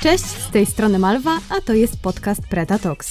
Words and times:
Cześć, 0.00 0.24
z 0.24 0.50
tej 0.50 0.66
strony 0.66 0.98
Malwa, 0.98 1.38
a 1.48 1.60
to 1.60 1.72
jest 1.72 2.00
podcast 2.00 2.40
Preda 2.40 2.78
Talks. 2.78 3.10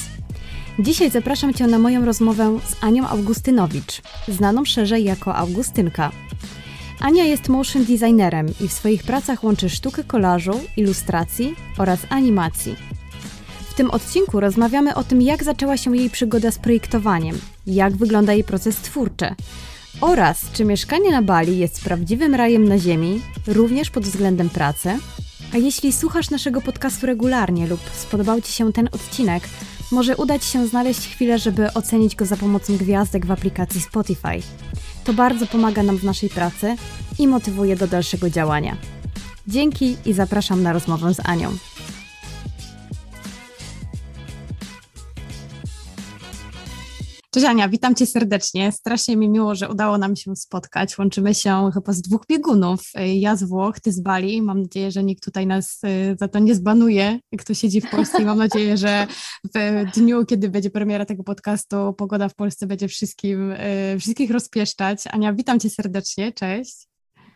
Dzisiaj 0.80 1.12
zapraszam 1.12 1.54
Cię 1.54 1.68
na 1.68 1.80
moją 1.80 2.06
rozmowę 2.06 2.60
z 2.66 2.84
Anią 2.84 3.08
Augustynowicz, 3.08 4.02
znaną 4.28 4.66
szerzej 4.66 5.04
jako 5.04 5.36
Augustynka. 5.36 6.12
Ania 7.00 7.24
jest 7.24 7.50
motion 7.50 7.86
designerem 7.86 8.48
i 8.62 8.68
w 8.68 8.74
swoich 8.74 9.04
pracach 9.04 9.44
łączy 9.44 9.70
sztukę 9.70 10.04
kolażu, 10.04 10.60
ilustracji 10.78 11.56
oraz 11.78 12.00
animacji. 12.10 12.76
W 13.70 13.74
tym 13.74 13.92
odcinku 13.92 14.40
rozmawiamy 14.40 14.96
o 14.96 15.04
tym, 15.04 15.22
jak 15.22 15.44
zaczęła 15.44 15.78
się 15.78 15.98
jej 15.98 16.10
przygoda 16.10 16.52
z 16.52 16.60
projektowaniem, 16.60 17.40
jak 17.68 17.98
wygląda 17.98 18.34
jej 18.34 18.44
proces 18.44 18.76
twórczy 18.76 19.36
oraz 20.02 20.52
czy 20.54 20.66
mieszkanie 20.66 21.12
na 21.12 21.22
Bali 21.22 21.58
jest 21.58 21.84
prawdziwym 21.84 22.36
rajem 22.36 22.68
na 22.68 22.78
ziemi, 22.78 23.22
również 23.48 23.90
pod 23.90 24.04
względem 24.04 24.50
pracy. 24.50 25.00
A 25.56 25.58
jeśli 25.58 25.94
słuchasz 25.94 26.30
naszego 26.30 26.62
podcastu 26.62 27.06
regularnie 27.06 27.68
lub 27.68 27.80
spodobał 27.94 28.42
Ci 28.42 28.52
się 28.52 28.74
ten 28.74 28.90
odcinek, 28.92 29.44
może 29.92 30.18
uda 30.18 30.40
Ci 30.40 30.50
się 30.50 30.68
znaleźć 30.68 31.08
chwilę, 31.08 31.40
żeby 31.40 31.74
ocenić 31.74 32.16
go 32.16 32.26
za 32.26 32.38
pomocą 32.38 32.78
gwiazdek 32.78 33.26
w 33.26 33.32
aplikacji 33.32 33.82
Spotify. 33.82 34.42
To 35.04 35.14
bardzo 35.14 35.48
pomaga 35.48 35.84
nam 35.84 35.98
w 35.98 36.04
naszej 36.04 36.30
pracy 36.30 36.76
i 37.20 37.28
motywuje 37.28 37.76
do 37.76 37.88
dalszego 37.88 38.30
działania. 38.30 38.78
Dzięki 39.48 39.98
i 40.06 40.14
zapraszam 40.14 40.64
na 40.64 40.74
rozmowę 40.74 41.14
z 41.14 41.20
Anią. 41.26 41.58
Cześć 47.36 47.48
Ania, 47.48 47.70
witam 47.70 47.96
Cię 47.96 48.06
serdecznie. 48.06 48.72
Strasznie 48.72 49.18
mi 49.18 49.30
miło, 49.30 49.56
że 49.56 49.70
udało 49.70 49.98
nam 49.98 50.16
się 50.16 50.36
spotkać. 50.36 50.98
Łączymy 50.98 51.36
się 51.36 51.70
chyba 51.74 51.94
z 51.94 52.02
dwóch 52.02 52.22
biegunów. 52.30 52.82
Ja 53.16 53.36
z 53.36 53.44
Włoch, 53.44 53.80
Ty 53.80 53.92
z 53.92 54.00
Bali. 54.00 54.42
Mam 54.42 54.62
nadzieję, 54.62 54.92
że 54.92 55.04
nikt 55.04 55.24
tutaj 55.24 55.48
nas 55.48 55.84
y, 55.84 56.16
za 56.20 56.28
to 56.28 56.40
nie 56.40 56.56
zbanuje, 56.56 57.20
kto 57.38 57.54
siedzi 57.54 57.82
w 57.82 57.90
Polsce 57.90 58.22
i 58.22 58.26
mam 58.26 58.38
nadzieję, 58.38 58.78
że 58.78 59.08
w 59.56 59.86
dniu, 59.96 60.26
kiedy 60.26 60.50
będzie 60.50 60.70
premiera 60.70 61.06
tego 61.06 61.24
podcastu, 61.24 61.94
pogoda 61.94 62.30
w 62.30 62.36
Polsce 62.36 62.68
będzie 62.68 62.88
wszystkim, 62.88 63.52
y, 63.52 63.98
wszystkich 64.00 64.32
rozpieszczać. 64.32 65.04
Ania, 65.12 65.34
witam 65.34 65.60
Cię 65.60 65.70
serdecznie. 65.70 66.34
Cześć. 66.34 66.88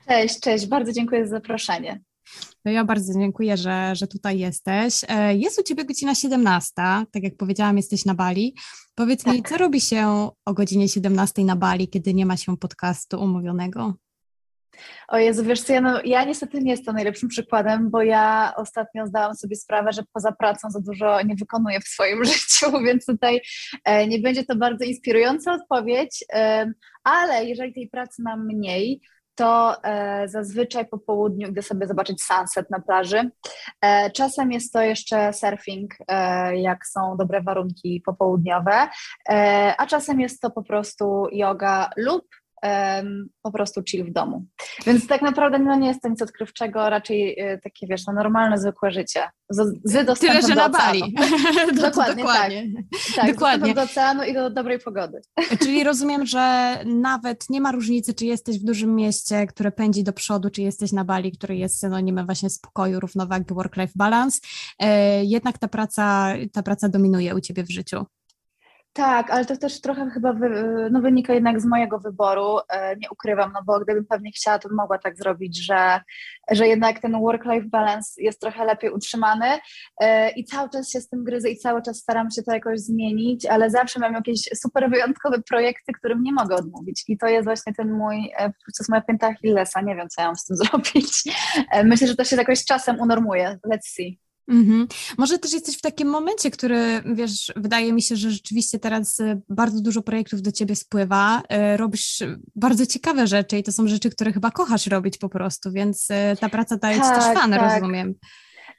Cześć, 0.07 0.39
cześć. 0.39 0.65
Bardzo 0.65 0.91
dziękuję 0.91 1.27
za 1.27 1.31
zaproszenie. 1.31 2.01
No 2.65 2.71
ja 2.71 2.85
bardzo 2.85 3.13
dziękuję, 3.13 3.57
że, 3.57 3.95
że 3.95 4.07
tutaj 4.07 4.39
jesteś. 4.39 5.01
E, 5.07 5.35
jest 5.35 5.59
u 5.59 5.63
Ciebie 5.63 5.85
godzina 5.85 6.15
17, 6.15 6.73
tak 7.11 7.23
jak 7.23 7.37
powiedziałam, 7.37 7.77
jesteś 7.77 8.05
na 8.05 8.13
Bali. 8.13 8.55
Powiedz 8.95 9.23
tak. 9.23 9.33
mi, 9.33 9.43
co 9.43 9.57
robi 9.57 9.81
się 9.81 10.29
o 10.45 10.53
godzinie 10.53 10.89
17 10.89 11.43
na 11.43 11.55
Bali, 11.55 11.87
kiedy 11.87 12.13
nie 12.13 12.25
ma 12.25 12.37
się 12.37 12.57
podcastu 12.57 13.21
umówionego? 13.21 13.93
O 15.07 15.17
Jezu, 15.17 15.43
wiesz 15.43 15.61
co, 15.61 15.73
ja, 15.73 15.81
no, 15.81 16.01
ja 16.05 16.23
niestety 16.23 16.59
nie 16.59 16.71
jestem 16.71 16.95
najlepszym 16.95 17.29
przykładem, 17.29 17.89
bo 17.89 18.01
ja 18.01 18.53
ostatnio 18.55 19.07
zdałam 19.07 19.35
sobie 19.35 19.55
sprawę, 19.55 19.93
że 19.93 20.01
poza 20.13 20.31
pracą 20.31 20.69
za 20.69 20.79
dużo 20.79 21.21
nie 21.21 21.35
wykonuję 21.35 21.79
w 21.79 21.87
swoim 21.87 22.25
życiu, 22.33 22.81
więc 22.85 23.05
tutaj 23.05 23.41
e, 23.83 24.07
nie 24.07 24.19
będzie 24.19 24.43
to 24.43 24.55
bardzo 24.55 24.85
inspirująca 24.85 25.53
odpowiedź, 25.53 26.25
e, 26.33 26.71
ale 27.03 27.45
jeżeli 27.45 27.73
tej 27.73 27.89
pracy 27.89 28.21
mam 28.21 28.45
mniej, 28.45 29.01
to 29.39 29.83
e, 29.83 30.27
zazwyczaj 30.27 30.87
po 30.87 30.97
południu, 30.97 31.51
gdy 31.51 31.61
sobie 31.61 31.87
zobaczyć 31.87 32.23
sunset 32.23 32.69
na 32.69 32.79
plaży. 32.79 33.31
E, 33.81 34.11
czasem 34.11 34.51
jest 34.51 34.73
to 34.73 34.81
jeszcze 34.81 35.33
surfing, 35.33 35.93
e, 36.07 36.57
jak 36.61 36.87
są 36.87 37.17
dobre 37.17 37.41
warunki 37.41 38.01
popołudniowe, 38.05 38.87
a 39.77 39.85
czasem 39.87 40.19
jest 40.19 40.41
to 40.41 40.51
po 40.51 40.63
prostu 40.63 41.27
yoga 41.31 41.89
lub 41.97 42.25
po 43.41 43.51
prostu 43.51 43.81
chill 43.89 44.05
w 44.05 44.13
domu. 44.13 44.45
Więc 44.85 45.07
tak 45.07 45.21
naprawdę 45.21 45.59
no, 45.59 45.75
nie 45.75 45.87
jest 45.87 46.01
to 46.01 46.09
nic 46.09 46.21
odkrywczego, 46.21 46.89
raczej 46.89 47.39
e, 47.39 47.57
takie, 47.57 47.87
wiesz, 47.87 48.07
no, 48.07 48.13
normalne, 48.13 48.57
zwykłe 48.57 48.91
życie. 48.91 49.29
Z, 49.49 49.79
z 49.83 50.19
Tyle, 50.19 50.41
że 50.41 50.55
na 50.55 50.69
Bali. 50.69 51.01
dokładnie, 51.81 52.23
dokładnie. 52.23 52.73
Tak. 52.75 53.15
tak 53.15 53.31
dokładnie. 53.33 53.73
do 53.73 53.81
oceanu 53.81 54.23
i 54.23 54.33
do 54.33 54.49
dobrej 54.49 54.79
pogody. 54.79 55.21
Czyli 55.63 55.83
rozumiem, 55.83 56.25
że 56.25 56.75
nawet 56.85 57.49
nie 57.49 57.61
ma 57.61 57.71
różnicy, 57.71 58.13
czy 58.13 58.25
jesteś 58.25 58.59
w 58.59 58.63
dużym 58.63 58.95
mieście, 58.95 59.47
które 59.47 59.71
pędzi 59.71 60.03
do 60.03 60.13
przodu, 60.13 60.49
czy 60.49 60.61
jesteś 60.61 60.91
na 60.91 61.05
Bali, 61.05 61.31
który 61.31 61.55
jest 61.55 61.79
synonimem 61.79 62.25
właśnie 62.25 62.49
spokoju, 62.49 62.99
równowagi, 62.99 63.53
work-life 63.53 63.93
balance. 63.95 64.39
E, 64.79 65.25
jednak 65.25 65.57
ta 65.57 65.67
praca, 65.67 66.33
ta 66.53 66.63
praca 66.63 66.89
dominuje 66.89 67.35
u 67.35 67.39
Ciebie 67.39 67.63
w 67.63 67.71
życiu. 67.71 68.05
Tak, 68.93 69.31
ale 69.31 69.45
to 69.45 69.57
też 69.57 69.81
trochę 69.81 70.09
chyba 70.09 70.33
wy, 70.33 70.49
no, 70.91 71.01
wynika 71.01 71.33
jednak 71.33 71.61
z 71.61 71.65
mojego 71.65 71.99
wyboru. 71.99 72.57
E, 72.69 72.95
nie 72.95 73.09
ukrywam, 73.11 73.51
no 73.53 73.59
bo 73.65 73.79
gdybym 73.79 74.05
pewnie 74.05 74.31
chciała, 74.31 74.59
to 74.59 74.69
mogła 74.71 74.97
tak 74.97 75.17
zrobić, 75.17 75.65
że, 75.65 76.01
że 76.51 76.67
jednak 76.67 76.99
ten 76.99 77.11
work-life 77.11 77.67
balance 77.67 78.21
jest 78.21 78.41
trochę 78.41 78.65
lepiej 78.65 78.91
utrzymany 78.91 79.45
e, 80.01 80.31
i 80.31 80.45
cały 80.45 80.69
czas 80.69 80.91
się 80.91 81.01
z 81.01 81.09
tym 81.09 81.23
gryzę 81.23 81.49
i 81.49 81.57
cały 81.57 81.81
czas 81.81 81.97
staram 81.97 82.31
się 82.31 82.43
to 82.43 82.53
jakoś 82.53 82.79
zmienić, 82.79 83.45
ale 83.45 83.69
zawsze 83.69 83.99
mam 83.99 84.13
jakieś 84.13 84.39
super 84.55 84.89
wyjątkowe 84.89 85.41
projekty, 85.49 85.93
którym 85.93 86.23
nie 86.23 86.33
mogę 86.33 86.55
odmówić. 86.55 87.03
I 87.07 87.17
to 87.17 87.27
jest 87.27 87.45
właśnie 87.45 87.73
ten 87.73 87.91
mój, 87.91 88.31
e, 88.37 88.49
to 88.49 88.79
jest 88.79 88.89
moja 88.89 89.01
pięta 89.01 89.27
Achillesa. 89.27 89.81
Nie 89.81 89.95
wiem, 89.95 90.09
co 90.09 90.21
ja 90.21 90.27
mam 90.27 90.35
z 90.35 90.45
tym 90.45 90.57
zrobić. 90.61 91.23
Myślę, 91.83 92.07
że 92.07 92.15
to 92.15 92.23
się 92.23 92.35
jakoś 92.35 92.65
czasem 92.65 92.99
unormuje. 92.99 93.59
Let's 93.67 93.87
see. 93.95 94.28
Mhm. 94.49 94.87
Może 95.17 95.39
też 95.39 95.53
jesteś 95.53 95.77
w 95.77 95.81
takim 95.81 96.07
momencie, 96.07 96.51
który, 96.51 97.01
wiesz, 97.05 97.53
wydaje 97.55 97.93
mi 97.93 98.01
się, 98.01 98.15
że 98.15 98.31
rzeczywiście 98.31 98.79
teraz 98.79 99.19
y, 99.19 99.41
bardzo 99.49 99.81
dużo 99.81 100.01
projektów 100.01 100.41
do 100.41 100.51
ciebie 100.51 100.75
spływa, 100.75 101.41
y, 101.73 101.77
robisz 101.77 102.23
bardzo 102.55 102.85
ciekawe 102.85 103.27
rzeczy 103.27 103.57
i 103.57 103.63
to 103.63 103.71
są 103.71 103.87
rzeczy, 103.87 104.09
które 104.09 104.33
chyba 104.33 104.51
kochasz 104.51 104.87
robić 104.87 105.17
po 105.17 105.29
prostu, 105.29 105.71
więc 105.71 106.09
y, 106.09 106.13
ta 106.39 106.49
praca 106.49 106.77
daje 106.77 106.99
tak, 106.99 107.07
ci 107.07 107.21
też 107.21 107.41
fan, 107.41 107.51
tak. 107.51 107.61
rozumiem. 107.61 108.15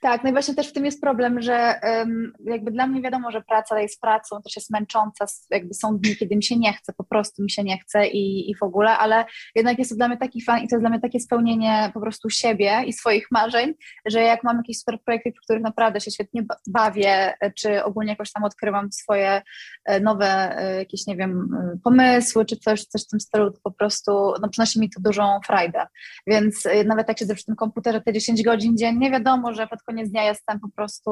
Tak, 0.00 0.24
no 0.24 0.30
i 0.30 0.32
właśnie 0.32 0.54
też 0.54 0.68
w 0.68 0.72
tym 0.72 0.84
jest 0.84 1.00
problem, 1.00 1.42
że 1.42 1.80
um, 1.82 2.32
jakby 2.44 2.70
dla 2.70 2.86
mnie 2.86 3.02
wiadomo, 3.02 3.30
że 3.30 3.42
praca 3.42 3.80
jest 3.80 4.00
pracą, 4.00 4.42
też 4.42 4.56
jest 4.56 4.70
męcząca, 4.70 5.24
jakby 5.50 5.74
są 5.74 5.98
dni, 5.98 6.16
kiedy 6.16 6.36
mi 6.36 6.42
się 6.42 6.56
nie 6.56 6.72
chce, 6.72 6.92
po 6.92 7.04
prostu 7.04 7.42
mi 7.42 7.50
się 7.50 7.64
nie 7.64 7.78
chce 7.78 8.06
i, 8.06 8.50
i 8.50 8.56
w 8.56 8.62
ogóle, 8.62 8.98
ale 8.98 9.24
jednak 9.54 9.78
jest 9.78 9.90
to 9.90 9.96
dla 9.96 10.08
mnie 10.08 10.16
taki 10.16 10.42
fan 10.42 10.58
i 10.58 10.68
to 10.68 10.76
jest 10.76 10.82
dla 10.82 10.90
mnie 10.90 11.00
takie 11.00 11.20
spełnienie 11.20 11.90
po 11.94 12.00
prostu 12.00 12.30
siebie 12.30 12.82
i 12.86 12.92
swoich 12.92 13.26
marzeń, 13.30 13.74
że 14.06 14.20
jak 14.20 14.44
mam 14.44 14.56
jakieś 14.56 14.78
super 14.78 15.00
projekty, 15.04 15.32
w 15.32 15.44
których 15.44 15.62
naprawdę 15.62 16.00
się 16.00 16.10
świetnie 16.10 16.44
bawię, 16.66 17.34
czy 17.56 17.84
ogólnie 17.84 18.10
jakoś 18.10 18.32
tam 18.32 18.44
odkrywam 18.44 18.92
swoje 18.92 19.42
e, 19.84 20.00
nowe 20.00 20.58
e, 20.58 20.76
jakieś, 20.76 21.06
nie 21.06 21.16
wiem, 21.16 21.48
e, 21.74 21.78
pomysły, 21.84 22.44
czy 22.44 22.56
coś, 22.56 22.84
coś 22.84 23.04
w 23.04 23.08
tym 23.08 23.20
stylu, 23.20 23.50
to 23.50 23.58
po 23.62 23.70
prostu 23.70 24.12
no, 24.42 24.48
przynosi 24.48 24.80
mi 24.80 24.90
to 24.90 25.00
dużą 25.00 25.40
frajdę. 25.46 25.86
Więc 26.26 26.68
nawet 26.86 27.08
jak 27.08 27.18
siedzę 27.18 27.34
przy 27.34 27.44
tym 27.44 27.56
komputerze 27.56 28.00
te 28.00 28.12
10 28.12 28.42
godzin 28.42 28.76
dziennie, 28.76 29.10
wiadomo, 29.10 29.54
że 29.54 29.66
pod 29.66 29.82
koniec 29.90 30.10
dnia 30.10 30.22
jestem 30.22 30.60
po 30.60 30.68
prostu 30.68 31.10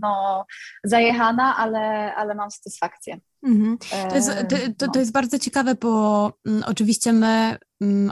no, 0.00 0.44
zajechana, 0.84 1.56
ale, 1.56 2.14
ale 2.14 2.34
mam 2.34 2.50
satysfakcję. 2.50 3.20
Mhm. 3.42 3.78
To, 4.10 4.16
jest, 4.16 4.30
to, 4.48 4.56
to, 4.78 4.92
to, 4.92 4.98
jest 4.98 5.12
bardzo 5.12 5.38
ciekawe, 5.38 5.74
bo 5.74 6.32
mm, 6.46 6.62
oczywiście 6.66 7.12
my 7.12 7.58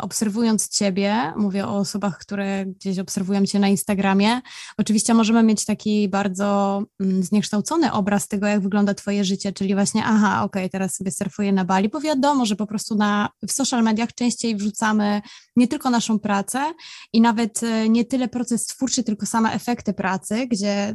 obserwując 0.00 0.68
Ciebie, 0.68 1.32
mówię 1.36 1.66
o 1.66 1.76
osobach, 1.76 2.18
które 2.18 2.66
gdzieś 2.66 2.98
obserwują 2.98 3.46
Cię 3.46 3.58
na 3.58 3.68
Instagramie, 3.68 4.40
oczywiście 4.78 5.14
możemy 5.14 5.42
mieć 5.42 5.64
taki 5.64 6.08
bardzo 6.08 6.82
mm, 7.00 7.22
zniekształcony 7.22 7.92
obraz 7.92 8.28
tego, 8.28 8.46
jak 8.46 8.60
wygląda 8.60 8.94
Twoje 8.94 9.24
życie, 9.24 9.52
czyli 9.52 9.74
właśnie, 9.74 10.02
aha, 10.04 10.44
okej, 10.44 10.62
okay, 10.62 10.70
teraz 10.70 10.94
sobie 10.94 11.10
surfuję 11.10 11.52
na 11.52 11.64
Bali, 11.64 11.88
bo 11.88 12.00
wiadomo, 12.00 12.46
że 12.46 12.56
po 12.56 12.66
prostu 12.66 12.94
na, 12.94 13.28
w 13.48 13.52
social 13.52 13.82
mediach 13.82 14.14
częściej 14.14 14.56
wrzucamy 14.56 15.22
nie 15.56 15.68
tylko 15.68 15.90
naszą 15.90 16.18
pracę 16.18 16.72
i 17.12 17.20
nawet 17.20 17.62
e, 17.62 17.88
nie 17.88 18.04
tyle 18.04 18.28
proces 18.28 18.66
twórczy, 18.66 19.02
tylko 19.02 19.26
same 19.26 19.52
efekty 19.52 19.92
pracy, 19.92 20.46
gdzie 20.46 20.94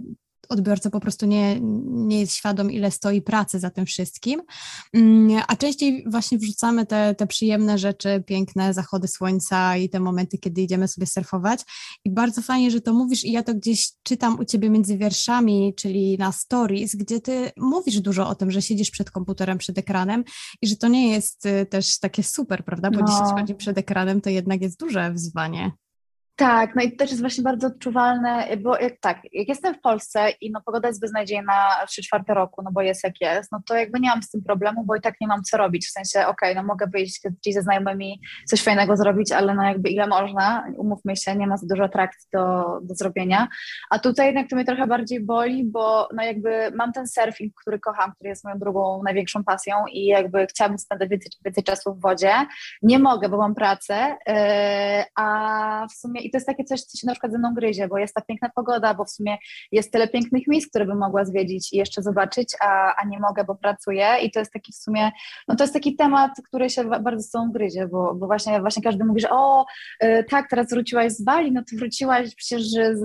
odbiorca 0.54 0.90
po 0.90 1.00
prostu 1.00 1.26
nie, 1.26 1.60
nie 1.86 2.20
jest 2.20 2.34
świadom, 2.34 2.72
ile 2.72 2.92
stoi 2.92 3.22
pracy 3.22 3.60
za 3.60 3.70
tym 3.70 3.86
wszystkim. 3.86 4.42
Mm, 4.94 5.42
a 5.48 5.56
częściej 5.56 6.06
właśnie 6.08 6.38
wrzucamy 6.38 6.86
te, 6.86 7.16
te 7.16 7.28
przyjemne 7.28 7.78
rzeczy, 7.78 8.24
piękne 8.26 8.74
zachody 8.74 9.08
słońca 9.08 9.78
i 9.78 9.90
te 9.90 10.00
momenty, 10.00 10.38
kiedy 10.38 10.62
idziemy 10.62 10.88
sobie 10.88 11.08
surfować. 11.08 11.60
I 12.06 12.12
bardzo 12.12 12.42
fajnie, 12.42 12.72
że 12.72 12.82
to 12.82 12.94
mówisz, 12.94 13.24
i 13.24 13.32
ja 13.32 13.44
to 13.44 13.54
gdzieś 13.54 13.92
czytam 14.04 14.40
u 14.40 14.46
ciebie 14.46 14.70
między 14.70 14.98
wierszami, 14.98 15.74
czyli 15.78 16.18
na 16.18 16.32
stories, 16.32 16.96
gdzie 16.96 17.22
ty 17.22 17.52
mówisz 17.58 18.00
dużo 18.00 18.28
o 18.28 18.36
tym, 18.36 18.52
że 18.52 18.62
siedzisz 18.62 18.92
przed 18.92 19.12
komputerem, 19.12 19.58
przed 19.58 19.78
ekranem 19.78 20.24
i 20.62 20.68
że 20.68 20.76
to 20.76 20.88
nie 20.88 21.12
jest 21.12 21.46
y, 21.46 21.66
też 21.66 22.00
takie 22.00 22.24
super, 22.24 22.66
prawda? 22.66 22.92
Bo 22.92 23.00
no. 23.00 23.08
10 23.08 23.40
godzin 23.40 23.58
przed 23.58 23.78
ekranem 23.78 24.22
to 24.22 24.30
jednak 24.30 24.62
jest 24.62 24.80
duże 24.80 25.12
wyzwanie. 25.12 25.72
Tak, 26.36 26.76
no 26.76 26.84
i 26.84 26.92
to 26.92 26.98
też 26.98 27.10
jest 27.10 27.22
właśnie 27.22 27.44
bardzo 27.44 27.68
odczuwalne, 27.68 28.48
bo 28.58 28.78
jak 28.78 29.00
tak, 29.00 29.18
jak 29.34 29.48
jestem 29.48 29.76
w 29.76 29.82
Polsce 29.82 30.30
i 30.42 30.52
no 30.52 30.62
pogoda 30.66 30.88
jest 30.88 31.02
beznadziejna 31.02 31.54
3 31.88 32.02
czwarte 32.02 32.34
roku, 32.34 32.62
no 32.64 32.72
bo 32.72 32.82
jest 32.82 33.04
jak 33.04 33.22
jest, 33.22 33.52
no 33.52 33.60
to 33.66 33.76
jakby 33.76 34.00
nie 34.00 34.10
mam 34.10 34.24
z 34.24 34.30
tym 34.30 34.44
problemu, 34.44 34.84
bo 34.86 34.96
i 34.96 35.02
tak 35.02 35.16
nie 35.22 35.28
mam 35.28 35.44
co 35.44 35.58
robić, 35.58 35.88
w 35.88 35.92
sensie 35.92 36.20
okej, 36.20 36.52
okay, 36.52 36.56
no 36.56 36.68
mogę 36.68 36.88
wyjść 36.88 37.22
gdzieś 37.42 37.54
ze 37.54 37.62
znajomymi, 37.62 38.22
coś 38.48 38.64
fajnego 38.64 38.98
zrobić, 38.98 39.32
ale 39.32 39.56
no 39.56 39.64
jakby 39.64 39.90
ile 39.90 40.08
można, 40.08 40.66
umówmy 40.78 41.16
się, 41.16 41.36
nie 41.36 41.48
ma 41.48 41.58
za 41.58 41.68
dużo 41.68 41.84
atrakcji 41.84 42.30
do, 42.34 42.64
do 42.82 42.96
zrobienia, 42.96 43.48
a 43.90 44.00
tutaj 44.00 44.26
jednak 44.26 44.50
to 44.50 44.56
mnie 44.56 44.66
trochę 44.66 44.88
bardziej 44.88 45.20
boli, 45.20 45.64
bo 45.64 46.10
no 46.16 46.24
jakby 46.24 46.72
mam 46.76 46.94
ten 46.94 47.08
surfing, 47.08 47.54
który 47.62 47.80
kocham, 47.80 48.12
który 48.14 48.30
jest 48.30 48.44
moją 48.44 48.60
drugą 48.60 49.02
największą 49.04 49.44
pasją 49.44 49.76
i 49.92 50.06
jakby 50.06 50.48
chciałabym 50.48 50.78
spędzać 50.78 51.10
więcej, 51.10 51.32
więcej 51.46 51.64
czasu 51.64 51.94
w 51.94 52.02
wodzie, 52.02 52.34
nie 52.82 53.00
mogę, 53.00 53.30
bo 53.30 53.38
mam 53.38 53.56
pracę, 53.56 54.18
yy, 54.28 54.36
a 55.16 55.88
w 55.90 55.94
sumie 55.94 56.23
i 56.26 56.32
to 56.32 56.38
jest 56.38 56.48
takie 56.48 56.64
coś, 56.64 56.82
co 56.82 56.98
się 56.98 57.08
na 57.08 57.14
przykład 57.14 57.32
ze 57.32 57.38
mną 57.38 57.54
gryzie, 57.54 57.88
bo 57.88 57.98
jest 57.98 58.14
ta 58.14 58.22
piękna 58.22 58.50
pogoda, 58.56 58.94
bo 58.94 59.06
w 59.06 59.10
sumie 59.10 59.38
jest 59.72 59.92
tyle 59.92 60.08
pięknych 60.08 60.48
miejsc, 60.48 60.70
które 60.70 60.86
bym 60.86 60.98
mogła 60.98 61.26
zwiedzić 61.26 61.74
i 61.74 61.78
jeszcze 61.78 62.02
zobaczyć, 62.02 62.56
a, 62.60 62.96
a 62.96 63.06
nie 63.06 63.20
mogę, 63.20 63.44
bo 63.44 63.56
pracuję. 63.56 64.08
I 64.24 64.32
to 64.32 64.40
jest 64.40 64.54
taki 64.54 64.72
w 64.72 64.76
sumie, 64.76 65.12
no 65.48 65.56
to 65.56 65.64
jest 65.64 65.74
taki 65.74 65.96
temat, 65.96 66.32
który 66.48 66.70
się 66.70 66.84
bardzo 66.84 67.24
z 67.24 67.32
tą 67.32 67.52
gryzie, 67.52 67.88
bo, 67.88 68.16
bo 68.16 68.26
właśnie, 68.28 68.62
właśnie 68.62 68.84
każdy 68.84 69.06
mówi, 69.06 69.22
że 69.22 69.30
o, 69.30 69.66
y, 70.04 70.26
tak, 70.30 70.50
teraz 70.50 70.70
wróciłaś 70.70 71.12
z 71.12 71.24
Bali, 71.24 71.52
no 71.52 71.62
to 71.62 71.78
wróciłaś 71.78 72.36
przecież 72.36 72.64
z 72.72 73.04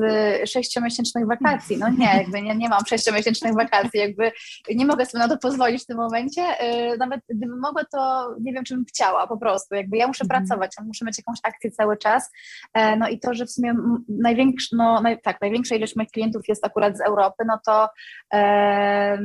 sześciomiesięcznych 0.50 1.26
wakacji, 1.26 1.79
no 1.79 1.88
nie, 1.88 2.06
jakby 2.17 2.43
nie, 2.43 2.56
nie 2.56 2.69
mam 2.69 2.87
sześciomiesięcznych 2.87 3.55
wakacji, 3.55 4.00
jakby 4.00 4.32
nie 4.75 4.87
mogę 4.87 5.06
sobie 5.06 5.25
na 5.25 5.29
to 5.29 5.38
pozwolić 5.38 5.82
w 5.82 5.87
tym 5.87 5.97
momencie, 5.97 6.43
y, 6.43 6.99
nawet 6.99 7.20
gdybym 7.29 7.59
mogła, 7.61 7.85
to 7.93 8.29
nie 8.41 8.53
wiem, 8.53 8.65
czy 8.65 8.75
bym 8.75 8.85
chciała 8.85 9.26
po 9.26 9.37
prostu, 9.37 9.75
jakby 9.75 9.97
ja 9.97 10.06
muszę 10.09 10.25
mhm. 10.25 10.41
pracować, 10.41 10.73
ja 10.79 10.85
muszę 10.85 11.05
mieć 11.05 11.19
jakąś 11.19 11.38
akcję 11.43 11.70
cały 11.70 11.97
czas, 11.97 12.31
e, 12.75 12.97
i 13.08 13.20
to, 13.20 13.34
że 13.34 13.46
w 13.46 13.50
sumie 13.50 13.75
największy, 14.08 14.76
no 14.76 15.00
naj, 15.00 15.20
tak, 15.22 15.40
największa 15.40 15.75
ilość 15.75 15.96
moich 15.96 16.10
klientów 16.10 16.43
jest 16.49 16.66
akurat 16.66 16.96
z 16.96 17.00
Europy, 17.00 17.44
no 17.46 17.60
to 17.66 17.88
e, 18.34 19.19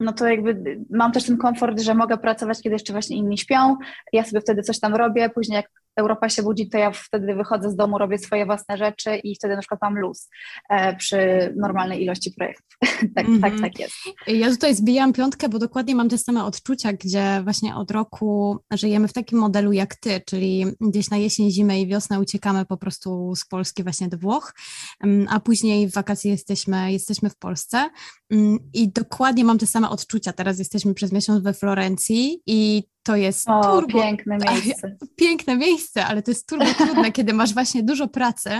no 0.00 0.12
to 0.12 0.28
jakby 0.28 0.80
mam 0.90 1.12
też 1.12 1.24
ten 1.24 1.36
komfort, 1.36 1.80
że 1.80 1.94
mogę 1.94 2.18
pracować, 2.18 2.62
kiedy 2.62 2.74
jeszcze 2.74 2.92
właśnie 2.92 3.16
inni 3.16 3.38
śpią. 3.38 3.76
Ja 4.12 4.24
sobie 4.24 4.40
wtedy 4.40 4.62
coś 4.62 4.80
tam 4.80 4.94
robię, 4.94 5.30
później 5.30 5.56
jak 5.56 5.81
Europa 5.96 6.28
się 6.28 6.42
budzi, 6.42 6.68
to 6.68 6.78
ja 6.78 6.90
wtedy 6.90 7.34
wychodzę 7.34 7.70
z 7.70 7.76
domu, 7.76 7.98
robię 7.98 8.18
swoje 8.18 8.46
własne 8.46 8.76
rzeczy 8.76 9.16
i 9.16 9.36
wtedy 9.36 9.54
na 9.54 9.60
przykład 9.60 9.82
mam 9.82 9.98
luz 9.98 10.28
e, 10.70 10.96
przy 10.96 11.18
normalnej 11.56 12.02
ilości 12.02 12.30
projektów. 12.30 12.78
tak, 13.14 13.26
mm 13.26 13.38
-hmm. 13.38 13.42
tak, 13.42 13.60
tak 13.60 13.78
jest. 13.78 13.94
Ja 14.26 14.50
tutaj 14.50 14.74
zbijam 14.74 15.12
piątkę, 15.12 15.48
bo 15.48 15.58
dokładnie 15.58 15.94
mam 15.94 16.08
te 16.08 16.18
same 16.18 16.44
odczucia, 16.44 16.92
gdzie 16.92 17.40
właśnie 17.44 17.76
od 17.76 17.90
roku 17.90 18.58
żyjemy 18.72 19.08
w 19.08 19.12
takim 19.12 19.38
modelu 19.38 19.72
jak 19.72 19.96
ty, 19.96 20.20
czyli 20.26 20.66
gdzieś 20.80 21.10
na 21.10 21.16
jesień, 21.16 21.50
zimę 21.50 21.80
i 21.80 21.86
wiosnę 21.86 22.20
uciekamy 22.20 22.64
po 22.64 22.76
prostu 22.76 23.36
z 23.36 23.44
Polski 23.44 23.82
właśnie 23.82 24.08
do 24.08 24.18
Włoch, 24.18 24.54
mm, 25.00 25.26
a 25.30 25.40
później 25.40 25.88
w 25.88 25.92
wakacje 25.92 26.30
jesteśmy, 26.30 26.92
jesteśmy 26.92 27.30
w 27.30 27.36
Polsce 27.36 27.90
mm, 28.30 28.58
i 28.74 28.92
dokładnie 28.92 29.44
mam 29.44 29.58
te 29.58 29.66
same 29.66 29.90
odczucia. 29.90 30.32
Teraz 30.32 30.58
jesteśmy 30.58 30.94
przez 30.94 31.12
miesiąc 31.12 31.42
we 31.42 31.54
Florencji 31.54 32.42
i 32.46 32.82
to 33.02 33.16
jest 33.16 33.48
o, 33.48 33.62
turbo... 33.62 34.02
piękne 34.02 34.38
miejsce. 34.52 34.96
Piękne 35.16 35.56
miejsce, 35.56 36.06
ale 36.06 36.22
to 36.22 36.30
jest 36.30 36.48
turbo 36.48 36.74
trudne, 36.74 37.12
kiedy 37.16 37.32
masz 37.32 37.54
właśnie 37.54 37.82
dużo 37.82 38.08
pracy. 38.08 38.50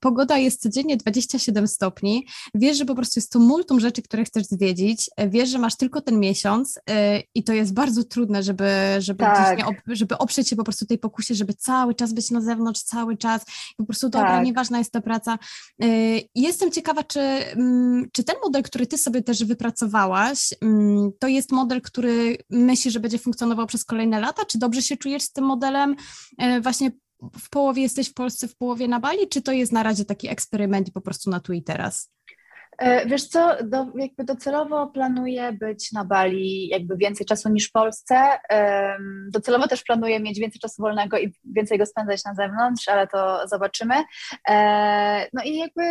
Pogoda 0.00 0.38
jest 0.38 0.62
codziennie 0.62 0.96
27 0.96 1.68
stopni. 1.68 2.26
Wiesz, 2.54 2.78
że 2.78 2.84
po 2.84 2.94
prostu 2.94 3.20
jest 3.20 3.32
to 3.32 3.38
multum 3.38 3.80
rzeczy, 3.80 4.02
które 4.02 4.24
chcesz 4.24 4.44
zwiedzić. 4.44 5.10
Wiesz, 5.28 5.48
że 5.48 5.58
masz 5.58 5.76
tylko 5.76 6.00
ten 6.00 6.20
miesiąc 6.20 6.78
yy, 6.88 6.94
i 7.34 7.44
to 7.44 7.52
jest 7.52 7.74
bardzo 7.74 8.04
trudne, 8.04 8.42
żeby, 8.42 8.70
żeby, 8.98 9.24
tak. 9.24 9.58
żeby 9.86 10.18
oprzeć 10.18 10.48
się 10.48 10.56
po 10.56 10.64
prostu 10.64 10.86
tej 10.86 10.98
pokusie, 10.98 11.34
żeby 11.34 11.54
cały 11.54 11.94
czas 11.94 12.12
być 12.12 12.30
na 12.30 12.40
zewnątrz, 12.40 12.82
cały 12.82 13.16
czas. 13.16 13.42
I 13.72 13.76
po 13.76 13.84
prostu 13.84 14.08
dobra, 14.08 14.28
tak. 14.28 14.44
nieważna 14.46 14.78
jest 14.78 14.92
ta 14.92 15.00
praca. 15.00 15.38
Yy, 15.78 15.88
jestem 16.34 16.70
ciekawa, 16.70 17.04
czy, 17.04 17.20
yy, 17.20 18.08
czy 18.12 18.24
ten 18.24 18.36
model, 18.44 18.62
który 18.62 18.86
ty 18.86 18.98
sobie 18.98 19.22
też 19.22 19.44
wypracowałaś, 19.44 20.54
mm, 20.60 21.10
to 21.18 21.28
jest 21.28 21.52
model, 21.52 21.82
który 21.82 22.36
myślisz, 22.50 22.94
że 22.94 23.00
będzie 23.00 23.18
funkcjonował 23.18 23.66
przez 23.66 23.83
kolejne 23.84 24.20
lata? 24.20 24.44
Czy 24.44 24.58
dobrze 24.58 24.82
się 24.82 24.96
czujesz 24.96 25.22
z 25.22 25.32
tym 25.32 25.44
modelem? 25.44 25.96
E, 26.38 26.60
właśnie 26.60 26.90
w 27.40 27.50
połowie 27.50 27.82
jesteś 27.82 28.10
w 28.10 28.14
Polsce, 28.14 28.48
w 28.48 28.56
połowie 28.56 28.88
na 28.88 29.00
Bali, 29.00 29.28
czy 29.28 29.42
to 29.42 29.52
jest 29.52 29.72
na 29.72 29.82
razie 29.82 30.04
taki 30.04 30.28
eksperyment 30.28 30.90
po 30.92 31.00
prostu 31.00 31.30
na 31.30 31.40
tu 31.40 31.52
i 31.52 31.62
teraz? 31.62 32.14
E, 32.78 33.06
wiesz 33.06 33.28
co, 33.28 33.56
do, 33.64 33.86
jakby 33.94 34.24
docelowo 34.24 34.86
planuję 34.86 35.52
być 35.52 35.92
na 35.92 36.04
Bali 36.04 36.68
jakby 36.68 36.96
więcej 36.96 37.26
czasu 37.26 37.48
niż 37.48 37.68
w 37.68 37.72
Polsce. 37.72 38.16
Docelowo 39.30 39.68
też 39.68 39.82
planuję 39.82 40.20
mieć 40.20 40.40
więcej 40.40 40.60
czasu 40.60 40.82
wolnego 40.82 41.18
i 41.18 41.32
więcej 41.44 41.78
go 41.78 41.86
spędzać 41.86 42.24
na 42.24 42.34
zewnątrz, 42.34 42.88
ale 42.88 43.06
to 43.06 43.48
zobaczymy. 43.48 43.94
E, 44.48 45.28
no 45.32 45.42
i 45.44 45.56
jakby 45.56 45.82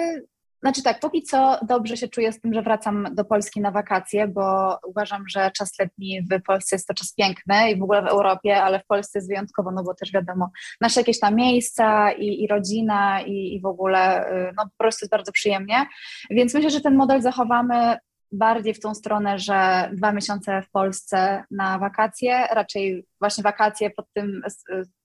znaczy 0.64 0.84
tak, 0.84 1.00
póki 1.00 1.24
co 1.24 1.58
dobrze 1.68 1.98
się 1.98 2.08
czuję 2.08 2.32
z 2.32 2.42
tym, 2.42 2.54
że 2.54 2.62
wracam 2.62 3.08
do 3.12 3.26
Polski 3.26 3.62
na 3.62 3.72
wakacje, 3.72 4.28
bo 4.28 4.78
uważam, 4.88 5.24
że 5.30 5.52
czas 5.52 5.80
letni 5.80 6.22
w 6.22 6.44
Polsce 6.44 6.76
jest 6.76 6.88
to 6.88 6.94
czas 6.94 7.14
piękny 7.14 7.72
i 7.72 7.80
w 7.80 7.84
ogóle 7.84 8.02
w 8.02 8.08
Europie, 8.08 8.64
ale 8.64 8.80
w 8.80 8.86
Polsce 8.86 9.20
jest 9.20 9.30
wyjątkowo, 9.30 9.72
no 9.72 9.84
bo 9.84 9.94
też 9.94 10.12
wiadomo, 10.12 10.50
nasze 10.82 11.00
jakieś 11.00 11.20
tam 11.20 11.36
miejsca 11.36 12.12
i, 12.12 12.44
i 12.44 12.48
rodzina 12.48 13.22
i, 13.22 13.56
i 13.56 13.62
w 13.62 13.66
ogóle, 13.66 14.32
y, 14.32 14.54
no 14.58 14.64
po 14.64 14.78
prostu 14.78 15.06
jest 15.06 15.12
bardzo 15.12 15.32
przyjemnie. 15.32 15.86
Więc 16.30 16.54
myślę, 16.54 16.70
że 16.70 16.82
ten 16.82 16.96
model 16.96 17.22
zachowamy 17.22 17.98
bardziej 18.34 18.74
w 18.74 18.80
tą 18.80 18.96
stronę, 18.96 19.40
że 19.40 19.90
dwa 19.94 20.12
miesiące 20.12 20.62
w 20.62 20.70
Polsce 20.70 21.44
na 21.52 21.80
wakacje, 21.80 22.48
raczej 22.52 23.06
właśnie 23.20 23.44
wakacje 23.44 23.90
pod 23.90 24.06
tym 24.14 24.42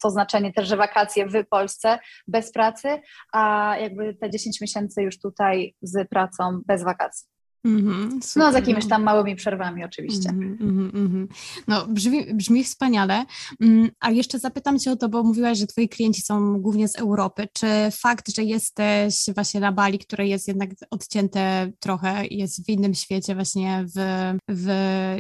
to 0.02 0.10
znaczenie 0.10 0.52
też, 0.52 0.68
że 0.68 0.76
wakacje 0.76 1.26
w 1.26 1.46
Polsce 1.50 1.98
bez 2.28 2.52
pracy, 2.52 2.88
a 3.32 3.74
jakby 3.80 4.14
te 4.14 4.30
10 4.30 4.60
miesięcy 4.60 5.02
już 5.02 5.20
tutaj 5.20 5.74
z 5.82 6.08
pracą 6.08 6.60
bez 6.66 6.84
wakacji. 6.84 7.37
Mm-hmm, 7.68 8.36
no, 8.36 8.52
z 8.52 8.54
jakimiś 8.54 8.86
tam 8.86 9.02
małymi 9.02 9.36
przerwami 9.36 9.84
oczywiście. 9.84 10.28
Mm-hmm, 10.28 10.90
mm-hmm. 10.90 11.26
No, 11.68 11.86
brzmi, 11.86 12.34
brzmi 12.34 12.64
wspaniale. 12.64 13.24
Mm, 13.60 13.90
a 14.00 14.10
jeszcze 14.10 14.38
zapytam 14.38 14.78
Cię 14.78 14.92
o 14.92 14.96
to, 14.96 15.08
bo 15.08 15.22
mówiłaś, 15.22 15.58
że 15.58 15.66
Twoi 15.66 15.88
klienci 15.88 16.22
są 16.22 16.60
głównie 16.60 16.88
z 16.88 16.96
Europy. 16.96 17.48
Czy 17.52 17.66
fakt, 17.92 18.36
że 18.36 18.44
jesteś 18.44 19.26
właśnie 19.34 19.60
na 19.60 19.72
Bali, 19.72 19.98
które 19.98 20.26
jest 20.26 20.48
jednak 20.48 20.70
odcięte 20.90 21.72
trochę, 21.80 22.26
jest 22.26 22.66
w 22.66 22.68
innym 22.68 22.94
świecie 22.94 23.34
właśnie 23.34 23.84
w, 23.96 24.00
w 24.48 24.68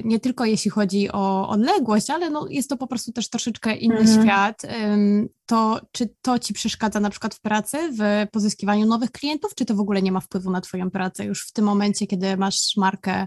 nie 0.04 0.20
tylko 0.20 0.44
jeśli 0.44 0.70
chodzi 0.70 1.12
o 1.12 1.48
odległość, 1.48 2.10
ale 2.10 2.30
no, 2.30 2.46
jest 2.50 2.70
to 2.70 2.76
po 2.76 2.86
prostu 2.86 3.12
też 3.12 3.30
troszeczkę 3.30 3.76
inny 3.76 3.98
mhm. 3.98 4.22
świat, 4.22 4.62
to 5.48 5.80
czy 5.92 6.14
to 6.22 6.38
Ci 6.38 6.54
przeszkadza 6.54 7.00
na 7.00 7.10
przykład 7.10 7.34
w 7.34 7.40
pracy, 7.40 7.78
w 7.98 8.30
pozyskiwaniu 8.30 8.86
nowych 8.86 9.10
klientów, 9.10 9.54
czy 9.54 9.64
to 9.64 9.74
w 9.74 9.80
ogóle 9.80 10.02
nie 10.02 10.12
ma 10.12 10.20
wpływu 10.20 10.50
na 10.50 10.60
Twoją 10.60 10.90
pracę 10.90 11.24
już 11.24 11.48
w 11.48 11.52
tym 11.52 11.64
momencie, 11.64 12.06
kiedy 12.06 12.36
masz 12.36 12.76
markę 12.76 13.26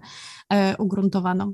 e, 0.53 0.77
ugruntowaną? 0.77 1.53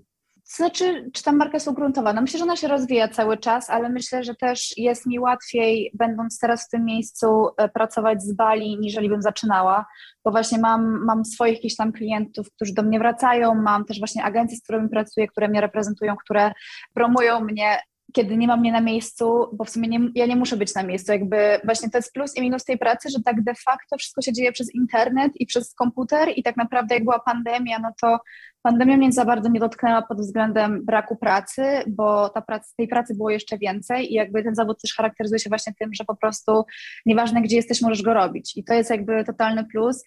Znaczy, 0.50 1.10
czy 1.14 1.24
ta 1.24 1.32
marka 1.32 1.54
jest 1.54 1.68
ugruntowana? 1.68 2.22
Myślę, 2.22 2.38
że 2.38 2.44
ona 2.44 2.56
się 2.56 2.68
rozwija 2.68 3.08
cały 3.08 3.38
czas, 3.38 3.70
ale 3.70 3.90
myślę, 3.90 4.24
że 4.24 4.36
też 4.36 4.78
jest 4.78 5.06
mi 5.06 5.20
łatwiej, 5.20 5.92
będąc 5.94 6.40
teraz 6.40 6.66
w 6.66 6.70
tym 6.70 6.86
miejscu, 6.86 7.48
e, 7.58 7.70
pracować 7.70 8.24
z 8.24 8.34
Bali, 8.34 8.78
niżeli 8.80 9.10
bym 9.10 9.22
zaczynała, 9.22 9.86
bo 10.26 10.32
właśnie 10.32 10.58
mam, 10.58 11.06
mam 11.06 11.26
swoich 11.26 11.56
jakichś 11.56 11.76
tam 11.76 11.92
klientów, 11.92 12.52
którzy 12.52 12.74
do 12.74 12.84
mnie 12.84 13.00
wracają, 13.00 13.56
mam 13.56 13.86
też 13.86 14.00
właśnie 14.00 14.24
agencje, 14.24 14.58
z 14.58 14.64
którymi 14.64 14.90
pracuję, 14.90 15.28
które 15.28 15.48
mnie 15.48 15.62
reprezentują, 15.62 16.16
które 16.16 16.52
promują 16.94 17.42
mnie 17.42 17.80
kiedy 18.18 18.38
nie 18.38 18.48
ma 18.48 18.58
mnie 18.58 18.72
na 18.72 18.82
miejscu, 18.82 19.50
bo 19.54 19.64
w 19.64 19.70
sumie 19.70 19.88
nie, 19.88 20.00
ja 20.16 20.26
nie 20.26 20.36
muszę 20.36 20.58
być 20.58 20.76
na 20.76 20.84
miejscu, 20.84 21.12
jakby 21.12 21.60
właśnie 21.64 21.90
to 21.90 21.98
jest 21.98 22.14
plus 22.14 22.36
i 22.36 22.42
minus 22.42 22.64
tej 22.64 22.78
pracy, 22.78 23.10
że 23.10 23.24
tak 23.26 23.44
de 23.44 23.54
facto 23.56 23.98
wszystko 23.98 24.22
się 24.22 24.34
dzieje 24.34 24.52
przez 24.52 24.76
internet 24.76 25.32
i 25.36 25.46
przez 25.46 25.74
komputer 25.74 26.30
i 26.36 26.44
tak 26.44 26.58
naprawdę 26.58 26.96
jak 26.96 27.04
była 27.04 27.20
pandemia, 27.20 27.80
no 27.80 27.90
to 28.02 28.20
Pandemia 28.64 28.98
mnie 28.98 29.12
za 29.12 29.26
bardzo 29.26 29.50
nie 29.50 29.60
dotknęła 29.60 30.02
pod 30.02 30.18
względem 30.18 30.86
braku 30.86 31.16
pracy, 31.16 31.64
bo 31.88 32.30
ta 32.30 32.42
praca, 32.42 32.68
tej 32.78 32.88
pracy 32.88 33.16
było 33.16 33.30
jeszcze 33.30 33.58
więcej 33.58 34.12
i 34.12 34.14
jakby 34.14 34.44
ten 34.44 34.56
zawód 34.56 34.82
też 34.82 34.94
charakteryzuje 34.96 35.40
się 35.40 35.50
właśnie 35.50 35.74
tym, 35.80 35.94
że 35.94 36.06
po 36.06 36.16
prostu 36.16 36.66
nieważne 37.06 37.42
gdzie 37.42 37.56
jesteś, 37.56 37.82
możesz 37.82 38.02
go 38.02 38.14
robić 38.14 38.58
i 38.58 38.64
to 38.64 38.74
jest 38.74 38.90
jakby 38.90 39.24
totalny 39.24 39.66
plus. 39.66 40.04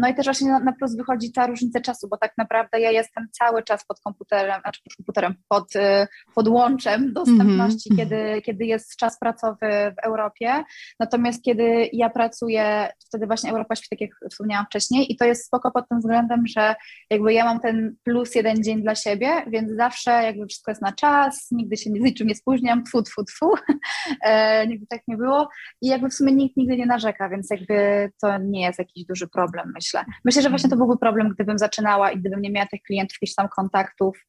No 0.00 0.08
i 0.08 0.14
też 0.14 0.26
właśnie 0.26 0.50
na, 0.50 0.72
plus 0.72 0.96
wychodzi 0.96 1.32
ta 1.32 1.46
różnica 1.46 1.80
czasu, 1.80 2.08
bo 2.08 2.16
tak 2.16 2.32
naprawdę 2.38 2.80
ja 2.80 2.90
jestem 2.90 3.28
cały 3.32 3.62
czas 3.62 3.86
pod 3.86 4.00
komputerem, 4.00 4.60
znaczy 4.60 4.80
pod 4.84 4.94
komputerem, 4.96 5.34
pod, 5.48 5.76
y, 5.76 6.06
pod 6.34 6.48
łączem 6.48 7.12
dostępności, 7.12 7.90
mm 7.92 7.96
-hmm. 7.96 8.08
kiedy, 8.08 8.42
kiedy 8.42 8.64
jest 8.64 8.96
czas 8.96 9.18
pracowy 9.18 9.94
w 9.96 10.06
Europie, 10.06 10.64
natomiast 11.00 11.42
kiedy 11.42 11.88
ja 11.92 12.10
pracuję, 12.10 12.88
wtedy 13.06 13.26
właśnie 13.26 13.50
Europa 13.50 13.76
śpi, 13.76 13.88
tak 13.90 14.00
jak 14.00 14.10
wspomniałam 14.30 14.66
wcześniej 14.66 15.12
i 15.12 15.16
to 15.16 15.24
jest 15.24 15.46
spoko 15.46 15.70
pod 15.70 15.88
tym 15.88 15.98
względem, 15.98 16.46
że 16.46 16.74
jakby 17.10 17.32
ja 17.38 17.44
mam 17.44 17.60
ten 17.60 17.96
plus 18.04 18.34
jeden 18.34 18.62
dzień 18.64 18.82
dla 18.82 18.94
siebie, 18.94 19.28
więc 19.46 19.72
zawsze 19.72 20.10
jakby 20.10 20.46
wszystko 20.46 20.70
jest 20.70 20.82
na 20.82 20.92
czas, 20.92 21.48
nigdy 21.50 21.76
się 21.76 21.90
z 21.90 22.00
niczym 22.00 22.26
nie 22.26 22.34
spóźniam, 22.34 22.84
tfu, 22.84 23.02
tfu, 23.02 23.24
tfu, 23.24 23.50
e, 24.24 24.66
nigdy 24.66 24.86
tak 24.86 25.02
nie 25.08 25.16
było 25.16 25.48
i 25.82 25.88
jakby 25.88 26.08
w 26.08 26.14
sumie 26.14 26.32
nikt 26.32 26.56
nigdy 26.56 26.76
nie 26.76 26.86
narzeka, 26.86 27.28
więc 27.28 27.50
jakby 27.50 28.10
to 28.22 28.38
nie 28.38 28.62
jest 28.62 28.78
jakiś 28.78 29.04
duży 29.04 29.28
problem, 29.28 29.72
myślę. 29.74 30.04
Myślę, 30.24 30.42
że 30.42 30.50
właśnie 30.50 30.70
to 30.70 30.76
byłby 30.76 30.98
problem, 30.98 31.28
gdybym 31.28 31.58
zaczynała 31.58 32.10
i 32.10 32.18
gdybym 32.18 32.40
nie 32.40 32.50
miała 32.50 32.66
tych 32.66 32.82
klientów, 32.82 33.16
jakichś 33.16 33.34
tam 33.34 33.48
kontaktów, 33.48 34.24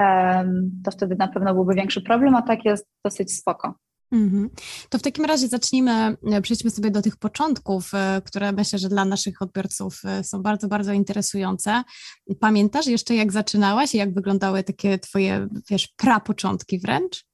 um, 0.00 0.70
to 0.84 0.90
wtedy 0.90 1.16
na 1.18 1.28
pewno 1.28 1.54
byłby 1.54 1.74
większy 1.74 2.02
problem, 2.02 2.34
a 2.34 2.42
tak 2.42 2.64
jest 2.64 2.88
dosyć 3.04 3.36
spoko. 3.36 3.74
Mm-hmm. 4.12 4.48
To 4.88 4.98
w 4.98 5.02
takim 5.02 5.24
razie 5.24 5.48
zacznijmy, 5.48 6.16
e, 6.32 6.40
przejdźmy 6.42 6.70
sobie 6.70 6.90
do 6.90 7.02
tych 7.02 7.16
początków, 7.16 7.90
e, 7.94 8.22
które 8.24 8.52
myślę, 8.52 8.78
że 8.78 8.88
dla 8.88 9.04
naszych 9.04 9.42
odbiorców 9.42 10.00
e, 10.04 10.24
są 10.24 10.42
bardzo, 10.42 10.68
bardzo 10.68 10.92
interesujące. 10.92 11.82
Pamiętasz 12.40 12.86
jeszcze, 12.86 13.14
jak 13.14 13.32
zaczynałaś 13.32 13.94
i 13.94 13.98
jak 13.98 14.14
wyglądały 14.14 14.62
takie 14.62 14.98
twoje, 14.98 15.48
wiesz, 15.70 15.88
prapoczątki 15.96 16.78
wręcz? 16.78 17.24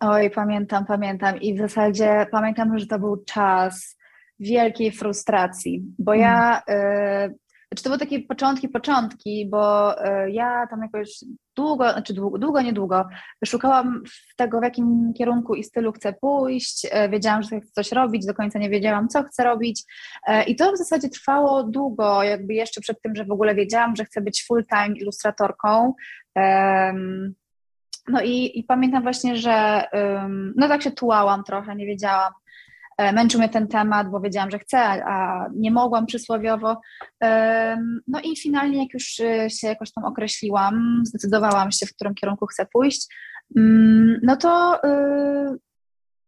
Oj, 0.00 0.30
pamiętam, 0.30 0.86
pamiętam 0.86 1.40
i 1.40 1.54
w 1.54 1.58
zasadzie 1.58 2.26
pamiętam, 2.30 2.78
że 2.78 2.86
to 2.86 2.98
był 2.98 3.16
czas 3.16 3.96
wielkiej 4.40 4.92
frustracji, 4.92 5.84
bo 5.98 6.14
ja... 6.14 6.62
Y- 6.70 7.45
znaczy 7.72 7.84
to 7.84 7.90
były 7.90 7.98
takie 7.98 8.20
początki, 8.20 8.68
początki, 8.68 9.48
bo 9.50 9.94
y, 10.06 10.30
ja 10.30 10.66
tam 10.70 10.82
jakoś 10.82 11.24
długo, 11.56 11.92
znaczy 11.92 12.14
długo, 12.14 12.38
długo, 12.38 12.62
niedługo 12.62 13.08
szukałam 13.46 14.02
tego, 14.36 14.60
w 14.60 14.62
jakim 14.62 15.12
kierunku 15.18 15.54
i 15.54 15.64
stylu 15.64 15.92
chcę 15.92 16.12
pójść, 16.12 16.84
y, 16.84 17.08
wiedziałam, 17.08 17.42
że 17.42 17.60
chcę 17.60 17.72
coś 17.72 17.92
robić, 17.92 18.26
do 18.26 18.34
końca 18.34 18.58
nie 18.58 18.70
wiedziałam, 18.70 19.08
co 19.08 19.22
chcę 19.22 19.44
robić 19.44 19.84
y, 20.28 20.42
i 20.42 20.56
to 20.56 20.72
w 20.72 20.76
zasadzie 20.76 21.08
trwało 21.08 21.62
długo, 21.64 22.22
jakby 22.22 22.54
jeszcze 22.54 22.80
przed 22.80 23.02
tym, 23.02 23.16
że 23.16 23.24
w 23.24 23.30
ogóle 23.30 23.54
wiedziałam, 23.54 23.96
że 23.96 24.04
chcę 24.04 24.20
być 24.20 24.44
full-time 24.46 24.96
ilustratorką. 24.96 25.94
No 28.08 28.22
i, 28.22 28.58
i 28.58 28.64
pamiętam 28.64 29.02
właśnie, 29.02 29.36
że 29.36 29.84
no 30.56 30.68
tak 30.68 30.82
się 30.82 30.90
tułałam 30.90 31.44
trochę, 31.44 31.76
nie 31.76 31.86
wiedziałam, 31.86 32.32
E, 32.45 32.45
męczył 32.98 33.40
mnie 33.40 33.48
ten 33.48 33.68
temat, 33.68 34.10
bo 34.10 34.20
wiedziałam, 34.20 34.50
że 34.50 34.58
chcę, 34.58 34.78
a 35.06 35.46
nie 35.54 35.70
mogłam 35.70 36.06
przysłowiowo. 36.06 36.80
No 38.08 38.20
i 38.24 38.36
finalnie, 38.36 38.78
jak 38.78 38.94
już 38.94 39.20
e, 39.20 39.50
się 39.50 39.66
jakoś 39.66 39.92
tam 39.92 40.04
określiłam, 40.04 41.02
zdecydowałam 41.04 41.72
się, 41.72 41.86
w 41.86 41.94
którym 41.94 42.14
kierunku 42.14 42.46
chcę 42.46 42.66
pójść, 42.72 43.06
mm, 43.56 44.20
no 44.22 44.36
to 44.36 44.80
e, 44.84 45.56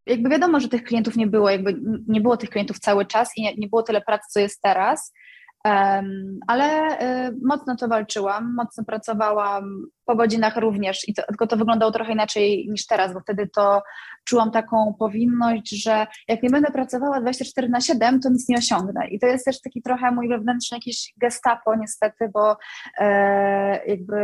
jakby 0.07 0.29
wiadomo, 0.29 0.61
że 0.61 0.69
tych 0.69 0.85
klientów 0.85 1.17
nie 1.17 1.27
było, 1.27 1.51
jakby 1.51 1.81
nie 2.09 2.21
było 2.21 2.37
tych 2.37 2.51
klientów 2.51 2.79
cały 2.79 3.07
czas 3.07 3.31
i 3.37 3.43
nie, 3.43 3.55
nie 3.55 3.69
było 3.69 3.83
tyle 3.83 4.01
pracy, 4.01 4.25
co 4.31 4.41
jest 4.41 4.63
teraz. 4.63 5.13
ale 6.47 6.99
mocno 7.43 7.77
to 7.77 7.89
walczyłam, 7.89 8.55
mocno 8.55 8.85
pracowałam, 8.85 9.87
po 10.09 10.17
godzinach 10.17 10.57
również, 10.57 11.09
i 11.09 11.15
to, 11.15 11.23
tylko 11.23 11.47
to 11.47 11.57
wyglądało 11.57 11.93
trochę 11.93 12.13
inaczej 12.13 12.69
niż 12.71 12.87
teraz, 12.87 13.15
bo 13.15 13.21
wtedy 13.21 13.49
to 13.55 13.83
czułam 14.25 14.51
taką 14.51 14.95
powinność, 14.99 15.83
że 15.83 16.07
jak 16.29 16.43
nie 16.43 16.51
będę 16.51 16.73
pracowała 16.73 17.21
24 17.21 17.69
na 17.69 17.81
7, 17.81 18.21
to 18.21 18.31
nic 18.31 18.49
nie 18.49 18.59
osiągnę. 18.59 19.09
I 19.09 19.19
to 19.19 19.27
jest 19.27 19.45
też 19.45 19.61
taki 19.61 19.83
trochę 19.83 20.11
mój 20.11 20.29
wewnętrzny 20.29 20.77
jakiś 20.77 21.13
gestapo 21.17 21.77
niestety, 21.77 22.31
bo 22.33 22.57
e, 22.99 23.87
jakby 23.87 24.17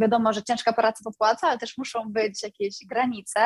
wiadomo, 0.00 0.32
że 0.32 0.42
ciężka 0.42 0.72
praca 0.72 1.00
popłaca, 1.04 1.48
ale 1.48 1.58
też 1.58 1.78
muszą 1.78 2.12
być 2.12 2.42
jakieś 2.42 2.76
granice. 2.88 3.40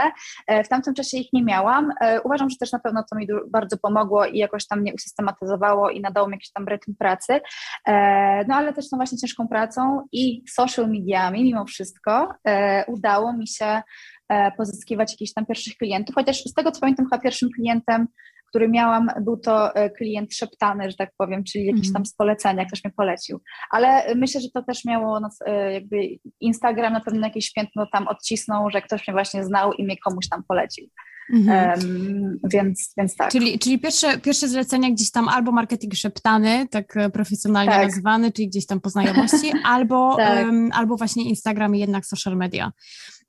E, 0.46 0.64
w 0.64 0.68
tamtym 0.68 0.94
czasie 0.94 1.16
ich 1.16 1.32
nie 1.32 1.44
miałam. 1.44 1.92
E, 2.00 2.20
uważam, 2.20 2.50
że 2.50 2.56
też 2.56 2.72
na 2.72 2.78
pewno 2.78 3.04
to 3.10 3.18
mi 3.18 3.26
bardzo 3.48 3.78
pomogło 3.78 4.26
i 4.26 4.38
jakoś 4.38 4.66
tam 4.66 4.80
mnie 4.80 4.94
usystematyzowało 4.94 5.90
i 5.90 6.00
nadało 6.00 6.28
mi 6.28 6.32
jakiś 6.32 6.52
tam 6.52 6.68
rytm 6.68 6.94
pracy. 6.94 7.40
E, 7.86 8.44
no 8.48 8.54
ale 8.54 8.72
też 8.72 8.88
są 8.88 8.96
właśnie 8.96 9.18
ciężką 9.18 9.48
pracą 9.48 10.06
i 10.12 10.42
social 10.48 10.88
mediami 10.88 11.44
mimo 11.44 11.64
wszystko 11.64 11.79
wszystko, 11.80 12.34
e, 12.48 12.84
udało 12.86 13.32
mi 13.32 13.48
się 13.48 13.82
e, 14.28 14.52
pozyskiwać 14.52 15.12
jakichś 15.12 15.32
tam 15.32 15.46
pierwszych 15.46 15.76
klientów, 15.76 16.14
chociaż 16.14 16.36
z 16.36 16.54
tego 16.54 16.72
co 16.72 16.80
pamiętam 16.80 17.06
chyba 17.06 17.18
pierwszym 17.18 17.48
klientem, 17.56 18.06
który 18.48 18.68
miałam, 18.68 19.10
był 19.20 19.36
to 19.36 19.74
e, 19.74 19.90
klient 19.90 20.34
szeptany, 20.34 20.90
że 20.90 20.96
tak 20.96 21.10
powiem, 21.18 21.44
czyli 21.44 21.66
jakiś 21.66 21.86
mhm. 21.86 21.94
tam 21.94 22.06
z 22.06 22.14
polecenia, 22.14 22.64
ktoś 22.64 22.84
mnie 22.84 22.92
polecił. 22.96 23.40
Ale 23.70 24.14
myślę, 24.14 24.40
że 24.40 24.48
to 24.54 24.62
też 24.62 24.84
miało 24.84 25.20
nas, 25.20 25.38
jakby 25.72 25.96
Instagram 26.40 26.92
na 26.92 27.00
pewno 27.00 27.26
jakieś 27.26 27.52
piętno 27.52 27.86
tam 27.92 28.08
odcisnął, 28.08 28.70
że 28.70 28.82
ktoś 28.82 29.08
mnie 29.08 29.12
właśnie 29.12 29.44
znał 29.44 29.72
i 29.72 29.84
mnie 29.84 29.96
komuś 29.96 30.28
tam 30.28 30.42
polecił. 30.48 30.88
Mhm. 31.32 31.80
Um, 31.80 32.38
więc, 32.52 32.92
więc 32.96 33.16
tak. 33.16 33.30
Czyli, 33.32 33.58
czyli 33.58 33.78
pierwsze, 33.78 34.18
pierwsze 34.18 34.48
zlecenia 34.48 34.90
gdzieś 34.90 35.10
tam 35.10 35.28
albo 35.28 35.52
marketing 35.52 35.94
szeptany, 35.94 36.68
tak 36.70 36.96
e, 36.96 37.10
profesjonalnie 37.10 37.72
tak. 37.72 37.86
nazywany, 37.86 38.32
czyli 38.32 38.48
gdzieś 38.48 38.66
tam 38.66 38.80
po 38.80 38.90
znajomości, 38.90 39.52
albo, 39.64 40.16
tak. 40.16 40.46
um, 40.46 40.70
albo 40.72 40.96
właśnie 40.96 41.24
Instagram 41.24 41.76
i 41.76 41.78
jednak 41.78 42.06
social 42.06 42.36
media. 42.36 42.72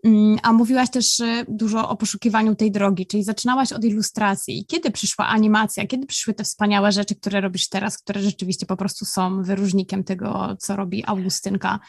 Um, 0.04 0.38
a 0.44 0.54
mówiłaś 0.54 0.90
też 0.90 1.20
e, 1.20 1.46
dużo 1.48 1.90
o 1.90 1.98
poszukiwaniu 1.98 2.56
tej 2.56 2.72
drogi, 2.72 3.08
czyli 3.08 3.24
zaczynałaś 3.24 3.74
od 3.74 3.84
ilustracji. 3.84 4.66
Kiedy 4.68 4.92
przyszła 4.92 5.28
animacja? 5.28 5.88
Kiedy 5.88 6.08
przyszły 6.08 6.34
te 6.34 6.44
wspaniałe 6.44 6.92
rzeczy, 6.92 7.16
które 7.16 7.42
robisz 7.42 7.70
teraz, 7.70 7.98
które 7.98 8.22
rzeczywiście 8.22 8.66
po 8.66 8.78
prostu 8.78 9.06
są 9.06 9.44
wyróżnikiem 9.44 10.04
tego, 10.04 10.58
co 10.60 10.76
robi 10.76 11.04
Augustynka? 11.06 11.80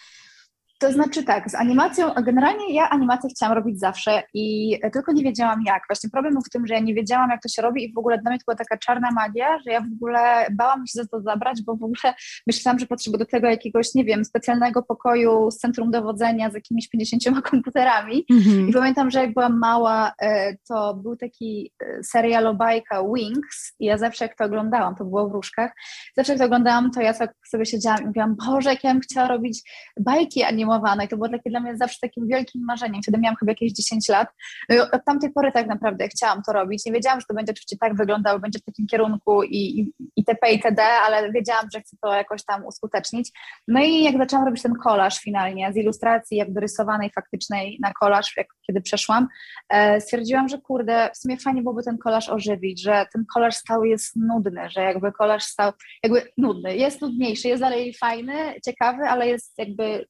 To 0.82 0.92
znaczy 0.92 1.24
tak, 1.24 1.50
z 1.50 1.54
animacją, 1.54 2.14
generalnie 2.22 2.74
ja 2.74 2.90
animację 2.90 3.30
chciałam 3.30 3.56
robić 3.56 3.80
zawsze 3.80 4.22
i 4.34 4.78
tylko 4.92 5.12
nie 5.12 5.22
wiedziałam 5.22 5.62
jak. 5.66 5.82
Właśnie 5.88 6.10
problem 6.10 6.32
był 6.32 6.42
w 6.42 6.50
tym, 6.50 6.66
że 6.66 6.74
ja 6.74 6.80
nie 6.80 6.94
wiedziałam 6.94 7.30
jak 7.30 7.42
to 7.42 7.48
się 7.48 7.62
robi 7.62 7.84
i 7.84 7.92
w 7.92 7.98
ogóle 7.98 8.18
dla 8.18 8.30
mnie 8.30 8.38
to 8.38 8.44
była 8.46 8.56
taka 8.56 8.78
czarna 8.78 9.10
magia, 9.10 9.58
że 9.66 9.70
ja 9.72 9.80
w 9.80 9.92
ogóle 9.94 10.46
bałam 10.52 10.86
się 10.86 11.02
za 11.02 11.06
to 11.06 11.20
zabrać, 11.20 11.62
bo 11.62 11.72
w 11.72 11.82
ogóle 11.82 12.14
myślałam, 12.46 12.78
że 12.78 12.86
potrzebuję 12.86 13.18
do 13.18 13.26
tego 13.26 13.46
jakiegoś, 13.46 13.94
nie 13.94 14.04
wiem, 14.04 14.24
specjalnego 14.24 14.82
pokoju 14.82 15.50
z 15.50 15.58
centrum 15.58 15.90
dowodzenia 15.90 16.50
z 16.50 16.54
jakimiś 16.54 16.88
50 16.88 17.22
komputerami. 17.50 18.26
Mm-hmm. 18.32 18.68
I 18.68 18.72
pamiętam, 18.72 19.10
że 19.10 19.20
jak 19.20 19.34
byłam 19.34 19.58
mała, 19.58 20.12
e, 20.22 20.56
to 20.68 20.94
był 20.94 21.16
taki 21.16 21.72
e, 21.80 22.04
serial 22.04 22.46
o 22.46 22.54
bajka 22.54 23.02
Wings 23.14 23.74
i 23.80 23.84
ja 23.84 23.98
zawsze 23.98 24.24
jak 24.24 24.36
to 24.36 24.44
oglądałam, 24.44 24.94
to 24.94 25.04
było 25.04 25.28
w 25.28 25.32
różkach, 25.32 25.72
zawsze 26.16 26.32
jak 26.32 26.38
to 26.38 26.46
oglądałam, 26.46 26.90
to 26.90 27.00
ja 27.00 27.14
tak 27.14 27.32
sobie 27.48 27.66
siedziałam 27.66 28.02
i 28.02 28.06
mówiłam, 28.06 28.36
Boże, 28.46 28.70
jak 28.70 28.84
ja 28.84 28.92
bym 28.92 29.00
chciała 29.00 29.28
robić 29.28 29.62
bajki 30.00 30.42
animowane 30.42 30.71
i 31.04 31.08
to 31.08 31.16
było 31.16 31.28
takie 31.28 31.50
dla 31.50 31.60
mnie 31.60 31.76
zawsze 31.76 31.98
takim 32.00 32.26
wielkim 32.26 32.64
marzeniem. 32.64 33.02
Wtedy 33.02 33.18
miałam 33.18 33.36
chyba 33.36 33.52
jakieś 33.52 33.72
10 33.72 34.08
lat. 34.08 34.28
No 34.68 34.76
i 34.76 34.78
od 34.78 35.04
tamtej 35.04 35.32
pory 35.32 35.52
tak 35.52 35.66
naprawdę 35.66 36.08
chciałam 36.08 36.42
to 36.42 36.52
robić. 36.52 36.86
Nie 36.86 36.92
wiedziałam, 36.92 37.20
że 37.20 37.26
to 37.26 37.34
będzie 37.34 37.52
oczywiście 37.52 37.76
tak 37.76 37.96
wyglądało, 37.96 38.38
będzie 38.38 38.58
w 38.58 38.62
takim 38.62 38.86
kierunku 38.86 39.42
i, 39.42 39.56
i, 39.56 39.92
i 40.16 40.24
TP 40.24 40.52
i 40.52 40.60
TD, 40.60 40.82
ale 40.82 41.32
wiedziałam, 41.32 41.66
że 41.72 41.80
chcę 41.80 41.96
to 42.02 42.14
jakoś 42.14 42.44
tam 42.44 42.66
uskutecznić. 42.66 43.30
No 43.68 43.80
i 43.80 44.04
jak 44.04 44.18
zaczęłam 44.18 44.46
robić 44.46 44.62
ten 44.62 44.74
kolaż 44.74 45.18
finalnie, 45.18 45.72
z 45.72 45.76
ilustracji 45.76 46.36
jakby 46.36 46.60
rysowanej 46.60 47.10
faktycznej 47.10 47.78
na 47.80 47.92
kolaż, 47.92 48.36
jak, 48.36 48.46
kiedy 48.66 48.80
przeszłam, 48.80 49.28
e, 49.68 50.00
stwierdziłam, 50.00 50.48
że 50.48 50.58
kurde, 50.58 51.10
w 51.14 51.18
sumie 51.18 51.36
fajnie 51.36 51.62
byłoby 51.62 51.82
ten 51.82 51.98
kolaż 51.98 52.28
ożywić, 52.28 52.82
że 52.82 53.06
ten 53.12 53.24
kolaż 53.34 53.54
stał 53.54 53.84
jest 53.84 54.16
nudny, 54.16 54.70
że 54.70 54.80
jakby 54.80 55.12
kolaż 55.12 55.44
stał 55.44 55.72
jakby 56.02 56.22
nudny, 56.38 56.76
jest 56.76 57.00
nudniejszy, 57.00 57.48
jest 57.48 57.62
dalej 57.62 57.94
fajny, 57.94 58.54
ciekawy, 58.64 59.02
ale 59.02 59.28
jest 59.28 59.58
jakby 59.58 60.06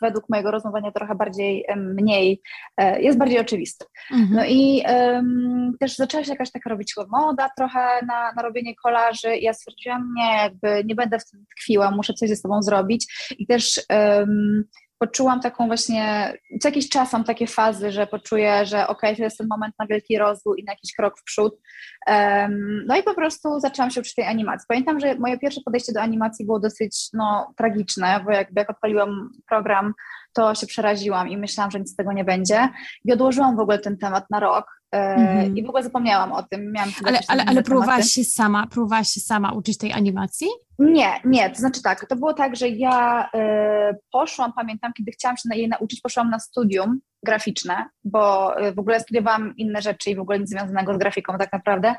według 0.00 0.28
mojego 0.28 0.50
rozumowania 0.50 0.92
trochę 0.92 1.14
bardziej, 1.14 1.64
mniej, 1.76 2.42
e, 2.76 3.02
jest 3.02 3.18
bardziej 3.18 3.38
oczywisty. 3.38 3.84
Mhm. 4.10 4.30
No 4.32 4.44
i 4.44 4.82
um, 4.88 5.72
też 5.80 5.96
zaczęła 5.96 6.24
się 6.24 6.30
jakaś 6.30 6.50
taka 6.50 6.70
robić 6.70 6.94
moda 7.08 7.48
trochę 7.56 8.06
na, 8.06 8.32
na 8.32 8.42
robienie 8.42 8.74
kolarzy 8.74 9.36
i 9.36 9.44
ja 9.44 9.52
stwierdziłam, 9.52 10.14
nie, 10.16 10.36
jakby 10.36 10.84
nie 10.84 10.94
będę 10.94 11.18
w 11.18 11.30
tym 11.30 11.44
tkwiła, 11.56 11.90
muszę 11.90 12.14
coś 12.14 12.28
ze 12.28 12.36
sobą 12.36 12.62
zrobić 12.62 13.06
i 13.38 13.46
też 13.46 13.80
um, 13.90 14.64
poczułam 14.98 15.40
taką 15.40 15.66
właśnie, 15.66 16.32
co 16.60 16.68
jakiś 16.68 16.88
czas 16.88 17.12
mam 17.12 17.24
takie 17.24 17.46
fazy, 17.46 17.92
że 17.92 18.06
poczuję, 18.06 18.66
że 18.66 18.86
ok, 18.86 19.00
to 19.00 19.22
jest 19.22 19.38
ten 19.38 19.46
moment 19.48 19.74
na 19.78 19.86
wielki 19.86 20.18
rozwój 20.18 20.60
i 20.60 20.64
na 20.64 20.72
jakiś 20.72 20.94
krok 20.94 21.20
w 21.20 21.24
przód. 21.24 21.60
Um, 22.06 22.84
no 22.86 22.96
i 22.96 23.02
po 23.02 23.14
prostu 23.14 23.60
zaczęłam 23.60 23.90
się 23.90 24.00
uczyć 24.00 24.14
tej 24.14 24.24
animacji. 24.24 24.66
Pamiętam, 24.68 25.00
że 25.00 25.14
moje 25.14 25.38
pierwsze 25.38 25.60
podejście 25.64 25.92
do 25.92 26.00
animacji 26.00 26.46
było 26.46 26.60
dosyć 26.60 27.08
no, 27.12 27.54
tragiczne, 27.56 28.20
bo 28.24 28.30
jakby 28.30 28.60
jak 28.60 28.70
odpaliłam 28.70 29.30
program, 29.48 29.94
to 30.32 30.54
się 30.54 30.66
przeraziłam 30.66 31.28
i 31.28 31.36
myślałam, 31.36 31.70
że 31.70 31.78
nic 31.78 31.92
z 31.92 31.96
tego 31.96 32.12
nie 32.12 32.24
będzie. 32.24 32.68
I 33.04 33.12
odłożyłam 33.12 33.56
w 33.56 33.60
ogóle 33.60 33.78
ten 33.78 33.98
temat 33.98 34.30
na 34.30 34.40
rok. 34.40 34.77
Mm-hmm. 34.94 35.56
I 35.58 35.64
w 35.64 35.68
ogóle 35.68 35.82
zapomniałam 35.82 36.32
o 36.32 36.42
tym. 36.42 36.72
Miałam 36.72 36.90
ale 37.04 37.20
ale, 37.28 37.44
ale 37.44 37.62
próbowałaś 37.62 38.10
się 38.10 38.24
sama, 38.24 38.66
próbowałaś 38.66 39.08
się 39.08 39.20
sama 39.20 39.52
uczyć 39.52 39.78
tej 39.78 39.92
animacji? 39.92 40.46
Nie, 40.78 41.20
nie, 41.24 41.50
to 41.50 41.56
znaczy 41.56 41.82
tak, 41.82 42.06
to 42.08 42.16
było 42.16 42.34
tak, 42.34 42.56
że 42.56 42.68
ja 42.68 43.28
y, 43.92 43.96
poszłam, 44.12 44.52
pamiętam, 44.52 44.92
kiedy 44.92 45.10
chciałam 45.10 45.36
się 45.36 45.48
jej 45.54 45.68
nauczyć, 45.68 46.00
poszłam 46.00 46.30
na 46.30 46.38
studium 46.38 47.00
graficzne, 47.22 47.88
bo 48.04 48.54
y, 48.60 48.72
w 48.72 48.78
ogóle 48.78 49.00
studiowałam 49.00 49.54
inne 49.56 49.82
rzeczy 49.82 50.10
i 50.10 50.16
w 50.16 50.20
ogóle 50.20 50.38
nic 50.38 50.50
związanego 50.50 50.94
z 50.94 50.98
grafiką 50.98 51.38
tak 51.38 51.52
naprawdę, 51.52 51.94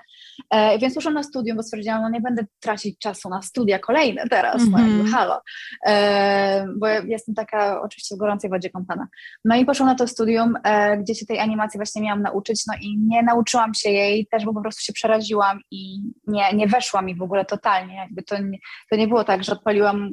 e, 0.49 0.79
więc 0.79 0.95
poszłam 0.95 1.13
na 1.13 1.23
studium, 1.23 1.57
bo 1.57 1.63
stwierdziłam, 1.63 2.01
no 2.01 2.09
nie 2.09 2.21
będę 2.21 2.45
tracić 2.59 2.99
czasu 2.99 3.29
na 3.29 3.41
studia 3.41 3.79
kolejne 3.79 4.27
teraz, 4.29 4.61
jakby 4.61 4.77
mhm. 4.77 5.11
halo, 5.11 5.41
e, 5.88 6.67
bo 6.77 6.88
jestem 6.88 7.35
taka 7.35 7.81
oczywiście 7.81 8.15
w 8.15 8.19
gorącej 8.19 8.49
wodzie 8.49 8.69
kąpana. 8.69 9.07
No 9.45 9.55
i 9.55 9.65
poszłam 9.65 9.89
na 9.89 9.95
to 9.95 10.07
studium, 10.07 10.53
e, 10.63 10.97
gdzie 10.97 11.15
się 11.15 11.25
tej 11.25 11.39
animacji 11.39 11.77
właśnie 11.77 12.01
miałam 12.01 12.21
nauczyć, 12.21 12.63
no 12.67 12.73
i 12.81 12.97
nie 12.97 13.23
nauczyłam 13.23 13.73
się 13.73 13.89
jej, 13.89 14.27
też 14.31 14.45
bo 14.45 14.53
po 14.53 14.61
prostu 14.61 14.81
się 14.83 14.93
przeraziłam 14.93 15.59
i 15.71 16.01
nie, 16.27 16.53
nie 16.53 16.67
weszła 16.67 17.01
mi 17.01 17.15
w 17.15 17.21
ogóle 17.21 17.45
totalnie, 17.45 17.95
jakby 17.95 18.23
to 18.23 18.41
nie, 18.41 18.57
to 18.89 18.95
nie 18.95 19.07
było 19.07 19.23
tak, 19.23 19.43
że 19.43 19.51
odpaliłam 19.51 20.09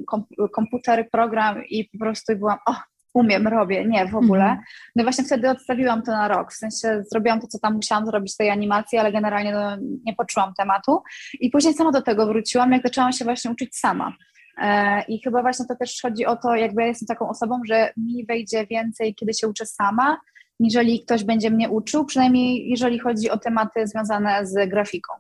komputer, 0.53 1.11
program 1.11 1.65
i 1.65 1.85
po 1.85 1.99
prostu 1.99 2.37
byłam, 2.37 2.59
o, 2.67 2.75
umiem, 3.17 3.49
robię, 3.49 3.85
nie, 3.85 4.07
w 4.07 4.17
ogóle. 4.17 4.45
Mhm. 4.45 4.63
No 4.97 5.03
i 5.03 5.05
właśnie 5.05 5.25
wtedy 5.25 5.51
odstawiłam 5.51 6.03
to 6.03 6.13
na 6.13 6.29
rok, 6.29 6.53
w 6.53 6.57
sensie 6.57 7.03
zrobiłam 7.11 7.41
to, 7.41 7.47
co 7.47 7.59
tam 7.59 7.75
musiałam 7.75 8.07
zrobić 8.07 8.33
z 8.33 8.37
tej 8.37 8.51
animacji, 8.51 8.99
ale 8.99 9.13
generalnie 9.13 9.53
no, 9.53 9.77
nie 10.05 10.15
poczułam 10.15 10.53
tematu. 10.59 11.03
I 11.41 11.51
później 11.51 11.75
sama 11.75 11.93
do 11.93 12.03
tego 12.03 12.27
wróciłam, 12.27 12.73
jak 12.73 12.83
zaczęłam 12.83 13.13
się 13.13 13.25
właśnie 13.25 13.51
uczyć 13.51 13.77
sama. 13.77 14.13
E, 14.59 15.03
I 15.09 15.23
chyba 15.23 15.43
właśnie 15.43 15.67
to 15.67 15.77
też 15.77 15.99
chodzi 16.03 16.27
o 16.27 16.37
to, 16.37 16.55
jakby 16.55 16.83
ja 16.83 16.89
jestem 16.89 17.07
taką 17.07 17.29
osobą, 17.29 17.61
że 17.69 17.93
mi 17.97 18.27
wejdzie 18.27 18.67
więcej, 18.67 19.15
kiedy 19.15 19.35
się 19.35 19.49
uczę 19.49 19.67
sama, 19.67 20.21
niżeli 20.61 21.01
ktoś 21.01 21.25
będzie 21.25 21.51
mnie 21.51 21.71
uczył, 21.71 22.05
przynajmniej 22.05 22.69
jeżeli 22.69 22.99
chodzi 22.99 23.31
o 23.31 23.39
tematy 23.39 23.87
związane 23.87 24.47
z 24.47 24.71
grafiką. 24.71 25.13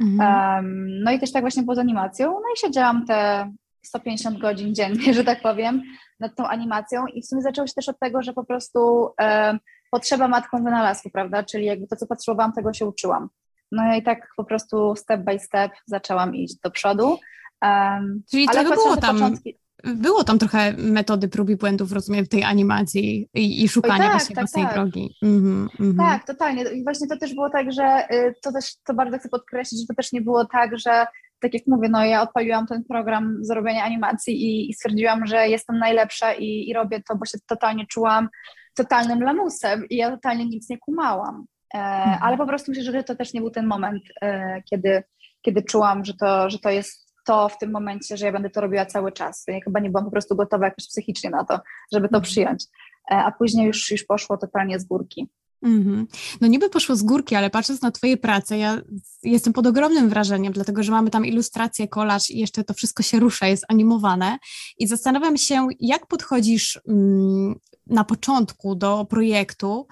Mhm. 0.00 0.54
Um, 0.56 1.02
no 1.02 1.12
i 1.12 1.18
też 1.18 1.32
tak 1.32 1.42
właśnie 1.42 1.62
z 1.74 1.78
animacją. 1.78 2.32
No 2.32 2.48
i 2.54 2.60
siedziałam 2.60 3.06
te 3.06 3.50
150 3.86 4.38
godzin 4.38 4.74
dziennie, 4.74 5.14
że 5.14 5.24
tak 5.24 5.42
powiem, 5.42 5.82
nad 6.20 6.36
tą 6.36 6.46
animacją 6.46 7.06
i 7.06 7.22
w 7.22 7.26
sumie 7.26 7.42
zaczęło 7.42 7.66
się 7.66 7.74
też 7.74 7.88
od 7.88 7.98
tego, 7.98 8.22
że 8.22 8.32
po 8.32 8.44
prostu 8.44 9.08
um, 9.20 9.58
potrzeba 9.90 10.28
matką 10.28 10.64
wynalazku, 10.64 11.10
prawda, 11.10 11.42
czyli 11.42 11.64
jakby 11.64 11.86
to, 11.86 11.96
co 11.96 12.06
potrzebowałam, 12.06 12.52
tego 12.52 12.72
się 12.72 12.86
uczyłam. 12.86 13.28
No 13.72 13.94
i 13.94 14.02
tak 14.02 14.28
po 14.36 14.44
prostu 14.44 14.96
step 14.96 15.20
by 15.20 15.38
step 15.38 15.72
zaczęłam 15.86 16.34
iść 16.34 16.54
do 16.64 16.70
przodu. 16.70 17.18
Um, 17.62 18.22
Czyli 18.30 18.48
ale 18.48 18.64
było 18.64 18.96
tam, 18.96 19.16
początki... 19.16 19.58
było 19.84 20.24
tam 20.24 20.38
trochę 20.38 20.72
metody 20.72 21.28
prób 21.28 21.50
i 21.50 21.56
błędów, 21.56 21.92
rozumiem, 21.92 22.24
w 22.24 22.28
tej 22.28 22.44
animacji 22.44 23.28
i, 23.34 23.64
i 23.64 23.68
szukania 23.68 24.04
tak, 24.04 24.12
właśnie 24.12 24.36
tak, 24.36 24.44
własnej 24.44 24.64
tak. 24.64 24.74
drogi. 24.74 25.16
Mm 25.22 25.68
-hmm, 25.68 25.96
tak, 25.96 26.26
totalnie. 26.26 26.62
I 26.62 26.84
właśnie 26.84 27.08
to 27.08 27.16
też 27.16 27.34
było 27.34 27.50
tak, 27.50 27.72
że 27.72 28.06
y, 28.12 28.34
to 28.42 28.52
też, 28.52 28.76
to 28.84 28.94
bardzo 28.94 29.18
chcę 29.18 29.28
podkreślić, 29.28 29.80
że 29.80 29.86
to 29.86 29.94
też 29.94 30.12
nie 30.12 30.20
było 30.20 30.44
tak, 30.44 30.78
że 30.78 31.06
tak 31.40 31.54
jak 31.54 31.62
mówię, 31.66 31.88
no 31.88 32.04
ja 32.04 32.22
odpaliłam 32.22 32.66
ten 32.66 32.84
program 32.84 33.38
z 33.40 33.50
robienia 33.50 33.84
animacji 33.84 34.34
i, 34.44 34.70
i 34.70 34.74
stwierdziłam, 34.74 35.26
że 35.26 35.48
jestem 35.48 35.78
najlepsza 35.78 36.34
i, 36.34 36.68
i 36.68 36.74
robię 36.74 37.02
to, 37.08 37.16
bo 37.16 37.26
się 37.26 37.38
totalnie 37.46 37.86
czułam 37.86 38.28
totalnym 38.76 39.22
lamusem 39.22 39.88
i 39.90 39.96
ja 39.96 40.10
totalnie 40.10 40.46
nic 40.46 40.70
nie 40.70 40.78
kumałam. 40.78 41.46
E, 41.74 41.78
mhm. 41.78 42.18
Ale 42.22 42.36
po 42.36 42.46
prostu 42.46 42.70
myślę, 42.70 42.84
że 42.84 43.04
to 43.04 43.16
też 43.16 43.32
nie 43.32 43.40
był 43.40 43.50
ten 43.50 43.66
moment, 43.66 44.02
e, 44.22 44.62
kiedy, 44.70 45.02
kiedy 45.42 45.62
czułam, 45.62 46.04
że 46.04 46.14
to, 46.14 46.50
że 46.50 46.58
to 46.58 46.70
jest 46.70 47.06
to 47.26 47.48
w 47.48 47.58
tym 47.58 47.70
momencie, 47.70 48.16
że 48.16 48.26
ja 48.26 48.32
będę 48.32 48.50
to 48.50 48.60
robiła 48.60 48.86
cały 48.86 49.12
czas. 49.12 49.44
Ja 49.48 49.60
chyba 49.64 49.80
nie 49.80 49.90
byłam 49.90 50.04
po 50.04 50.10
prostu 50.10 50.36
gotowa 50.36 50.64
jakoś 50.64 50.88
psychicznie 50.88 51.30
na 51.30 51.44
to, 51.44 51.60
żeby 51.92 52.08
to 52.08 52.16
mhm. 52.16 52.22
przyjąć. 52.22 52.64
E, 53.10 53.14
a 53.14 53.32
później 53.32 53.66
już, 53.66 53.90
już 53.90 54.04
poszło 54.04 54.36
totalnie 54.36 54.80
z 54.80 54.84
górki. 54.84 55.28
Mm-hmm. 55.64 56.06
No 56.40 56.48
niby 56.48 56.70
poszło 56.70 56.96
z 56.96 57.02
górki, 57.02 57.34
ale 57.34 57.50
patrząc 57.50 57.82
na 57.82 57.90
Twoje 57.90 58.16
prace, 58.16 58.58
ja 58.58 58.80
jestem 59.22 59.52
pod 59.52 59.66
ogromnym 59.66 60.08
wrażeniem, 60.08 60.52
dlatego 60.52 60.82
że 60.82 60.92
mamy 60.92 61.10
tam 61.10 61.26
ilustrację, 61.26 61.88
kolaż 61.88 62.30
i 62.30 62.38
jeszcze 62.38 62.64
to 62.64 62.74
wszystko 62.74 63.02
się 63.02 63.20
rusza, 63.20 63.46
jest 63.46 63.64
animowane. 63.68 64.38
I 64.78 64.86
zastanawiam 64.86 65.36
się, 65.36 65.68
jak 65.80 66.06
podchodzisz 66.06 66.80
mm, 66.88 67.54
na 67.86 68.04
początku 68.04 68.74
do 68.74 69.04
projektu, 69.04 69.86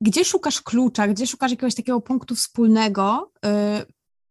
gdzie 0.00 0.24
szukasz 0.24 0.62
klucza, 0.62 1.08
gdzie 1.08 1.26
szukasz 1.26 1.50
jakiegoś 1.50 1.74
takiego 1.74 2.00
punktu 2.00 2.34
wspólnego, 2.34 3.32
y, 3.46 3.48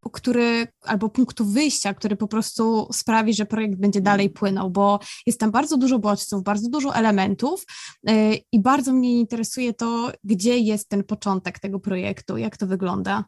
który, 0.09 0.67
albo 0.81 1.09
punktu 1.09 1.45
wyjścia, 1.45 1.93
który 1.93 2.15
po 2.15 2.27
prostu 2.27 2.87
sprawi, 2.91 3.33
że 3.33 3.45
projekt 3.45 3.75
będzie 3.75 4.01
dalej 4.01 4.29
płynął, 4.29 4.69
bo 4.69 4.99
jest 5.25 5.39
tam 5.39 5.51
bardzo 5.51 5.77
dużo 5.77 5.99
bodźców, 5.99 6.43
bardzo 6.43 6.69
dużo 6.69 6.95
elementów 6.95 7.65
yy, 8.03 8.13
i 8.51 8.61
bardzo 8.61 8.93
mnie 8.93 9.19
interesuje 9.19 9.73
to, 9.73 10.11
gdzie 10.23 10.57
jest 10.57 10.89
ten 10.89 11.03
początek 11.03 11.59
tego 11.59 11.79
projektu, 11.79 12.37
jak 12.37 12.57
to 12.57 12.67
wygląda. 12.67 13.23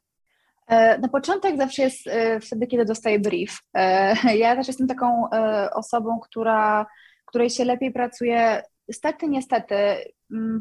E, 0.68 0.98
na 0.98 1.08
początek 1.08 1.58
zawsze 1.58 1.82
jest 1.82 2.08
e, 2.08 2.40
wtedy, 2.40 2.68
kiedy 2.68 2.86
dostaję 2.86 3.20
brief. 3.20 3.60
E, 3.74 4.16
ja 4.38 4.56
też 4.56 4.68
jestem 4.68 4.88
taką 4.88 5.30
osobą, 5.76 6.20
która, 6.20 6.86
której 7.26 7.50
się 7.50 7.66
lepiej 7.66 7.92
pracuje 7.92 8.62
Niestety, 8.88 9.28
niestety, 9.28 9.76
mm, 9.76 10.08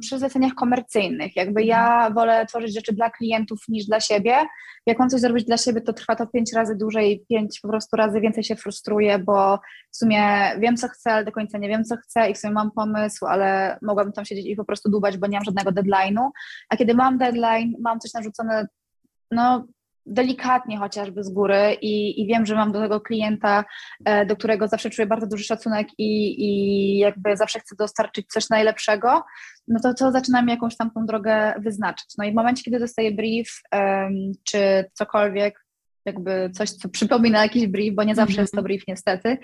przy 0.01 0.19
zleceniach 0.19 0.55
komercyjnych, 0.55 1.37
jakby 1.37 1.63
ja 1.65 1.95
mhm. 1.95 2.15
wolę 2.15 2.47
tworzyć 2.47 2.75
rzeczy 2.75 2.93
dla 2.93 3.11
klientów 3.11 3.59
niż 3.69 3.87
dla 3.87 4.01
siebie. 4.01 4.37
Jak 4.87 4.99
mam 4.99 5.11
coś 5.11 5.21
zrobić 5.21 5.45
dla 5.45 5.57
siebie, 5.57 5.81
to 5.81 5.93
trwa 5.93 6.17
to 6.17 6.27
pięć 6.27 6.53
razy 6.53 6.77
dłużej, 6.77 7.25
pięć 7.29 7.61
po 7.61 7.69
prostu 7.69 7.97
razy 7.97 8.21
więcej 8.21 8.45
się 8.45 8.57
frustruję, 8.57 9.19
bo 9.19 9.59
w 9.93 9.97
sumie 9.97 10.53
wiem, 10.59 10.77
co 10.77 10.89
chcę, 10.89 11.13
ale 11.13 11.25
do 11.25 11.33
końca 11.33 11.59
nie 11.59 11.69
wiem, 11.69 11.85
co 11.85 11.97
chcę 11.97 12.31
i 12.31 12.35
w 12.35 12.39
sumie 12.39 12.53
mam 12.53 12.71
pomysł, 12.71 13.27
ale 13.27 13.79
mogłabym 13.83 14.13
tam 14.13 14.25
siedzieć 14.25 14.47
i 14.47 14.57
po 14.57 14.65
prostu 14.65 14.91
dłubać, 14.91 15.19
bo 15.19 15.27
nie 15.27 15.37
mam 15.37 15.45
żadnego 15.45 15.71
deadline'u. 15.71 16.31
A 16.69 16.77
kiedy 16.77 16.95
mam 16.95 17.19
deadline, 17.19 17.75
mam 17.81 18.01
coś 18.01 18.15
narzucone, 18.15 18.67
no 19.31 19.67
delikatnie 20.07 20.79
chociażby 20.79 21.25
z 21.25 21.31
góry 21.31 21.77
i, 21.83 22.23
i 22.23 22.27
wiem, 22.27 22.47
że 22.47 22.55
mam 22.55 22.73
do 22.73 22.81
tego 22.81 23.01
klienta, 23.01 23.65
e, 24.05 24.27
do 24.27 24.37
którego 24.37 24.69
zawsze 24.69 24.91
czuję 24.91 25.07
bardzo 25.07 25.27
duży 25.27 25.45
szacunek 25.45 25.89
i, 25.99 26.45
i 26.45 26.99
jakby 26.99 27.37
zawsze 27.37 27.61
chcę 27.61 27.77
dostarczyć 27.77 28.27
coś 28.27 28.51
najlepszego, 28.51 29.25
no 29.69 29.81
to, 29.83 29.95
to 29.95 30.13
zaczynam 30.13 30.49
jakąś 30.49 30.77
tam 30.77 30.91
tą 30.91 31.07
drogę 31.07 31.55
wyznaczyć. 31.59 32.07
No 32.19 32.25
i 32.25 32.33
w 32.33 32.35
momencie, 32.35 32.63
kiedy 32.63 32.79
dostaję 32.79 33.13
brief 33.13 33.49
czy 34.45 34.91
cokolwiek, 34.93 35.66
jakby 36.07 36.51
coś, 36.55 36.71
co 36.71 36.89
przypomina 36.89 37.43
jakiś 37.43 37.67
brief, 37.67 37.95
bo 37.95 38.03
nie 38.05 38.15
zawsze 38.15 38.33
mm 38.33 38.37
-hmm. 38.37 38.41
jest 38.41 38.53
to 38.53 38.59
mhm. 38.59 38.65
brief 38.65 38.83
niestety, 38.89 39.39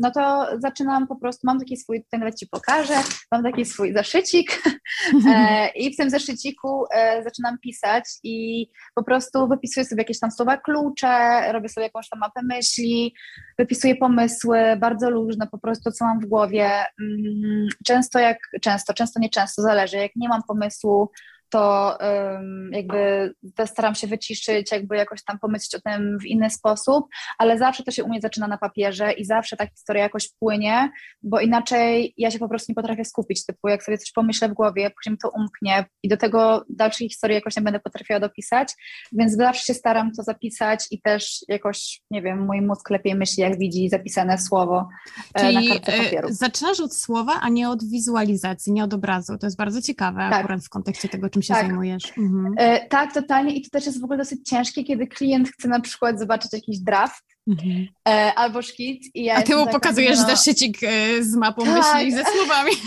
no 0.00 0.10
to 0.10 0.46
zaczynam 0.58 1.06
po 1.06 1.16
prostu, 1.16 1.40
mam 1.44 1.58
taki 1.58 1.76
swój, 1.76 2.04
tutaj 2.04 2.20
nawet 2.20 2.38
Ci 2.38 2.46
pokażę, 2.46 2.94
mam 3.32 3.42
taki 3.42 3.64
swój 3.64 3.92
zaszycik 3.92 4.62
e, 5.34 5.68
i 5.68 5.94
w 5.94 5.96
tym 5.96 6.10
zaszyciku 6.10 6.84
e, 6.94 7.22
zaczynam 7.24 7.58
pisać 7.58 8.04
i 8.22 8.66
po 8.94 9.04
prostu 9.04 9.48
wypisuję 9.48 9.86
sobie 9.86 10.00
jakieś 10.00 10.20
tam 10.20 10.30
słowa 10.30 10.56
klucze, 10.56 11.52
robię 11.52 11.68
sobie 11.68 11.84
jakąś 11.84 12.08
tam 12.08 12.20
mapę 12.20 12.40
myśli, 12.42 13.14
wypisuję 13.58 13.96
pomysły, 13.96 14.58
bardzo 14.80 15.10
luźne, 15.10 15.46
po 15.46 15.58
prostu 15.58 15.90
co 15.90 16.04
mam 16.04 16.20
w 16.20 16.26
głowie. 16.26 16.70
Mm, 17.00 17.68
często 17.86 18.18
jak, 18.18 18.38
często, 18.60 18.94
często 18.94 19.20
nie 19.20 19.30
często, 19.30 19.62
zależy, 19.62 19.96
jak 19.96 20.16
nie 20.16 20.28
mam 20.28 20.42
pomysłu, 20.42 21.10
to 21.54 21.98
jakby 22.70 23.34
staram 23.66 23.94
się 23.94 24.06
wyciszyć, 24.06 24.72
jakby 24.72 24.96
jakoś 24.96 25.24
tam 25.24 25.38
pomyśleć 25.38 25.74
o 25.74 25.90
tym 25.90 26.18
w 26.18 26.26
inny 26.26 26.50
sposób, 26.50 27.06
ale 27.38 27.58
zawsze 27.58 27.82
to 27.82 27.90
się 27.90 28.04
u 28.04 28.08
mnie 28.08 28.20
zaczyna 28.20 28.48
na 28.48 28.58
papierze 28.58 29.12
i 29.12 29.24
zawsze 29.24 29.56
ta 29.56 29.66
historia 29.66 30.02
jakoś 30.02 30.28
płynie, 30.38 30.90
bo 31.22 31.40
inaczej 31.40 32.14
ja 32.16 32.30
się 32.30 32.38
po 32.38 32.48
prostu 32.48 32.72
nie 32.72 32.74
potrafię 32.74 33.04
skupić, 33.04 33.46
typu 33.46 33.68
jak 33.68 33.82
sobie 33.82 33.98
coś 33.98 34.12
pomyślę 34.12 34.48
w 34.48 34.52
głowie, 34.52 34.90
później 34.90 35.12
mi 35.12 35.18
to 35.18 35.30
umknie 35.30 35.84
i 36.02 36.08
do 36.08 36.16
tego 36.16 36.64
dalszej 36.68 37.08
historii 37.08 37.34
jakoś 37.34 37.56
nie 37.56 37.62
będę 37.62 37.80
potrafiła 37.80 38.20
dopisać, 38.20 38.72
więc 39.12 39.36
zawsze 39.36 39.64
się 39.64 39.74
staram 39.74 40.12
to 40.12 40.22
zapisać 40.22 40.86
i 40.90 41.00
też 41.00 41.44
jakoś, 41.48 42.00
nie 42.10 42.22
wiem, 42.22 42.46
mój 42.46 42.60
mózg 42.62 42.90
lepiej 42.90 43.14
myśli, 43.14 43.42
jak 43.42 43.58
widzi 43.58 43.88
zapisane 43.88 44.38
słowo 44.38 44.88
e, 45.34 45.40
Czyli 45.40 45.68
na 45.68 45.74
kartce 45.74 45.92
papieru. 45.92 46.28
zaczynasz 46.30 46.80
od 46.80 46.96
słowa, 46.96 47.32
a 47.40 47.48
nie 47.48 47.68
od 47.68 47.84
wizualizacji, 47.90 48.72
nie 48.72 48.84
od 48.84 48.94
obrazu. 48.94 49.38
To 49.38 49.46
jest 49.46 49.56
bardzo 49.56 49.82
ciekawe 49.82 50.20
tak. 50.30 50.40
akurat 50.40 50.64
w 50.64 50.68
kontekście 50.68 51.08
tego, 51.08 51.30
czym 51.30 51.43
się 51.44 51.54
tak. 51.54 51.66
zajmujesz. 51.66 52.18
Mhm. 52.18 52.54
E, 52.56 52.86
tak, 52.88 53.14
totalnie 53.14 53.54
i 53.56 53.62
to 53.62 53.70
też 53.70 53.86
jest 53.86 54.00
w 54.00 54.04
ogóle 54.04 54.18
dosyć 54.18 54.48
ciężkie, 54.48 54.84
kiedy 54.84 55.06
klient 55.06 55.48
chce 55.48 55.68
na 55.68 55.80
przykład 55.80 56.18
zobaczyć 56.18 56.52
jakiś 56.52 56.78
draft 56.78 57.24
Mhm. 57.46 57.86
E, 58.08 58.34
albo 58.34 58.62
szkic. 58.62 59.10
I 59.14 59.24
ja 59.24 59.34
A 59.34 59.42
ty 59.42 59.56
mu 59.56 59.66
pokazujesz 59.66 60.18
no, 60.18 60.26
zeszycik 60.26 60.78
e, 60.82 61.22
z 61.22 61.36
mapą 61.36 61.64
tak. 61.64 61.74
myśli 61.74 62.12
ze 62.12 62.24
słowami. 62.24 62.72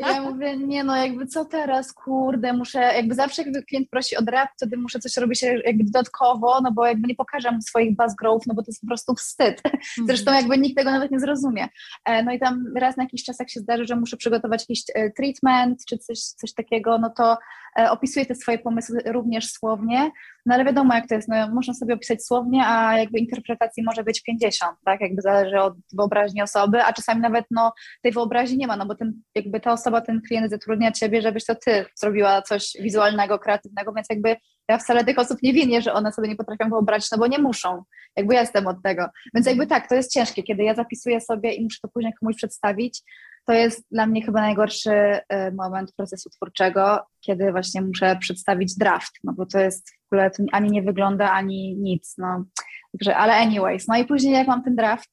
Ja 0.00 0.22
mówię, 0.22 0.56
nie 0.56 0.84
no, 0.84 0.96
jakby 0.96 1.26
co 1.26 1.44
teraz, 1.44 1.92
kurde, 1.92 2.52
muszę, 2.52 2.78
jakby 2.78 3.14
zawsze 3.14 3.42
jak 3.42 3.66
klient 3.66 3.88
prosi 3.90 4.16
o 4.16 4.22
draft, 4.22 4.52
wtedy 4.56 4.76
muszę 4.76 4.98
coś 4.98 5.16
robić 5.16 5.42
jakby 5.42 5.84
dodatkowo, 5.84 6.60
no 6.60 6.72
bo 6.72 6.86
jakby 6.86 7.08
nie 7.08 7.14
pokażę 7.14 7.52
mu 7.52 7.62
swoich 7.62 7.96
buzz 7.96 8.14
growth, 8.14 8.46
no 8.46 8.54
bo 8.54 8.62
to 8.62 8.70
jest 8.70 8.80
po 8.80 8.86
prostu 8.86 9.14
wstyd. 9.14 9.62
Mhm. 9.64 10.06
Zresztą 10.06 10.32
jakby 10.32 10.58
nikt 10.58 10.76
tego 10.76 10.90
nawet 10.90 11.10
nie 11.10 11.20
zrozumie. 11.20 11.68
E, 12.04 12.22
no 12.22 12.32
i 12.32 12.38
tam 12.38 12.64
raz 12.76 12.96
na 12.96 13.02
jakiś 13.02 13.24
czas, 13.24 13.38
jak 13.38 13.50
się 13.50 13.60
zdarzy, 13.60 13.86
że 13.86 13.96
muszę 13.96 14.16
przygotować 14.16 14.62
jakiś 14.62 14.82
e, 14.94 15.10
treatment 15.10 15.84
czy 15.88 15.98
coś, 15.98 16.18
coś 16.18 16.54
takiego, 16.54 16.98
no 16.98 17.10
to 17.10 17.36
e, 17.78 17.90
opisuję 17.90 18.26
te 18.26 18.34
swoje 18.34 18.58
pomysły 18.58 19.02
również 19.06 19.52
słownie, 19.52 20.10
no 20.46 20.54
ale 20.54 20.64
wiadomo 20.64 20.94
jak 20.94 21.08
to 21.08 21.14
jest, 21.14 21.28
no 21.28 21.48
można 21.54 21.74
sobie 21.74 21.94
opisać 21.94 22.24
słownie, 22.24 22.62
a 22.66 22.98
jakby 22.98 23.18
interpretacji 23.18 23.82
może 23.82 24.04
być 24.04 24.22
50, 24.22 24.76
tak, 24.84 25.00
jakby 25.00 25.22
zależy 25.22 25.60
od 25.60 25.74
wyobraźni 25.92 26.42
osoby, 26.42 26.84
a 26.84 26.92
czasami 26.92 27.20
nawet 27.20 27.44
no 27.50 27.72
tej 28.02 28.12
wyobraźni 28.12 28.56
nie 28.56 28.66
ma, 28.66 28.76
no 28.76 28.86
bo 28.86 28.94
ten, 28.94 29.12
jakby 29.34 29.60
ta 29.60 29.72
osoba, 29.72 30.00
ten 30.00 30.20
klient 30.28 30.50
zatrudnia 30.50 30.92
Ciebie, 30.92 31.22
żebyś 31.22 31.44
to 31.44 31.54
Ty 31.54 31.84
zrobiła 31.94 32.42
coś 32.42 32.72
wizualnego, 32.80 33.38
kreatywnego, 33.38 33.92
więc 33.92 34.06
jakby 34.10 34.36
ja 34.68 34.78
wcale 34.78 35.04
tych 35.04 35.18
osób 35.18 35.42
nie 35.42 35.52
winię, 35.52 35.82
że 35.82 35.92
one 35.92 36.12
sobie 36.12 36.28
nie 36.28 36.36
potrafią 36.36 36.70
wyobrazić, 36.70 37.10
no 37.10 37.18
bo 37.18 37.26
nie 37.26 37.38
muszą, 37.38 37.82
jakby 38.16 38.34
ja 38.34 38.40
jestem 38.40 38.66
od 38.66 38.82
tego, 38.82 39.06
więc 39.34 39.46
jakby 39.46 39.66
tak, 39.66 39.88
to 39.88 39.94
jest 39.94 40.12
ciężkie, 40.12 40.42
kiedy 40.42 40.62
ja 40.62 40.74
zapisuję 40.74 41.20
sobie 41.20 41.52
i 41.52 41.64
muszę 41.64 41.78
to 41.82 41.88
później 41.88 42.12
komuś 42.20 42.36
przedstawić, 42.36 43.02
to 43.46 43.52
jest 43.52 43.86
dla 43.90 44.06
mnie 44.06 44.22
chyba 44.24 44.40
najgorszy 44.40 44.90
e, 44.90 45.50
moment 45.50 45.92
procesu 45.92 46.30
twórczego, 46.30 47.00
kiedy 47.20 47.52
właśnie 47.52 47.82
muszę 47.82 48.16
przedstawić 48.20 48.78
draft, 48.78 49.12
no 49.24 49.32
bo 49.32 49.46
to 49.46 49.58
jest 49.58 49.90
w 49.90 50.12
ogóle 50.12 50.30
ani 50.52 50.70
nie 50.70 50.82
wygląda, 50.82 51.30
ani 51.30 51.76
nic, 51.76 52.14
no. 52.18 52.44
Także, 52.92 53.16
ale 53.16 53.36
anyways, 53.36 53.88
no 53.88 53.96
i 53.96 54.04
później 54.04 54.34
jak 54.34 54.48
mam 54.48 54.62
ten 54.62 54.76
draft, 54.76 55.10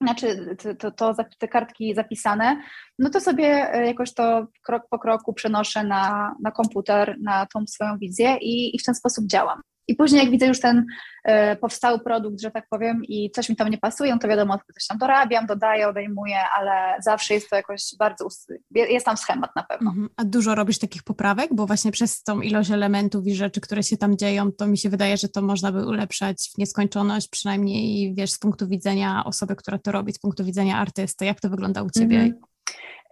znaczy 0.00 0.56
to, 0.56 0.74
to, 0.74 0.90
to, 0.90 1.24
te 1.38 1.48
kartki 1.48 1.94
zapisane, 1.94 2.62
no 2.98 3.10
to 3.10 3.20
sobie 3.20 3.74
e, 3.74 3.86
jakoś 3.86 4.14
to 4.14 4.46
krok 4.62 4.82
po 4.90 4.98
kroku 4.98 5.32
przenoszę 5.32 5.84
na, 5.84 6.34
na 6.42 6.50
komputer, 6.50 7.16
na 7.22 7.46
tą 7.46 7.66
swoją 7.66 7.98
wizję 7.98 8.36
i, 8.40 8.76
i 8.76 8.78
w 8.78 8.84
ten 8.84 8.94
sposób 8.94 9.26
działam. 9.26 9.60
I 9.88 9.94
później 9.94 10.22
jak 10.22 10.30
widzę 10.30 10.46
już 10.46 10.60
ten 10.60 10.86
e, 11.24 11.56
powstały 11.56 11.98
produkt, 11.98 12.40
że 12.40 12.50
tak 12.50 12.66
powiem, 12.70 13.02
i 13.04 13.30
coś 13.30 13.48
mi 13.48 13.56
tam 13.56 13.68
nie 13.68 13.78
pasuje, 13.78 14.12
no 14.12 14.18
to 14.18 14.28
wiadomo, 14.28 14.58
coś 14.74 14.86
tam 14.86 14.98
dorabiam, 14.98 15.46
dodaję, 15.46 15.88
odejmuję, 15.88 16.36
ale 16.58 16.96
zawsze 17.02 17.34
jest 17.34 17.50
to 17.50 17.56
jakoś 17.56 17.82
bardzo, 17.98 18.28
jest 18.74 19.06
tam 19.06 19.16
schemat 19.16 19.50
na 19.56 19.62
pewno. 19.62 19.90
Mhm. 19.90 20.08
A 20.16 20.24
dużo 20.24 20.54
robisz 20.54 20.78
takich 20.78 21.02
poprawek? 21.02 21.54
Bo 21.54 21.66
właśnie 21.66 21.92
przez 21.92 22.22
tą 22.22 22.40
ilość 22.40 22.70
elementów 22.70 23.26
i 23.26 23.34
rzeczy, 23.34 23.60
które 23.60 23.82
się 23.82 23.96
tam 23.96 24.16
dzieją, 24.16 24.52
to 24.52 24.66
mi 24.66 24.78
się 24.78 24.88
wydaje, 24.88 25.16
że 25.16 25.28
to 25.28 25.42
można 25.42 25.72
by 25.72 25.86
ulepszać 25.86 26.50
w 26.54 26.58
nieskończoność, 26.58 27.28
przynajmniej 27.28 28.14
wiesz, 28.14 28.32
z 28.32 28.38
punktu 28.38 28.68
widzenia 28.68 29.22
osoby, 29.24 29.56
która 29.56 29.78
to 29.78 29.92
robi, 29.92 30.12
z 30.12 30.18
punktu 30.18 30.44
widzenia 30.44 30.78
artysty. 30.78 31.24
Jak 31.24 31.40
to 31.40 31.50
wygląda 31.50 31.82
u 31.82 31.90
Ciebie? 31.90 32.16
Mhm. 32.16 32.42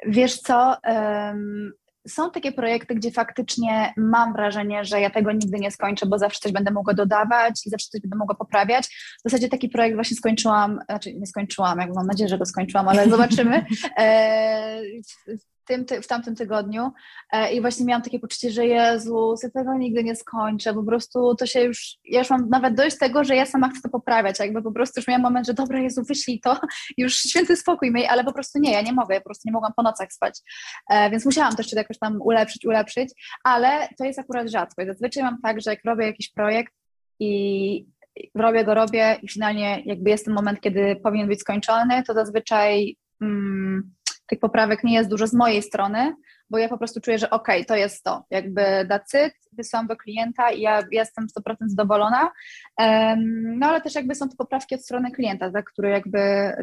Wiesz 0.07 0.39
co, 0.39 0.77
um, 0.85 1.73
są 2.09 2.31
takie 2.31 2.53
projekty, 2.53 2.95
gdzie 2.95 3.11
faktycznie 3.11 3.95
mam 3.97 4.33
wrażenie, 4.33 4.85
że 4.85 5.01
ja 5.01 5.11
tego 5.11 5.33
nigdy 5.33 5.59
nie 5.59 5.71
skończę, 5.71 6.07
bo 6.07 6.19
zawsze 6.19 6.41
coś 6.41 6.53
będę 6.53 6.71
mogła 6.71 6.95
dodawać 6.95 7.67
i 7.67 7.71
zawsze 7.71 7.88
coś 7.88 8.01
będę 8.01 8.17
mogła 8.17 8.35
poprawiać. 8.35 8.87
W 9.19 9.31
zasadzie 9.31 9.49
taki 9.49 9.69
projekt 9.69 9.95
właśnie 9.95 10.17
skończyłam, 10.17 10.79
znaczy 10.88 11.15
nie 11.15 11.27
skończyłam, 11.27 11.79
mam 11.95 12.07
nadzieję, 12.07 12.29
że 12.29 12.38
go 12.38 12.47
skończyłam, 12.47 12.88
ale 12.88 13.09
zobaczymy. 13.11 13.65
E, 13.99 14.83
tym, 15.64 15.85
ty, 15.85 16.03
w 16.03 16.07
tamtym 16.07 16.35
tygodniu 16.35 16.92
e, 17.33 17.53
i 17.53 17.61
właśnie 17.61 17.87
miałam 17.87 18.03
takie 18.03 18.18
poczucie, 18.18 18.51
że 18.51 18.66
Jezu, 18.66 19.35
ja 19.42 19.51
tego 19.51 19.75
nigdy 19.75 20.05
nie 20.05 20.16
skończę, 20.16 20.75
po 20.75 20.83
prostu 20.83 21.35
to 21.35 21.46
się 21.46 21.61
już, 21.61 21.96
ja 22.05 22.18
już 22.18 22.31
mam 22.31 22.48
nawet 22.48 22.75
dojść 22.75 22.98
tego, 22.98 23.25
że 23.25 23.37
ja 23.37 23.46
sama 23.46 23.68
chcę 23.68 23.81
to 23.83 23.88
poprawiać, 23.88 24.38
jakby 24.38 24.62
po 24.62 24.72
prostu 24.72 25.01
już 25.01 25.09
miałam 25.09 25.22
moment, 25.22 25.46
że 25.46 25.55
dobra 25.55 25.81
Jezu, 25.81 26.03
wyślij 26.09 26.40
to, 26.40 26.61
już 26.98 27.16
święty 27.16 27.57
spokój 27.57 27.92
miej, 27.92 28.07
ale 28.07 28.25
po 28.25 28.33
prostu 28.33 28.59
nie, 28.59 28.72
ja 28.72 28.83
nie 28.83 28.92
mogę, 28.92 29.14
ja 29.14 29.20
po 29.20 29.25
prostu 29.29 29.42
nie 29.48 29.53
mogłam 29.53 29.72
po 29.77 29.83
nocach 29.83 30.12
spać, 30.12 30.40
e, 30.90 31.11
więc 31.11 31.25
musiałam 31.25 31.57
też 31.57 31.72
jakoś 31.72 31.98
tam 31.98 32.22
ulepszyć, 32.22 32.64
ulepszyć, 32.64 33.12
ale 33.44 33.88
to 33.98 34.05
jest 34.05 34.18
akurat 34.18 34.51
rzadko. 34.51 34.85
Zazwyczaj 34.87 35.22
mam 35.22 35.40
tak, 35.42 35.61
że 35.61 35.70
jak 35.70 35.85
robię 35.85 36.07
jakiś 36.07 36.31
projekt 36.33 36.72
i 37.20 37.87
robię 38.35 38.64
go, 38.64 38.75
robię 38.75 39.16
i 39.22 39.29
finalnie 39.29 39.83
jakby 39.85 40.11
jest 40.11 40.25
ten 40.25 40.35
moment, 40.35 40.61
kiedy 40.61 40.96
powinien 40.96 41.29
być 41.29 41.40
skończony, 41.40 42.03
to 42.03 42.14
zazwyczaj 42.14 42.96
mm, 43.20 43.92
tych 44.27 44.41
poprawek 44.41 44.85
nie 44.85 44.95
jest 44.95 45.11
dużo 45.11 45.27
z 45.27 45.35
mojej 45.35 45.63
strony, 45.63 46.17
bo 46.51 46.59
ja 46.59 46.69
po 46.69 46.79
prostu 46.79 47.01
czuję, 47.01 47.19
że 47.19 47.31
okej, 47.31 47.57
okay, 47.57 47.65
to 47.65 47.77
jest 47.77 48.05
to, 48.05 48.25
jakby 48.31 48.63
dacyt, 48.89 49.35
wysłałam 49.53 49.87
do 49.87 49.97
klienta 49.97 50.51
i 50.51 50.61
ja 50.61 50.83
jestem 50.91 51.27
100% 51.27 51.55
zadowolona, 51.67 52.31
um, 52.79 53.59
no 53.59 53.67
ale 53.67 53.81
też 53.81 53.95
jakby 53.95 54.15
są 54.15 54.29
to 54.29 54.37
poprawki 54.37 54.75
od 54.75 54.85
strony 54.85 55.11
klienta, 55.11 55.51
za 55.51 55.63
które 55.63 55.91
jakby 55.91 56.19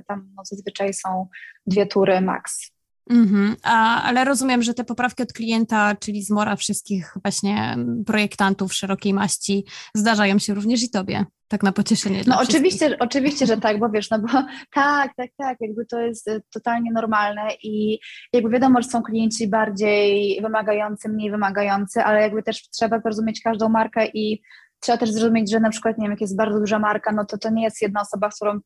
tam 0.07 0.31
no, 0.35 0.43
zazwyczaj 0.45 0.93
są 0.93 1.27
dwie 1.65 1.85
tury 1.85 2.21
max. 2.21 2.71
Mm-hmm. 3.11 3.55
A, 3.63 4.03
ale 4.03 4.25
rozumiem, 4.25 4.63
że 4.63 4.73
te 4.73 4.83
poprawki 4.83 5.23
od 5.23 5.33
klienta, 5.33 5.95
czyli 5.95 6.23
zmora 6.23 6.55
wszystkich 6.55 7.13
właśnie 7.23 7.77
projektantów 8.05 8.73
szerokiej 8.73 9.13
maści, 9.13 9.65
zdarzają 9.95 10.39
się 10.39 10.53
również 10.53 10.83
i 10.83 10.89
tobie, 10.89 11.25
tak 11.47 11.63
na 11.63 11.71
pocieszenie. 11.71 12.21
No 12.27 12.39
oczywiście, 12.41 12.97
oczywiście, 12.99 13.45
że 13.45 13.57
tak, 13.57 13.79
bo 13.79 13.89
wiesz, 13.89 14.09
no 14.09 14.19
bo 14.19 14.27
tak, 14.73 15.11
tak, 15.17 15.29
tak, 15.37 15.57
jakby 15.61 15.85
to 15.85 15.99
jest 15.99 16.27
e, 16.27 16.41
totalnie 16.53 16.91
normalne 16.91 17.47
i 17.63 17.99
jakby 18.33 18.49
wiadomo, 18.49 18.81
że 18.81 18.89
są 18.89 19.03
klienci 19.03 19.47
bardziej 19.47 20.39
wymagający, 20.41 21.09
mniej 21.09 21.31
wymagający, 21.31 22.03
ale 22.03 22.21
jakby 22.21 22.43
też 22.43 22.69
trzeba 22.69 22.99
zrozumieć 22.99 23.41
każdą 23.41 23.69
markę 23.69 24.07
i 24.13 24.41
trzeba 24.79 24.97
też 24.97 25.11
zrozumieć, 25.11 25.51
że 25.51 25.59
na 25.59 25.69
przykład, 25.69 25.97
nie 25.97 26.03
wiem, 26.03 26.11
jak 26.11 26.21
jest 26.21 26.37
bardzo 26.37 26.59
duża 26.59 26.79
marka, 26.79 27.11
no 27.11 27.25
to 27.25 27.37
to 27.37 27.49
nie 27.49 27.63
jest 27.63 27.81
jedna 27.81 28.01
osoba, 28.01 28.31
z 28.31 28.35
którą 28.35 28.59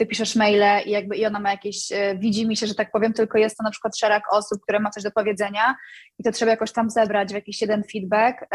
ty 0.00 0.06
piszesz 0.06 0.36
maile 0.36 0.82
i 0.86 0.90
jakby 0.90 1.16
i 1.16 1.26
ona 1.26 1.40
ma 1.40 1.50
jakieś, 1.50 1.92
e, 1.92 2.18
widzi 2.18 2.46
mi 2.46 2.56
się, 2.56 2.66
że 2.66 2.74
tak 2.74 2.90
powiem, 2.90 3.12
tylko 3.12 3.38
jest 3.38 3.56
to 3.56 3.64
na 3.64 3.70
przykład 3.70 3.98
szereg 3.98 4.22
osób, 4.32 4.62
które 4.62 4.80
ma 4.80 4.90
coś 4.90 5.02
do 5.02 5.10
powiedzenia 5.10 5.76
i 6.18 6.22
to 6.22 6.32
trzeba 6.32 6.50
jakoś 6.50 6.72
tam 6.72 6.90
zebrać 6.90 7.30
w 7.30 7.34
jakiś 7.34 7.60
jeden 7.60 7.82
feedback. 7.92 8.46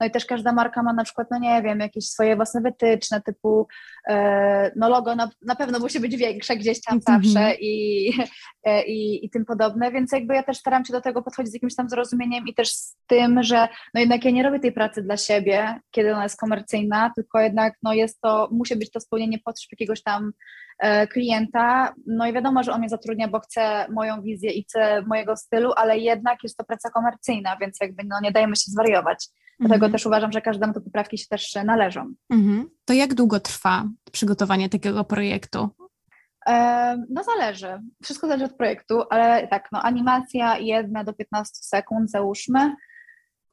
No 0.00 0.06
i 0.06 0.10
też 0.10 0.26
każda 0.26 0.52
marka 0.52 0.82
ma 0.82 0.92
na 0.92 1.04
przykład, 1.04 1.28
no 1.30 1.38
nie 1.38 1.62
wiem, 1.62 1.80
jakieś 1.80 2.08
swoje 2.08 2.36
własne 2.36 2.60
wytyczne 2.60 3.20
typu, 3.20 3.66
e, 4.08 4.72
no 4.76 4.88
logo 4.88 5.14
na, 5.14 5.30
na 5.42 5.56
pewno 5.56 5.78
musi 5.78 6.00
być 6.00 6.16
większe 6.16 6.56
gdzieś 6.56 6.80
tam 6.82 7.00
mm 7.06 7.22
-hmm. 7.22 7.26
zawsze 7.32 7.54
i, 7.54 8.12
e, 8.64 8.84
i, 8.86 9.26
i 9.26 9.30
tym 9.30 9.44
podobne, 9.44 9.92
więc 9.92 10.12
jakby 10.12 10.34
ja 10.34 10.42
też 10.42 10.56
staram 10.56 10.84
się 10.84 10.92
do 10.92 11.00
tego 11.00 11.22
podchodzić 11.22 11.50
z 11.50 11.54
jakimś 11.54 11.74
tam 11.74 11.88
zrozumieniem 11.88 12.46
i 12.46 12.54
też 12.54 12.70
z 12.70 12.96
tym, 13.06 13.42
że 13.42 13.68
no 13.94 14.00
jednak 14.00 14.24
ja 14.24 14.30
nie 14.30 14.42
robię 14.42 14.60
tej 14.60 14.72
pracy 14.72 15.02
dla 15.02 15.16
siebie, 15.16 15.80
kiedy 15.90 16.12
ona 16.12 16.22
jest 16.22 16.40
komercyjna, 16.40 17.12
tylko 17.16 17.40
jednak 17.40 17.74
no 17.82 17.92
jest 17.92 18.20
to, 18.20 18.48
musi 18.52 18.76
być 18.76 18.90
to 18.90 19.00
spełnienie 19.00 19.38
potrzeb 19.44 19.72
jakiegoś 19.72 20.02
tam 20.02 20.32
klienta. 21.10 21.94
No 22.06 22.26
i 22.26 22.32
wiadomo, 22.32 22.62
że 22.62 22.72
on 22.72 22.78
mnie 22.78 22.88
zatrudnia, 22.88 23.28
bo 23.28 23.40
chce 23.40 23.86
moją 23.90 24.22
wizję 24.22 24.50
i 24.50 24.62
chce 24.62 25.02
mojego 25.02 25.36
stylu, 25.36 25.72
ale 25.76 25.98
jednak 25.98 26.42
jest 26.42 26.56
to 26.56 26.64
praca 26.64 26.90
komercyjna, 26.90 27.56
więc 27.60 27.78
jakby 27.80 28.04
no 28.04 28.20
nie 28.22 28.32
dajemy 28.32 28.56
się 28.56 28.70
zwariować. 28.70 29.28
Dlatego 29.60 29.86
mhm. 29.86 29.92
też 29.92 30.06
uważam, 30.06 30.32
że 30.32 30.40
każdemu 30.40 30.72
te 30.72 30.80
poprawki 30.80 31.18
się 31.18 31.26
też 31.30 31.54
należą. 31.64 32.14
Mhm. 32.30 32.70
To 32.84 32.92
jak 32.92 33.14
długo 33.14 33.40
trwa 33.40 33.84
przygotowanie 34.12 34.68
takiego 34.68 35.04
projektu? 35.04 35.68
E, 36.46 36.96
no 37.10 37.22
zależy. 37.24 37.80
Wszystko 38.02 38.26
zależy 38.26 38.44
od 38.44 38.56
projektu, 38.56 39.02
ale 39.10 39.48
tak, 39.48 39.68
no 39.72 39.82
animacja 39.82 40.58
jedna 40.58 41.04
do 41.04 41.12
15 41.12 41.54
sekund 41.54 42.10
załóżmy. 42.10 42.76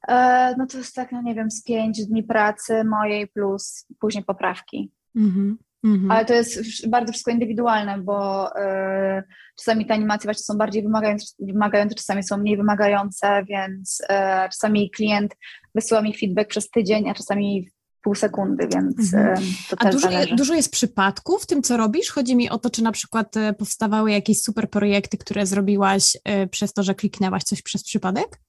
E, 0.07 0.55
no 0.57 0.67
to 0.67 0.77
jest 0.77 0.95
tak, 0.95 1.11
no 1.11 1.21
nie 1.21 1.35
wiem, 1.35 1.51
z 1.51 1.63
5 1.63 2.05
dni 2.05 2.23
pracy 2.23 2.83
mojej 2.83 3.27
plus 3.27 3.85
później 3.99 4.23
poprawki. 4.23 4.91
Mhm. 5.15 5.57
Mhm. 5.83 6.11
Ale 6.11 6.25
to 6.25 6.33
jest 6.33 6.89
bardzo 6.89 7.11
wszystko 7.11 7.31
indywidualne, 7.31 7.97
bo 8.01 8.49
y, 8.49 9.23
czasami 9.59 9.85
te 9.85 9.93
animacje 9.93 10.27
właśnie 10.27 10.43
są 10.43 10.57
bardziej 10.57 10.83
wymagające, 10.83 11.25
wymagające 11.39 11.95
czasami 11.95 12.23
są 12.23 12.37
mniej 12.37 12.57
wymagające, 12.57 13.43
więc 13.49 14.01
y, 14.01 14.05
czasami 14.51 14.91
klient 14.91 15.35
wysyła 15.75 16.01
mi 16.01 16.17
feedback 16.17 16.49
przez 16.49 16.69
tydzień, 16.69 17.09
a 17.09 17.13
czasami 17.13 17.69
pół 18.01 18.15
sekundy, 18.15 18.67
więc 18.67 19.13
mhm. 19.13 19.37
to 19.69 19.77
A 19.79 19.91
dużo, 19.91 20.09
dużo, 20.35 20.53
jest 20.53 20.71
przypadków 20.71 21.43
w 21.43 21.45
tym, 21.45 21.61
co 21.61 21.77
robisz? 21.77 22.09
Chodzi 22.09 22.35
mi 22.35 22.49
o 22.49 22.57
to, 22.57 22.69
czy 22.69 22.83
na 22.83 22.91
przykład 22.91 23.35
powstawały 23.57 24.11
jakieś 24.11 24.41
super 24.41 24.69
projekty, 24.69 25.17
które 25.17 25.45
zrobiłaś 25.45 26.17
przez 26.51 26.73
to, 26.73 26.83
że 26.83 26.95
kliknęłaś 26.95 27.43
coś 27.43 27.61
przez 27.61 27.83
przypadek? 27.83 28.39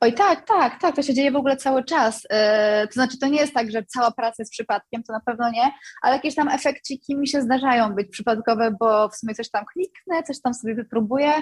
Oj, 0.00 0.12
tak, 0.12 0.46
tak, 0.46 0.80
tak, 0.80 0.96
to 0.96 1.02
się 1.02 1.14
dzieje 1.14 1.30
w 1.30 1.36
ogóle 1.36 1.56
cały 1.56 1.84
czas. 1.84 2.22
Yy, 2.24 2.88
to 2.88 2.92
znaczy, 2.92 3.18
to 3.18 3.28
nie 3.28 3.40
jest 3.40 3.54
tak, 3.54 3.70
że 3.70 3.84
cała 3.84 4.10
praca 4.10 4.34
jest 4.38 4.52
przypadkiem, 4.52 5.02
to 5.02 5.12
na 5.12 5.20
pewno 5.20 5.50
nie, 5.50 5.70
ale 6.02 6.16
jakieś 6.16 6.34
tam 6.34 6.48
efekciki 6.48 7.16
mi 7.16 7.28
się 7.28 7.40
zdarzają 7.40 7.94
być 7.94 8.08
przypadkowe, 8.08 8.76
bo 8.80 9.08
w 9.08 9.16
sumie 9.16 9.34
coś 9.34 9.50
tam 9.50 9.64
kliknę, 9.72 10.22
coś 10.22 10.40
tam 10.40 10.54
sobie 10.54 10.74
wypróbuję 10.74 11.32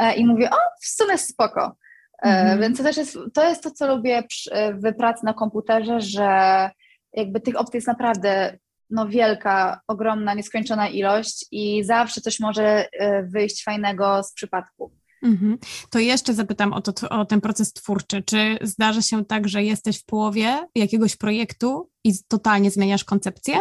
yy, 0.00 0.14
i 0.14 0.26
mówię, 0.26 0.50
o, 0.50 0.56
w 0.82 0.86
sumie 0.86 1.18
spoko. 1.18 1.76
Yy, 2.24 2.30
mhm. 2.30 2.60
Więc 2.60 2.78
to 2.78 2.84
też 2.84 2.96
jest 2.96 3.18
to, 3.34 3.48
jest 3.48 3.62
to 3.62 3.70
co 3.70 3.96
lubię 3.96 4.22
przy, 4.22 4.50
w 4.74 4.96
pracy 4.96 5.24
na 5.24 5.34
komputerze, 5.34 6.00
że 6.00 6.70
jakby 7.12 7.40
tych 7.40 7.56
opcji 7.56 7.76
jest 7.76 7.88
naprawdę 7.88 8.58
no, 8.90 9.08
wielka, 9.08 9.80
ogromna, 9.88 10.34
nieskończona 10.34 10.88
ilość 10.88 11.46
i 11.50 11.84
zawsze 11.84 12.20
coś 12.20 12.40
może 12.40 12.88
wyjść 13.22 13.64
fajnego 13.64 14.22
z 14.22 14.32
przypadku. 14.32 14.99
Mhm. 15.22 15.58
To 15.90 15.98
jeszcze 15.98 16.34
zapytam 16.34 16.72
o, 16.72 16.80
to, 16.80 17.08
o 17.08 17.24
ten 17.24 17.40
proces 17.40 17.72
twórczy. 17.72 18.22
Czy 18.22 18.58
zdarza 18.62 19.02
się 19.02 19.24
tak, 19.24 19.48
że 19.48 19.64
jesteś 19.64 20.00
w 20.02 20.04
połowie 20.04 20.58
jakiegoś 20.74 21.16
projektu 21.16 21.90
i 22.04 22.12
totalnie 22.28 22.70
zmieniasz 22.70 23.04
koncepcję? 23.04 23.56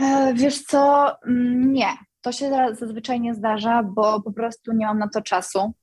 E, 0.00 0.34
wiesz 0.34 0.62
co, 0.62 1.12
mm, 1.26 1.72
nie. 1.72 1.88
To 2.20 2.32
się 2.32 2.50
zazwyczaj 2.72 3.20
nie 3.20 3.34
zdarza, 3.34 3.82
bo 3.82 4.22
po 4.22 4.32
prostu 4.32 4.72
nie 4.72 4.86
mam 4.86 4.98
na 4.98 5.08
to 5.08 5.22
czasu. 5.22 5.74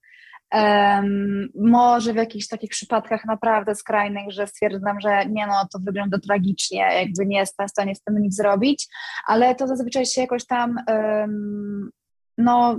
Um, 0.53 1.49
może 1.55 2.13
w 2.13 2.15
jakichś 2.15 2.47
takich 2.47 2.69
przypadkach 2.69 3.25
naprawdę 3.25 3.75
skrajnych, 3.75 4.31
że 4.31 4.47
stwierdzam, 4.47 4.99
że 4.99 5.25
nie 5.25 5.47
no, 5.47 5.67
to 5.73 5.79
wygląda 5.79 6.19
tragicznie, 6.19 6.77
jakby 6.77 7.25
nie 7.25 7.37
jestem 7.37 7.67
w 7.67 7.71
stanie 7.71 7.95
z 7.95 8.01
tym 8.01 8.21
nic 8.21 8.35
zrobić, 8.35 8.87
ale 9.27 9.55
to 9.55 9.67
zazwyczaj 9.67 10.05
się 10.05 10.21
jakoś 10.21 10.45
tam 10.45 10.75
um, 10.87 11.89
no, 12.37 12.77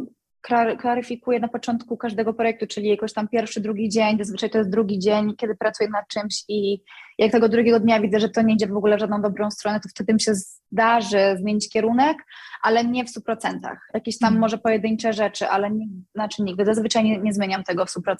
klaryfikuję 0.79 1.41
na 1.41 1.49
początku 1.49 1.97
każdego 1.97 2.35
projektu, 2.35 2.67
czyli 2.67 2.89
jakoś 2.89 3.13
tam 3.13 3.29
pierwszy, 3.29 3.61
drugi 3.61 3.89
dzień, 3.89 4.19
zazwyczaj 4.19 4.51
to 4.51 4.59
jest 4.59 4.71
drugi 4.71 4.99
dzień, 4.99 5.37
kiedy 5.37 5.55
pracuję 5.55 5.91
nad 5.91 6.09
czymś 6.09 6.45
i 6.49 6.83
jak 7.19 7.33
tego 7.33 7.49
drugiego 7.49 7.81
dnia 7.81 8.01
widzę, 8.01 8.21
że 8.21 8.29
to 8.29 8.43
nie 8.43 8.55
idzie 8.55 8.67
w 8.67 8.77
ogóle 8.77 8.97
w 8.97 9.01
żadną 9.01 9.23
dobrą 9.23 9.51
stronę, 9.51 9.81
to 9.81 9.89
wtedy 9.89 10.15
mi 10.15 10.21
się 10.21 10.35
zdarzy 10.35 11.37
zmienić 11.39 11.71
kierunek, 11.71 12.17
ale 12.63 12.85
nie 12.85 13.05
w 13.05 13.09
100%. 13.09 13.59
Jakieś 13.95 14.19
tam 14.19 14.29
mm. 14.29 14.41
może 14.41 14.59
pojedyncze 14.59 15.13
rzeczy, 15.13 15.49
ale 15.49 15.71
nie, 15.71 15.87
znaczy 16.15 16.43
nigdy, 16.43 16.65
zazwyczaj 16.65 17.05
nie, 17.05 17.19
nie 17.19 17.33
zmieniam 17.33 17.65
tego 17.65 17.87
w 17.87 17.89
100%. 17.89 18.17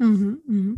Mm 0.00 0.42
-hmm. 0.48 0.76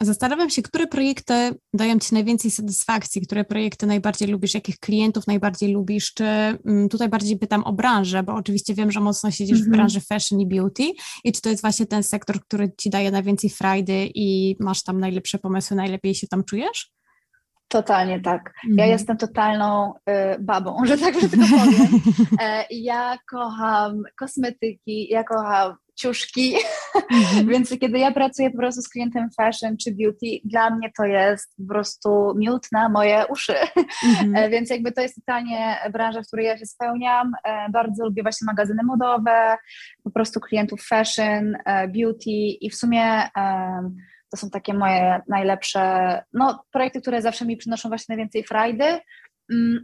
Zastanawiam 0.00 0.50
się, 0.50 0.62
które 0.62 0.86
projekty 0.86 1.34
dają 1.74 1.98
Ci 1.98 2.14
najwięcej 2.14 2.50
satysfakcji, 2.50 3.22
które 3.22 3.44
projekty 3.44 3.86
najbardziej 3.86 4.28
lubisz, 4.28 4.54
jakich 4.54 4.78
klientów 4.78 5.26
najbardziej 5.26 5.72
lubisz, 5.72 6.14
czy 6.14 6.24
mm, 6.24 6.88
tutaj 6.88 7.08
bardziej 7.08 7.38
pytam 7.38 7.64
o 7.64 7.72
branżę, 7.72 8.22
bo 8.22 8.34
oczywiście 8.34 8.74
wiem, 8.74 8.92
że 8.92 9.00
mocno 9.00 9.30
siedzisz 9.30 9.50
mm 9.50 9.62
-hmm. 9.62 9.64
w 9.64 9.68
mhm. 9.68 9.76
branży 9.76 10.00
fashion 10.00 10.40
i 10.40 10.46
beauty 10.46 10.82
i 11.24 11.32
czy 11.32 11.40
to 11.40 11.48
jest 11.48 11.62
właśnie 11.62 11.86
ten 11.86 12.02
sektor, 12.02 12.40
który 12.40 12.72
Ci 12.78 12.90
daje 12.90 13.10
najwięcej 13.10 13.50
frajdy 13.50 14.10
i 14.14 14.56
masz 14.60 14.82
tam 14.82 15.00
najlepsze 15.00 15.38
pomysły, 15.38 15.76
najlepiej 15.76 16.14
się 16.14 16.26
tam 16.26 16.44
czujesz? 16.44 16.92
Totalnie 17.68 18.20
tak. 18.20 18.52
Ja 18.64 18.70
mhm. 18.70 18.90
jestem 18.90 19.16
totalną 19.16 19.92
y, 19.94 20.38
babą, 20.40 20.76
że 20.86 20.98
tak 20.98 21.20
że 21.20 21.28
tylko 21.28 21.46
powiem. 21.46 22.00
E, 22.40 22.64
ja 22.70 23.18
kocham 23.30 24.02
kosmetyki, 24.18 25.08
ja 25.10 25.24
kocham 25.24 25.74
ciuszki, 25.94 26.56
mm-hmm. 26.94 27.48
więc 27.50 27.78
kiedy 27.80 27.98
ja 27.98 28.12
pracuję 28.12 28.50
po 28.50 28.58
prostu 28.58 28.82
z 28.82 28.88
klientem 28.88 29.28
fashion 29.36 29.76
czy 29.76 29.94
beauty, 29.94 30.26
dla 30.44 30.70
mnie 30.70 30.90
to 30.96 31.04
jest 31.04 31.56
po 31.56 31.74
prostu 31.74 32.34
miód 32.36 32.66
na 32.72 32.88
moje 32.88 33.24
uszy, 33.26 33.54
mm-hmm. 33.54 34.50
więc 34.50 34.70
jakby 34.70 34.92
to 34.92 35.00
jest 35.00 35.14
totalnie 35.14 35.78
branża, 35.92 36.22
w 36.22 36.26
której 36.26 36.46
ja 36.46 36.58
się 36.58 36.66
spełniam, 36.66 37.32
e, 37.44 37.68
bardzo 37.70 38.04
lubię 38.04 38.22
właśnie 38.22 38.46
magazyny 38.46 38.82
modowe, 38.82 39.56
po 40.04 40.10
prostu 40.10 40.40
klientów 40.40 40.82
fashion, 40.82 41.56
e, 41.64 41.88
beauty 41.88 42.30
i 42.60 42.70
w 42.70 42.74
sumie 42.74 43.28
to 44.30 44.36
są 44.36 44.50
takie 44.50 44.74
moje 44.74 45.20
najlepsze 45.28 46.22
no, 46.32 46.64
projekty, 46.72 47.00
które 47.00 47.22
zawsze 47.22 47.46
mi 47.46 47.56
przynoszą 47.56 47.88
właśnie 47.88 48.16
najwięcej 48.16 48.44
frajdy, 48.44 49.00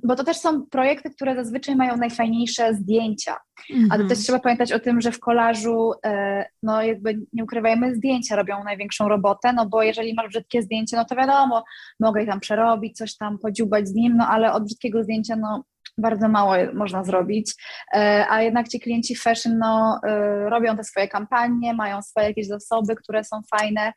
bo 0.04 0.16
to 0.16 0.24
też 0.24 0.36
są 0.36 0.66
projekty, 0.66 1.10
które 1.10 1.34
zazwyczaj 1.34 1.76
mają 1.76 1.96
najfajniejsze 1.96 2.74
zdjęcia. 2.74 3.36
Mm-hmm. 3.72 3.86
Ale 3.90 4.04
też 4.04 4.18
trzeba 4.18 4.38
pamiętać 4.38 4.72
o 4.72 4.80
tym, 4.80 5.00
że 5.00 5.12
w 5.12 5.20
kolażu, 5.20 5.92
e, 6.04 6.44
no 6.62 6.82
jakby 6.82 7.20
nie 7.32 7.44
ukrywajmy, 7.44 7.94
zdjęcia 7.94 8.36
robią 8.36 8.64
największą 8.64 9.08
robotę, 9.08 9.52
no 9.52 9.66
bo 9.68 9.82
jeżeli 9.82 10.14
masz 10.14 10.28
brzydkie 10.28 10.62
zdjęcie, 10.62 10.96
no 10.96 11.04
to 11.04 11.16
wiadomo, 11.16 11.64
mogę 12.00 12.20
je 12.20 12.26
tam 12.26 12.40
przerobić, 12.40 12.96
coś 12.96 13.16
tam 13.16 13.38
podziubać 13.38 13.88
z 13.88 13.94
nim, 13.94 14.16
no 14.16 14.28
ale 14.28 14.52
od 14.52 14.64
brzydkiego 14.64 15.02
zdjęcia, 15.02 15.36
no 15.36 15.64
bardzo 15.98 16.28
mało 16.28 16.54
można 16.74 17.04
zrobić, 17.04 17.54
e, 17.94 18.26
a 18.30 18.42
jednak 18.42 18.68
ci 18.68 18.80
klienci 18.80 19.16
fashion 19.16 19.58
no, 19.58 20.00
e, 20.06 20.50
robią 20.50 20.76
te 20.76 20.84
swoje 20.84 21.08
kampanie, 21.08 21.74
mają 21.74 22.02
swoje 22.02 22.26
jakieś 22.26 22.46
zasoby, 22.46 22.96
które 22.96 23.24
są 23.24 23.40
fajne, 23.56 23.92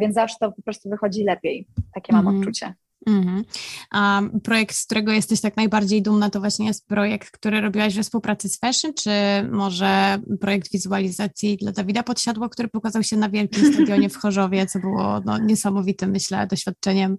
więc 0.00 0.14
zawsze 0.14 0.36
to 0.40 0.52
po 0.52 0.62
prostu 0.62 0.90
wychodzi 0.90 1.24
lepiej. 1.24 1.66
Takie 1.94 2.12
mam 2.12 2.28
mm. 2.28 2.40
odczucie. 2.40 2.74
Mm-hmm. 3.06 4.40
Projekt, 4.40 4.76
z 4.76 4.84
którego 4.84 5.12
jesteś 5.12 5.40
tak 5.40 5.56
najbardziej 5.56 6.02
dumna, 6.02 6.30
to 6.30 6.40
właśnie 6.40 6.66
jest 6.66 6.88
projekt, 6.88 7.30
który 7.30 7.60
robiłaś 7.60 7.94
we 7.94 8.02
współpracy 8.02 8.48
z 8.48 8.58
Fashion, 8.58 8.94
czy 8.94 9.10
może 9.50 10.18
projekt 10.40 10.72
wizualizacji 10.72 11.56
dla 11.56 11.72
Dawida 11.72 12.02
Podsiadło, 12.02 12.48
który 12.48 12.68
pokazał 12.68 13.02
się 13.02 13.16
na 13.16 13.28
Wielkim 13.28 13.72
Stadionie 13.74 14.08
w 14.08 14.16
Chorzowie, 14.16 14.66
co 14.66 14.78
było 14.78 15.20
no, 15.24 15.38
niesamowitym, 15.38 16.10
myślę, 16.10 16.46
doświadczeniem. 16.46 17.18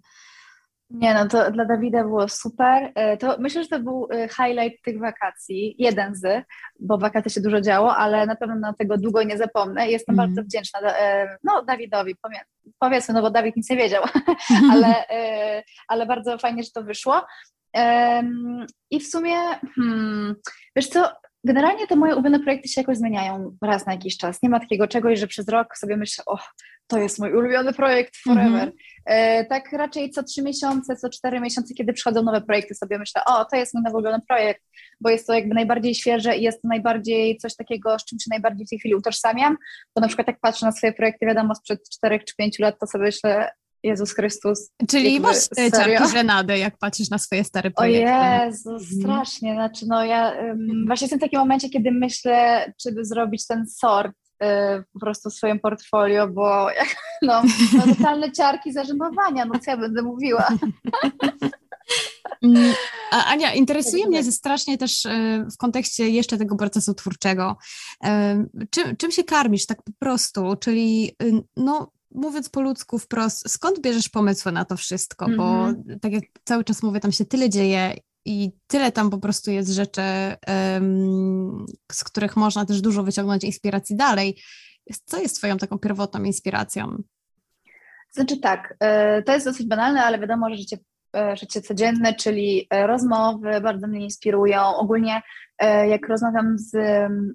Nie, 0.89 1.13
no 1.13 1.27
to 1.27 1.51
dla 1.51 1.65
Dawida 1.65 2.03
było 2.03 2.29
super. 2.29 2.91
E, 2.95 3.17
to 3.17 3.35
myślę, 3.39 3.63
że 3.63 3.69
to 3.69 3.79
był 3.79 4.07
e, 4.11 4.27
highlight 4.27 4.83
tych 4.83 4.99
wakacji, 4.99 5.75
jeden 5.77 6.15
z, 6.15 6.45
bo 6.79 6.97
wakacje 6.97 7.31
się 7.31 7.41
dużo 7.41 7.61
działo, 7.61 7.95
ale 7.95 8.25
na 8.25 8.35
pewno 8.35 8.55
na 8.55 8.73
tego 8.73 8.97
długo 8.97 9.23
nie 9.23 9.37
zapomnę. 9.37 9.89
Jestem 9.89 10.15
mm. 10.15 10.27
bardzo 10.27 10.43
wdzięczna 10.43 10.79
e, 10.79 11.37
no, 11.43 11.63
Dawidowi, 11.63 12.15
powiedzmy, 12.79 13.13
no 13.13 13.21
bo 13.21 13.31
Dawid 13.31 13.55
nic 13.55 13.69
nie 13.69 13.77
wiedział, 13.77 14.03
ale, 14.71 15.05
ale 15.87 16.05
bardzo 16.05 16.37
fajnie, 16.37 16.63
że 16.63 16.71
to 16.71 16.83
wyszło. 16.83 17.25
I 18.91 18.99
w 18.99 19.07
sumie, 19.07 19.35
hmm, 19.75 20.35
wiesz 20.75 20.87
co, 20.87 21.11
generalnie 21.43 21.87
te 21.87 21.95
moje 21.95 22.13
ulubione 22.13 22.39
projekty 22.39 22.69
się 22.69 22.81
jakoś 22.81 22.97
zmieniają 22.97 23.57
raz 23.61 23.85
na 23.85 23.93
jakiś 23.93 24.17
czas. 24.17 24.41
Nie 24.43 24.49
ma 24.49 24.59
takiego 24.59 24.87
czegoś, 24.87 25.19
że 25.19 25.27
przez 25.27 25.47
rok 25.47 25.77
sobie 25.77 25.97
myślę, 25.97 26.23
o, 26.25 26.37
to 26.87 26.97
jest 26.97 27.19
mój 27.19 27.33
ulubiony 27.33 27.73
projekt 27.73 28.17
forever. 28.17 28.71
Mm-hmm. 29.09 29.45
tak 29.49 29.71
raczej 29.71 30.09
co 30.09 30.23
trzy 30.23 30.41
miesiące, 30.41 30.95
co 30.95 31.09
cztery 31.09 31.39
miesiące, 31.39 31.73
kiedy 31.73 31.93
przychodzą 31.93 32.23
nowe 32.23 32.41
projekty, 32.41 32.75
sobie 32.75 32.99
myślę, 32.99 33.21
o, 33.25 33.45
to 33.45 33.55
jest 33.55 33.73
mój 33.73 33.83
nowy 33.83 33.97
ulubiony 33.97 34.21
projekt, 34.27 34.63
bo 35.01 35.09
jest 35.09 35.27
to 35.27 35.33
jakby 35.33 35.55
najbardziej 35.55 35.95
świeże 35.95 36.37
i 36.37 36.41
jest 36.41 36.61
to 36.61 36.67
najbardziej 36.67 37.37
coś 37.37 37.55
takiego, 37.55 37.99
z 37.99 38.05
czym 38.05 38.19
się 38.19 38.27
najbardziej 38.29 38.65
w 38.65 38.69
tej 38.69 38.79
chwili 38.79 38.95
utożsamiam, 38.95 39.57
bo 39.95 40.01
na 40.01 40.07
przykład 40.07 40.27
jak 40.27 40.39
patrzę 40.39 40.65
na 40.65 40.71
swoje 40.71 40.93
projekty, 40.93 41.25
wiadomo, 41.25 41.55
sprzed 41.55 41.89
czterech 41.89 42.23
czy 42.23 42.35
pięciu 42.35 42.63
lat, 42.63 42.75
to 42.79 42.87
sobie 42.87 43.05
myślę, 43.05 43.49
Jezus 43.83 44.13
Chrystus. 44.13 44.71
Czyli 44.89 45.19
masz 45.19 45.49
te 45.55 45.71
ciarki 45.71 46.11
żenady, 46.17 46.57
jak 46.57 46.77
patrzysz 46.77 47.09
na 47.09 47.17
swoje 47.17 47.43
stare 47.43 47.71
projekty. 47.71 48.13
O 48.13 48.45
Jezu, 48.45 48.69
mhm. 48.69 49.01
strasznie. 49.01 49.53
Znaczy, 49.53 49.85
no 49.87 50.05
ja 50.05 50.31
um, 50.31 50.85
właśnie 50.87 51.05
jestem 51.05 51.19
w 51.19 51.21
takim 51.21 51.39
momencie, 51.39 51.69
kiedy 51.69 51.91
myślę, 51.91 52.65
czy 52.81 52.91
by 52.91 53.05
zrobić 53.05 53.47
ten 53.47 53.67
sort 53.67 54.15
po 54.93 54.99
prostu 54.99 55.29
w 55.29 55.33
swoim 55.33 55.59
portfolio, 55.59 56.27
bo 56.27 56.69
jak, 56.69 56.95
no, 57.21 57.41
no 57.77 57.95
totalne 57.95 58.31
ciarki 58.31 58.73
zażenowania, 58.73 59.45
no 59.45 59.59
co 59.59 59.71
ja 59.71 59.77
będę 59.77 60.01
mówiła. 60.01 60.47
Mm, 62.43 62.73
a 63.11 63.25
Ania, 63.25 63.53
interesuje 63.53 64.07
mnie 64.07 64.31
strasznie 64.31 64.77
też 64.77 65.05
y, 65.05 65.45
w 65.53 65.57
kontekście 65.57 66.09
jeszcze 66.09 66.37
tego 66.37 66.55
procesu 66.55 66.93
twórczego. 66.93 67.57
Czym, 68.69 68.97
czym 68.97 69.11
się 69.11 69.23
karmisz 69.23 69.65
tak 69.65 69.83
po 69.83 69.91
prostu? 69.99 70.55
Czyli 70.55 71.11
y, 71.23 71.43
no, 71.57 71.91
mówiąc 72.11 72.49
po 72.49 72.61
ludzku 72.61 72.99
wprost, 72.99 73.49
skąd 73.49 73.79
bierzesz 73.79 74.09
pomysły 74.09 74.51
na 74.51 74.65
to 74.65 74.77
wszystko? 74.77 75.25
Bo 75.37 75.67
mhm. 75.67 75.99
tak 75.99 76.11
jak 76.11 76.23
cały 76.43 76.63
czas 76.63 76.83
mówię, 76.83 76.99
tam 76.99 77.11
się 77.11 77.25
tyle 77.25 77.49
dzieje 77.49 77.93
i 78.27 78.51
tyle 78.67 78.91
tam 78.91 79.09
po 79.09 79.17
prostu 79.17 79.51
jest 79.51 79.69
rzeczy, 79.69 80.01
z 81.91 82.03
których 82.03 82.35
można 82.35 82.65
też 82.65 82.81
dużo 82.81 83.03
wyciągnąć 83.03 83.43
inspiracji 83.43 83.95
dalej. 83.95 84.41
Co 85.05 85.21
jest 85.21 85.35
Twoją 85.37 85.57
taką 85.57 85.79
pierwotną 85.79 86.23
inspiracją? 86.23 87.03
Znaczy 88.11 88.39
tak, 88.39 88.75
e, 88.79 89.23
to 89.23 89.33
jest 89.33 89.45
dosyć 89.45 89.67
banalne, 89.67 90.03
ale 90.03 90.19
wiadomo, 90.19 90.49
że 90.49 90.55
życie, 90.55 90.77
e, 91.15 91.37
życie 91.37 91.61
codzienne, 91.61 92.13
czyli 92.13 92.67
e, 92.69 92.87
rozmowy 92.87 93.61
bardzo 93.61 93.87
mnie 93.87 94.03
inspirują. 94.03 94.75
Ogólnie 94.75 95.21
jak 95.89 96.09
rozmawiam 96.09 96.57
z 96.57 96.77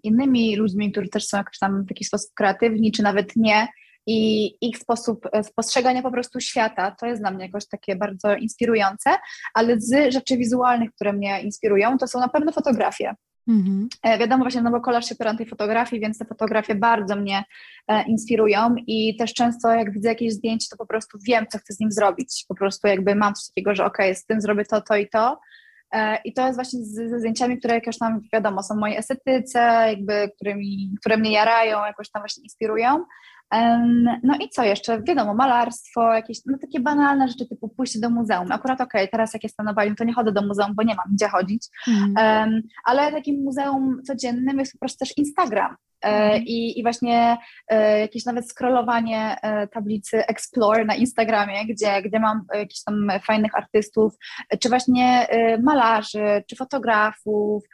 innymi 0.02 0.56
ludźmi, 0.56 0.92
którzy 0.92 1.08
też 1.08 1.26
są 1.26 1.36
jakoś 1.36 1.58
tam 1.58 1.84
w 1.84 1.90
jakiś 1.90 2.06
sposób 2.06 2.30
kreatywni, 2.34 2.92
czy 2.92 3.02
nawet 3.02 3.36
nie, 3.36 3.68
i 4.06 4.50
ich 4.60 4.78
sposób 4.78 5.28
e, 5.32 5.44
spostrzegania 5.44 6.02
po 6.02 6.10
prostu 6.10 6.40
świata, 6.40 6.96
to 7.00 7.06
jest 7.06 7.22
dla 7.22 7.30
mnie 7.30 7.46
jakoś 7.46 7.68
takie 7.68 7.96
bardzo 7.96 8.34
inspirujące, 8.34 9.10
ale 9.54 9.80
z 9.80 10.12
rzeczy 10.12 10.36
wizualnych, 10.36 10.92
które 10.94 11.12
mnie 11.12 11.42
inspirują, 11.42 11.98
to 11.98 12.06
są 12.06 12.20
na 12.20 12.28
pewno 12.28 12.52
fotografie. 12.52 13.14
Mhm. 13.48 13.88
E, 14.02 14.18
wiadomo 14.18 14.44
właśnie, 14.44 14.62
no 14.62 14.70
bo 14.70 14.80
kolaż 14.80 15.08
się 15.08 15.14
opiera 15.14 15.32
na 15.32 15.38
tej 15.38 15.46
fotografii, 15.46 16.02
więc 16.02 16.18
te 16.18 16.24
fotografie 16.24 16.74
bardzo 16.74 17.16
mnie 17.16 17.44
e, 17.88 18.02
inspirują 18.02 18.74
i 18.86 19.16
też 19.16 19.34
często 19.34 19.70
jak 19.70 19.92
widzę 19.92 20.08
jakieś 20.08 20.32
zdjęcie, 20.32 20.66
to 20.70 20.76
po 20.76 20.86
prostu 20.86 21.18
wiem, 21.26 21.46
co 21.50 21.58
chcę 21.58 21.74
z 21.74 21.80
nim 21.80 21.92
zrobić. 21.92 22.44
Po 22.48 22.54
prostu 22.54 22.88
jakby 22.88 23.14
mam 23.14 23.34
coś 23.34 23.48
takiego, 23.48 23.74
że 23.74 23.84
okej, 23.84 24.06
okay, 24.06 24.14
z 24.14 24.26
tym 24.26 24.40
zrobię 24.40 24.64
to, 24.64 24.80
to 24.80 24.96
i 24.96 25.08
to. 25.08 25.40
I 26.24 26.32
to 26.32 26.46
jest 26.46 26.58
właśnie 26.58 26.84
ze 26.84 27.18
zdjęciami, 27.18 27.58
które 27.58 27.74
jakoś 27.74 27.98
tam, 27.98 28.20
wiadomo, 28.32 28.62
są 28.62 28.74
moje 28.74 28.98
estetyce, 28.98 29.58
jakby, 29.88 30.30
które, 30.36 30.54
mi, 30.54 30.94
które 31.00 31.16
mnie 31.16 31.32
jarają, 31.32 31.84
jakoś 31.84 32.10
tam 32.10 32.22
właśnie 32.22 32.42
inspirują. 32.42 33.04
No 34.22 34.36
i 34.40 34.48
co 34.48 34.64
jeszcze? 34.64 35.02
Wiadomo, 35.02 35.34
malarstwo, 35.34 36.12
jakieś 36.12 36.38
no, 36.46 36.58
takie 36.58 36.80
banalne 36.80 37.28
rzeczy 37.28 37.48
typu 37.48 37.68
pójście 37.68 38.00
do 38.00 38.10
muzeum. 38.10 38.52
Akurat 38.52 38.80
okej, 38.80 39.02
okay, 39.02 39.08
teraz 39.08 39.34
jak 39.34 39.42
jestem 39.42 39.66
na 39.66 39.74
Bali, 39.74 39.94
to 39.96 40.04
nie 40.04 40.14
chodzę 40.14 40.32
do 40.32 40.42
muzeum, 40.42 40.74
bo 40.74 40.82
nie 40.82 40.94
mam 40.94 41.14
gdzie 41.14 41.28
chodzić, 41.28 41.68
mm. 41.88 42.14
um, 42.16 42.62
ale 42.84 43.12
takim 43.12 43.42
muzeum 43.44 44.02
codziennym 44.06 44.58
jest 44.58 44.72
po 44.72 44.78
prostu 44.78 44.98
też 44.98 45.18
Instagram. 45.18 45.76
Mm. 46.02 46.42
I, 46.42 46.78
I 46.78 46.82
właśnie 46.82 47.36
e, 47.68 48.00
jakieś 48.00 48.24
nawet 48.24 48.50
scrollowanie 48.50 49.36
e, 49.42 49.66
tablicy 49.68 50.26
Explore 50.26 50.84
na 50.84 50.94
Instagramie, 50.94 51.66
gdzie, 51.66 52.02
gdzie 52.02 52.20
mam 52.20 52.44
jakichś 52.54 52.82
tam 52.82 53.08
fajnych 53.26 53.54
artystów, 53.54 54.14
czy 54.60 54.68
właśnie 54.68 55.26
malarzy, 55.62 56.44
czy 56.50 56.56
fotografów, 56.56 57.64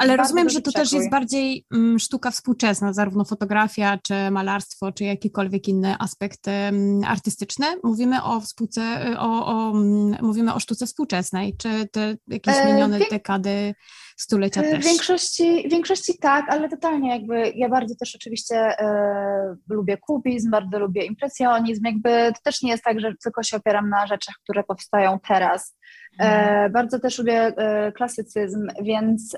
Ale 0.00 0.16
rozumiem, 0.16 0.50
że 0.50 0.60
to 0.60 0.72
też 0.72 0.92
jest 0.92 1.10
bardziej 1.10 1.66
mm, 1.72 1.98
sztuka 1.98 2.30
współczesna, 2.30 2.92
zarówno 2.92 3.24
fotografia, 3.24 3.98
czy 4.02 4.30
malarstwo, 4.30 4.92
czy 4.92 5.04
jakikolwiek 5.04 5.68
inny 5.68 5.96
aspekt 5.98 6.48
mm, 6.48 7.04
artystyczny. 7.04 7.66
Mówimy 7.82 8.22
o, 8.22 8.40
współce, 8.40 9.14
o, 9.18 9.46
o, 9.46 9.70
mm, 9.70 10.16
mówimy 10.22 10.54
o 10.54 10.60
sztuce 10.60 10.86
współczesnej, 10.86 11.56
czy 11.56 11.88
te 11.92 12.16
jakieś 12.28 12.56
e, 12.56 12.72
minione 12.72 12.98
dekady, 13.10 13.74
stulecia 14.16 14.62
e, 14.62 14.70
też? 14.70 14.80
W 14.80 14.88
większości, 14.88 15.68
w 15.68 15.70
większości 15.70 16.18
tak, 16.18 16.44
ale 16.48 16.68
totalnie 16.68 17.10
jakby 17.10 17.52
ja 17.54 17.68
bardzo 17.68 17.94
też 17.94 18.14
oczywiście 18.14 18.56
e, 18.56 19.56
lubię 19.70 19.96
kubizm, 19.96 20.50
bardzo 20.50 20.78
lubię 20.78 21.04
impresjonizm, 21.04 21.84
jakby 21.84 22.32
to 22.32 22.40
też 22.44 22.62
nie 22.62 22.70
jest 22.70 22.84
tak, 22.84 23.00
że 23.00 23.12
tylko 23.22 23.42
się 23.42 23.56
opieram 23.56 23.88
na 23.88 24.06
rzeczach, 24.06 24.34
które 24.42 24.64
powstają 24.64 25.18
teraz. 25.28 25.76
E, 26.20 26.24
mhm. 26.24 26.72
bardzo 26.72 27.00
też 27.00 27.18
lubię 27.18 27.40
e, 27.56 27.92
klasycyzm, 27.92 28.68
więc 28.82 29.36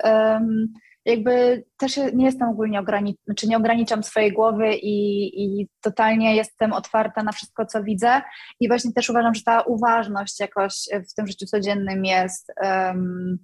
jakby 1.06 1.64
też 1.76 1.96
nie 2.14 2.24
jestem 2.24 2.48
ogólnie 2.48 2.80
ograniczona, 2.80 3.34
czy 3.36 3.48
nie 3.48 3.56
ograniczam 3.56 4.02
swojej 4.02 4.32
głowy 4.32 4.74
i, 4.74 5.26
i 5.42 5.68
totalnie 5.80 6.36
jestem 6.36 6.72
otwarta 6.72 7.22
na 7.22 7.32
wszystko, 7.32 7.66
co 7.66 7.82
widzę 7.82 8.22
i 8.60 8.68
właśnie 8.68 8.92
też 8.92 9.10
uważam, 9.10 9.34
że 9.34 9.42
ta 9.42 9.60
uważność 9.60 10.40
jakoś 10.40 10.74
w 11.10 11.14
tym 11.14 11.26
życiu 11.26 11.46
codziennym 11.46 12.04
jest 12.04 12.52
um, 12.62 13.38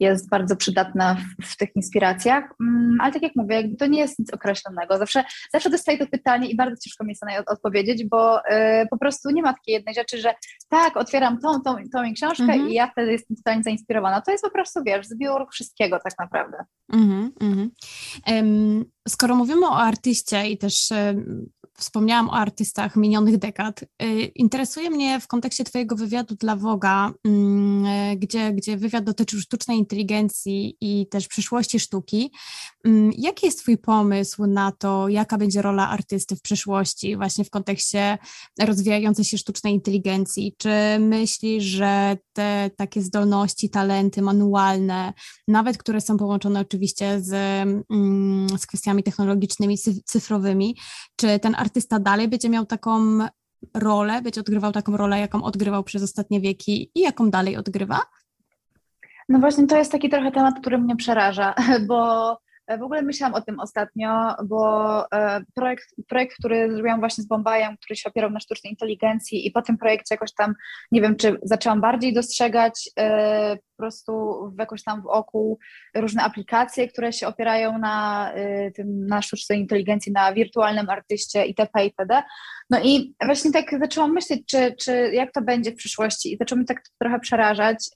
jest 0.00 0.28
bardzo 0.28 0.56
przydatna 0.56 1.14
w, 1.14 1.46
w, 1.46 1.56
tych 1.56 1.76
inspiracjach, 1.76 2.44
mm, 2.60 2.98
ale 3.00 3.12
tak 3.12 3.22
jak 3.22 3.32
mówię, 3.36 3.76
to 3.78 3.86
nie 3.86 4.00
jest 4.00 4.18
nic 4.18 4.34
określonego. 4.34 4.98
Zawsze, 4.98 5.24
zawsze 5.52 5.70
dostaję 5.70 5.98
to 5.98 6.06
pytanie 6.06 6.48
i 6.50 6.56
bardzo 6.56 6.76
ciężko 6.76 7.04
mi 7.04 7.10
jest 7.10 7.22
na 7.22 7.30
nie 7.30 7.44
odpowiedzieć, 7.46 8.04
bo 8.04 8.40
y, 8.40 8.42
po 8.90 8.98
prostu 8.98 9.30
nie 9.30 9.42
ma 9.42 9.52
takiej 9.52 9.72
jednej 9.72 9.94
rzeczy, 9.94 10.18
że 10.18 10.34
tak, 10.68 10.96
otwieram 10.96 11.38
tą, 11.40 11.60
tą, 11.60 11.76
tą 11.92 12.14
książkę 12.14 12.44
-hmm. 12.44 12.68
i 12.68 12.74
ja 12.74 12.90
wtedy 12.90 13.12
jestem 13.12 13.36
totalnie 13.36 13.62
zainspirowana. 13.62 14.20
To 14.20 14.30
jest 14.30 14.44
po 14.44 14.50
prostu, 14.50 14.80
wiesz, 14.86 15.06
zbiór 15.06 15.46
wszystkiego 15.52 15.98
tak 16.04 16.12
naprawdę. 16.18 16.56
Um, 18.26 18.84
skoro 19.08 19.34
mówimy 19.34 19.66
o 19.66 19.76
artyście 19.76 20.48
i 20.48 20.58
też 20.58 20.92
wspomniałam 21.78 22.28
o 22.28 22.32
artystach 22.32 22.96
minionych 22.96 23.38
dekad. 23.38 23.82
Y, 23.82 24.22
interesuje 24.34 24.90
mnie 24.90 25.20
w 25.20 25.26
kontekście 25.26 25.64
Twojego 25.64 25.96
wywiadu 25.96 26.34
dla 26.34 26.56
Woga, 26.56 27.12
mm, 27.24 28.18
gdzie, 28.18 28.52
gdzie 28.52 28.76
wywiad 28.76 29.04
dotyczył 29.04 29.40
sztucznej 29.40 29.78
inteligencji 29.78 30.76
i 30.80 31.06
też 31.06 31.28
przyszłości 31.28 31.80
sztuki. 31.80 32.32
Mm, 32.84 33.10
jaki 33.18 33.46
jest 33.46 33.58
Twój 33.58 33.78
pomysł 33.78 34.46
na 34.46 34.72
to, 34.72 35.08
jaka 35.08 35.38
będzie 35.38 35.62
rola 35.62 35.88
artysty 35.88 36.36
w 36.36 36.42
przyszłości, 36.42 37.16
właśnie 37.16 37.44
w 37.44 37.50
kontekście 37.50 38.18
rozwijającej 38.60 39.24
się 39.24 39.38
sztucznej 39.38 39.74
inteligencji? 39.74 40.54
Czy 40.58 40.70
myślisz, 41.00 41.64
że 41.64 42.16
te 42.32 42.70
takie 42.76 43.02
zdolności, 43.02 43.70
talenty 43.70 44.22
manualne, 44.22 45.12
nawet 45.48 45.78
które 45.78 46.00
są 46.00 46.16
połączone 46.16 46.60
oczywiście 46.60 47.20
z, 47.20 47.32
mm, 47.90 48.58
z 48.58 48.66
kwestiami 48.66 49.02
technologicznymi, 49.02 49.78
cyfrowymi, 50.04 50.76
czy 51.16 51.38
ten 51.38 51.54
artysta 51.54 51.67
dalej 52.00 52.28
będzie 52.28 52.48
miał 52.48 52.66
taką 52.66 53.18
rolę, 53.74 54.22
będzie 54.22 54.40
odgrywał 54.40 54.72
taką 54.72 54.96
rolę, 54.96 55.20
jaką 55.20 55.42
odgrywał 55.42 55.84
przez 55.84 56.02
ostatnie 56.02 56.40
wieki 56.40 56.90
i 56.94 57.00
jaką 57.00 57.30
dalej 57.30 57.56
odgrywa? 57.56 58.00
No 59.28 59.38
właśnie 59.38 59.66
to 59.66 59.76
jest 59.76 59.92
taki 59.92 60.08
trochę 60.08 60.32
temat, 60.32 60.60
który 60.60 60.78
mnie 60.78 60.96
przeraża, 60.96 61.54
bo 61.88 62.38
w 62.78 62.82
ogóle 62.82 63.02
myślałam 63.02 63.34
o 63.34 63.40
tym 63.40 63.60
ostatnio, 63.60 64.34
bo 64.44 65.04
projekt, 65.54 65.94
projekt, 66.08 66.36
który 66.38 66.72
zrobiłam 66.72 67.00
właśnie 67.00 67.24
z 67.24 67.26
Bombajem, 67.26 67.76
który 67.76 67.96
się 67.96 68.08
opierał 68.08 68.30
na 68.30 68.40
sztucznej 68.40 68.72
inteligencji 68.72 69.46
i 69.46 69.50
po 69.50 69.62
tym 69.62 69.78
projekcie 69.78 70.14
jakoś 70.14 70.34
tam, 70.34 70.54
nie 70.92 71.00
wiem, 71.00 71.16
czy 71.16 71.38
zaczęłam 71.42 71.80
bardziej 71.80 72.12
dostrzegać 72.12 72.90
po 73.76 73.82
prostu 73.82 74.12
jakoś 74.58 74.82
tam 74.82 75.02
wokół 75.02 75.58
różne 75.94 76.22
aplikacje, 76.22 76.88
które 76.88 77.12
się 77.12 77.26
opierają 77.26 77.78
na 77.78 78.32
tym, 78.74 79.06
na 79.06 79.22
sztucznej 79.22 79.60
inteligencji, 79.60 80.12
na 80.12 80.32
wirtualnym 80.32 80.90
artyście 80.90 81.46
itp. 81.46 81.84
itd. 81.84 82.22
No 82.70 82.80
i 82.84 83.14
właśnie 83.24 83.52
tak 83.52 83.78
zaczęłam 83.80 84.12
myśleć, 84.12 84.42
czy, 84.46 84.74
czy 84.80 85.10
jak 85.12 85.32
to 85.32 85.42
będzie 85.42 85.70
w 85.72 85.76
przyszłości 85.76 86.32
i 86.32 86.36
zaczęło 86.36 86.56
mnie 86.56 86.66
tak 86.66 86.82
trochę 87.00 87.20
przerażać. 87.20 87.88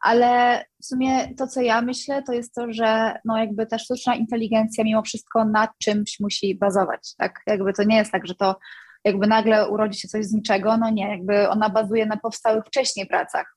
Ale 0.00 0.64
w 0.82 0.86
sumie 0.86 1.34
to, 1.34 1.46
co 1.46 1.60
ja 1.60 1.82
myślę, 1.82 2.22
to 2.22 2.32
jest 2.32 2.54
to, 2.54 2.72
że 2.72 3.14
no 3.24 3.38
jakby 3.38 3.66
ta 3.66 3.78
sztuczna 3.78 4.14
inteligencja 4.14 4.84
mimo 4.84 5.02
wszystko 5.02 5.44
na 5.44 5.68
czymś 5.82 6.20
musi 6.20 6.58
bazować, 6.58 7.14
tak? 7.16 7.40
Jakby 7.46 7.72
to 7.72 7.84
nie 7.84 7.96
jest 7.96 8.12
tak, 8.12 8.26
że 8.26 8.34
to 8.34 8.56
jakby 9.04 9.26
nagle 9.26 9.68
urodzi 9.68 10.00
się 10.00 10.08
coś 10.08 10.24
z 10.24 10.32
niczego, 10.32 10.76
no 10.76 10.90
nie, 10.90 11.10
jakby 11.10 11.48
ona 11.48 11.70
bazuje 11.70 12.06
na 12.06 12.16
powstałych 12.16 12.64
wcześniej 12.64 13.06
pracach. 13.06 13.56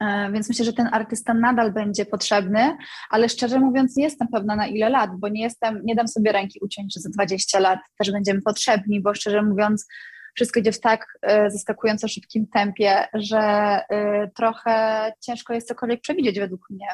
E, 0.00 0.32
więc 0.32 0.48
myślę, 0.48 0.64
że 0.64 0.72
ten 0.72 0.88
artysta 0.92 1.34
nadal 1.34 1.72
będzie 1.72 2.06
potrzebny, 2.06 2.76
ale 3.10 3.28
szczerze 3.28 3.60
mówiąc, 3.60 3.96
nie 3.96 4.04
jestem 4.04 4.28
pewna 4.28 4.56
na 4.56 4.66
ile 4.66 4.88
lat, 4.88 5.10
bo 5.18 5.28
nie 5.28 5.42
jestem, 5.42 5.80
nie 5.84 5.94
dam 5.94 6.08
sobie 6.08 6.32
ręki 6.32 6.58
uciąć, 6.62 6.94
że 6.94 7.00
za 7.00 7.10
20 7.10 7.58
lat 7.58 7.78
też 7.98 8.10
będziemy 8.12 8.42
potrzebni, 8.42 9.02
bo 9.02 9.14
szczerze 9.14 9.42
mówiąc, 9.42 9.86
wszystko 10.34 10.60
idzie 10.60 10.72
w 10.72 10.80
tak 10.80 11.18
e, 11.22 11.50
zaskakująco 11.50 12.08
szybkim 12.08 12.46
tempie, 12.46 13.08
że 13.14 13.38
e, 13.38 14.30
trochę 14.36 15.12
ciężko 15.20 15.54
jest 15.54 15.68
cokolwiek 15.68 16.00
przewidzieć 16.00 16.38
według 16.38 16.70
mnie. 16.70 16.86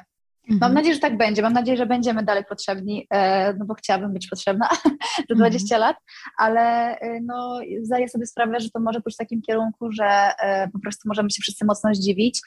Mam 0.49 0.57
mhm. 0.57 0.75
nadzieję, 0.75 0.95
że 0.95 1.01
tak 1.01 1.17
będzie. 1.17 1.43
Mam 1.43 1.53
nadzieję, 1.53 1.77
że 1.77 1.87
będziemy 1.87 2.23
dalej 2.23 2.45
potrzebni, 2.49 3.07
e, 3.11 3.55
no 3.55 3.65
bo 3.65 3.75
chciałabym 3.75 4.13
być 4.13 4.29
potrzebna 4.29 4.69
za 5.29 5.35
20 5.35 5.77
mhm. 5.77 5.81
lat, 5.81 5.97
ale 6.39 6.97
no, 7.23 7.61
zdaję 7.83 8.09
sobie 8.09 8.27
sprawę, 8.27 8.61
że 8.61 8.71
to 8.71 8.81
może 8.81 9.01
pójść 9.01 9.17
w 9.17 9.19
takim 9.19 9.43
kierunku, 9.43 9.93
że 9.93 10.31
po 10.73 10.79
prostu 10.79 11.09
możemy 11.09 11.31
się 11.31 11.43
wszyscy 11.43 11.65
mocno 11.65 11.95
zdziwić. 11.95 12.41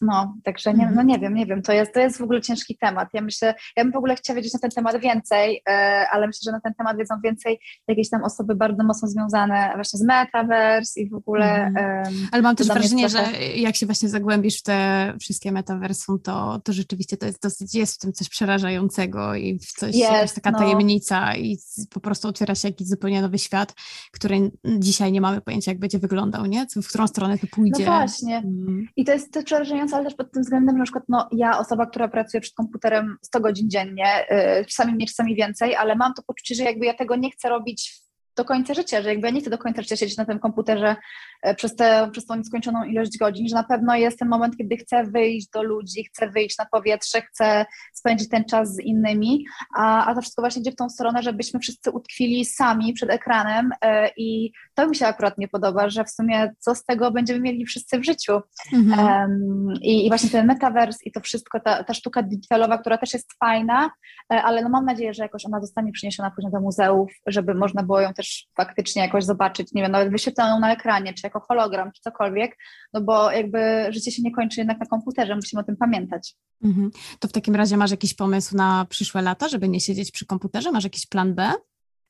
No, 0.00 0.36
także 0.44 0.74
nie, 0.74 0.84
no 0.84 0.88
mhm. 0.88 1.06
nie 1.06 1.18
wiem, 1.18 1.34
nie 1.34 1.46
wiem, 1.46 1.62
to 1.62 1.72
jest, 1.72 1.94
to 1.94 2.00
jest 2.00 2.18
w 2.18 2.22
ogóle 2.22 2.40
ciężki 2.40 2.76
temat. 2.80 3.08
Ja 3.12 3.22
myślę, 3.22 3.54
ja 3.76 3.84
bym 3.84 3.92
w 3.92 3.96
ogóle 3.96 4.16
chciała 4.16 4.36
wiedzieć 4.36 4.52
na 4.52 4.58
ten 4.58 4.70
temat 4.70 5.00
więcej, 5.00 5.62
e, 5.68 6.06
ale 6.10 6.26
myślę, 6.26 6.40
że 6.44 6.52
na 6.52 6.60
ten 6.60 6.74
temat 6.74 6.98
wiedzą 6.98 7.14
więcej 7.24 7.60
jakieś 7.88 8.10
tam 8.10 8.24
osoby 8.24 8.54
bardzo 8.54 8.84
mocno 8.84 9.08
związane 9.08 9.70
właśnie 9.74 9.98
z 9.98 10.02
Metaverse 10.02 11.00
i 11.00 11.08
w 11.08 11.14
ogóle. 11.14 11.66
Mhm. 11.66 12.14
ale 12.32 12.42
mam 12.42 12.56
też 12.56 12.66
wrażenie, 12.66 13.08
trochę... 13.08 13.26
że 13.26 13.42
jak 13.42 13.76
się 13.76 13.86
właśnie 13.86 14.08
zagłębisz 14.08 14.58
w 14.58 14.62
te 14.62 15.12
wszystkie 15.20 15.52
metaversum, 15.94 16.20
to, 16.20 16.60
to 16.64 16.72
rzeczywiście 16.72 17.16
to 17.16 17.26
jest 17.26 17.42
dosyć, 17.42 17.74
jest 17.74 17.94
w 17.94 17.98
tym 17.98 18.12
coś 18.12 18.28
przerażającego 18.28 19.34
i 19.34 19.58
w 19.58 19.66
coś, 19.66 19.94
jest, 19.94 20.34
taka 20.34 20.50
no. 20.50 20.58
tajemnica 20.58 21.36
i 21.36 21.58
po 21.90 22.00
prostu 22.00 22.28
otwiera 22.28 22.54
się 22.54 22.68
jakiś 22.68 22.88
zupełnie 22.88 23.22
nowy 23.22 23.38
świat, 23.38 23.74
który 24.12 24.50
dzisiaj 24.78 25.12
nie 25.12 25.20
mamy 25.20 25.40
pojęcia, 25.40 25.70
jak 25.70 25.78
będzie 25.80 25.98
wyglądał, 25.98 26.46
nie? 26.46 26.66
W 26.82 26.88
którą 26.88 27.06
stronę 27.06 27.38
to 27.38 27.46
pójdzie. 27.46 27.84
No 27.84 27.92
właśnie. 27.92 28.36
Mhm. 28.36 28.88
I 28.96 29.04
to 29.04 29.12
jest 29.12 29.32
to 29.32 29.42
przerażające 29.42 29.96
ale 29.96 30.04
też 30.04 30.14
pod 30.14 30.32
tym 30.32 30.42
względem, 30.42 30.78
na 30.78 30.84
przykład 30.84 31.04
no, 31.08 31.28
ja, 31.32 31.58
osoba, 31.58 31.86
która 31.86 32.08
pracuje 32.08 32.40
przed 32.40 32.54
komputerem 32.54 33.16
100 33.22 33.40
godzin 33.40 33.70
dziennie, 33.70 34.26
yy, 34.30 34.64
czasami 34.64 34.92
mniej, 34.92 35.08
czasami 35.08 35.34
więcej, 35.34 35.76
ale 35.76 35.96
mam 35.96 36.14
to 36.14 36.22
poczucie, 36.22 36.54
że 36.54 36.62
jakby 36.62 36.86
ja 36.86 36.94
tego 36.94 37.16
nie 37.16 37.30
chcę 37.30 37.48
robić 37.48 38.03
do 38.36 38.44
końca 38.44 38.74
życia, 38.74 39.02
że 39.02 39.08
jakby 39.08 39.26
ja 39.26 39.32
nie 39.32 39.40
chcę 39.40 39.50
do 39.50 39.58
końca 39.58 39.82
życia 39.82 39.96
siedzieć 39.96 40.16
na 40.16 40.24
tym 40.24 40.38
komputerze 40.38 40.96
e, 41.42 41.54
przez, 41.54 41.76
te, 41.76 42.08
przez 42.12 42.26
tą 42.26 42.34
nieskończoną 42.34 42.84
ilość 42.84 43.18
godzin, 43.18 43.48
że 43.48 43.54
na 43.54 43.64
pewno 43.64 43.96
jest 43.96 44.18
ten 44.18 44.28
moment, 44.28 44.56
kiedy 44.56 44.76
chcę 44.76 45.04
wyjść 45.04 45.48
do 45.50 45.62
ludzi, 45.62 46.04
chcę 46.04 46.30
wyjść 46.30 46.58
na 46.58 46.66
powietrze, 46.66 47.22
chcę 47.22 47.66
spędzić 47.94 48.28
ten 48.28 48.44
czas 48.44 48.74
z 48.74 48.80
innymi, 48.80 49.44
a, 49.76 50.06
a 50.06 50.14
to 50.14 50.20
wszystko 50.20 50.42
właśnie 50.42 50.60
idzie 50.60 50.72
w 50.72 50.76
tą 50.76 50.88
stronę, 50.88 51.22
żebyśmy 51.22 51.60
wszyscy 51.60 51.90
utkwili 51.90 52.44
sami 52.44 52.92
przed 52.92 53.10
ekranem 53.10 53.70
e, 53.80 54.10
i 54.16 54.52
to 54.74 54.88
mi 54.88 54.96
się 54.96 55.06
akurat 55.06 55.38
nie 55.38 55.48
podoba, 55.48 55.88
że 55.88 56.04
w 56.04 56.10
sumie 56.10 56.52
co 56.58 56.74
z 56.74 56.84
tego 56.84 57.10
będziemy 57.10 57.40
mieli 57.40 57.66
wszyscy 57.66 57.98
w 57.98 58.04
życiu. 58.04 58.40
Mhm. 58.72 59.06
Um, 59.06 59.74
i, 59.82 60.06
i, 60.06 60.08
właśnie 60.08 60.30
ten 60.30 60.46
metaverse 60.46 60.98
i 61.04 61.12
to 61.12 61.20
wszystko, 61.20 61.60
ta, 61.60 61.84
ta 61.84 61.94
sztuka 61.94 62.22
digitalowa, 62.22 62.78
która 62.78 62.98
też 62.98 63.12
jest 63.12 63.32
fajna, 63.38 63.90
e, 64.32 64.42
ale 64.42 64.62
no 64.62 64.68
mam 64.68 64.84
nadzieję, 64.84 65.14
że 65.14 65.22
jakoś 65.22 65.46
ona 65.46 65.60
zostanie 65.60 65.92
przyniesiona 65.92 66.30
później 66.30 66.52
do 66.52 66.60
muzeów, 66.60 67.12
żeby 67.26 67.54
można 67.54 67.82
było 67.82 68.00
ją 68.00 68.14
też 68.14 68.23
też 68.24 68.48
faktycznie 68.56 69.02
jakoś 69.02 69.24
zobaczyć, 69.24 69.72
nie 69.72 69.82
wiem, 69.82 69.92
nawet 69.92 70.10
wyświetloną 70.10 70.60
na 70.60 70.72
ekranie, 70.72 71.14
czy 71.14 71.20
jako 71.24 71.40
hologram, 71.40 71.92
czy 71.92 72.02
cokolwiek, 72.02 72.56
no 72.92 73.00
bo 73.00 73.30
jakby 73.30 73.86
życie 73.90 74.12
się 74.12 74.22
nie 74.22 74.32
kończy 74.32 74.60
jednak 74.60 74.80
na 74.80 74.86
komputerze, 74.86 75.34
musimy 75.34 75.62
o 75.62 75.64
tym 75.64 75.76
pamiętać. 75.76 76.34
Mhm. 76.64 76.90
To 77.18 77.28
w 77.28 77.32
takim 77.32 77.54
razie 77.54 77.76
masz 77.76 77.90
jakiś 77.90 78.14
pomysł 78.14 78.56
na 78.56 78.86
przyszłe 78.88 79.22
lata, 79.22 79.48
żeby 79.48 79.68
nie 79.68 79.80
siedzieć 79.80 80.10
przy 80.10 80.26
komputerze? 80.26 80.72
Masz 80.72 80.84
jakiś 80.84 81.06
plan 81.06 81.34
B? 81.34 81.52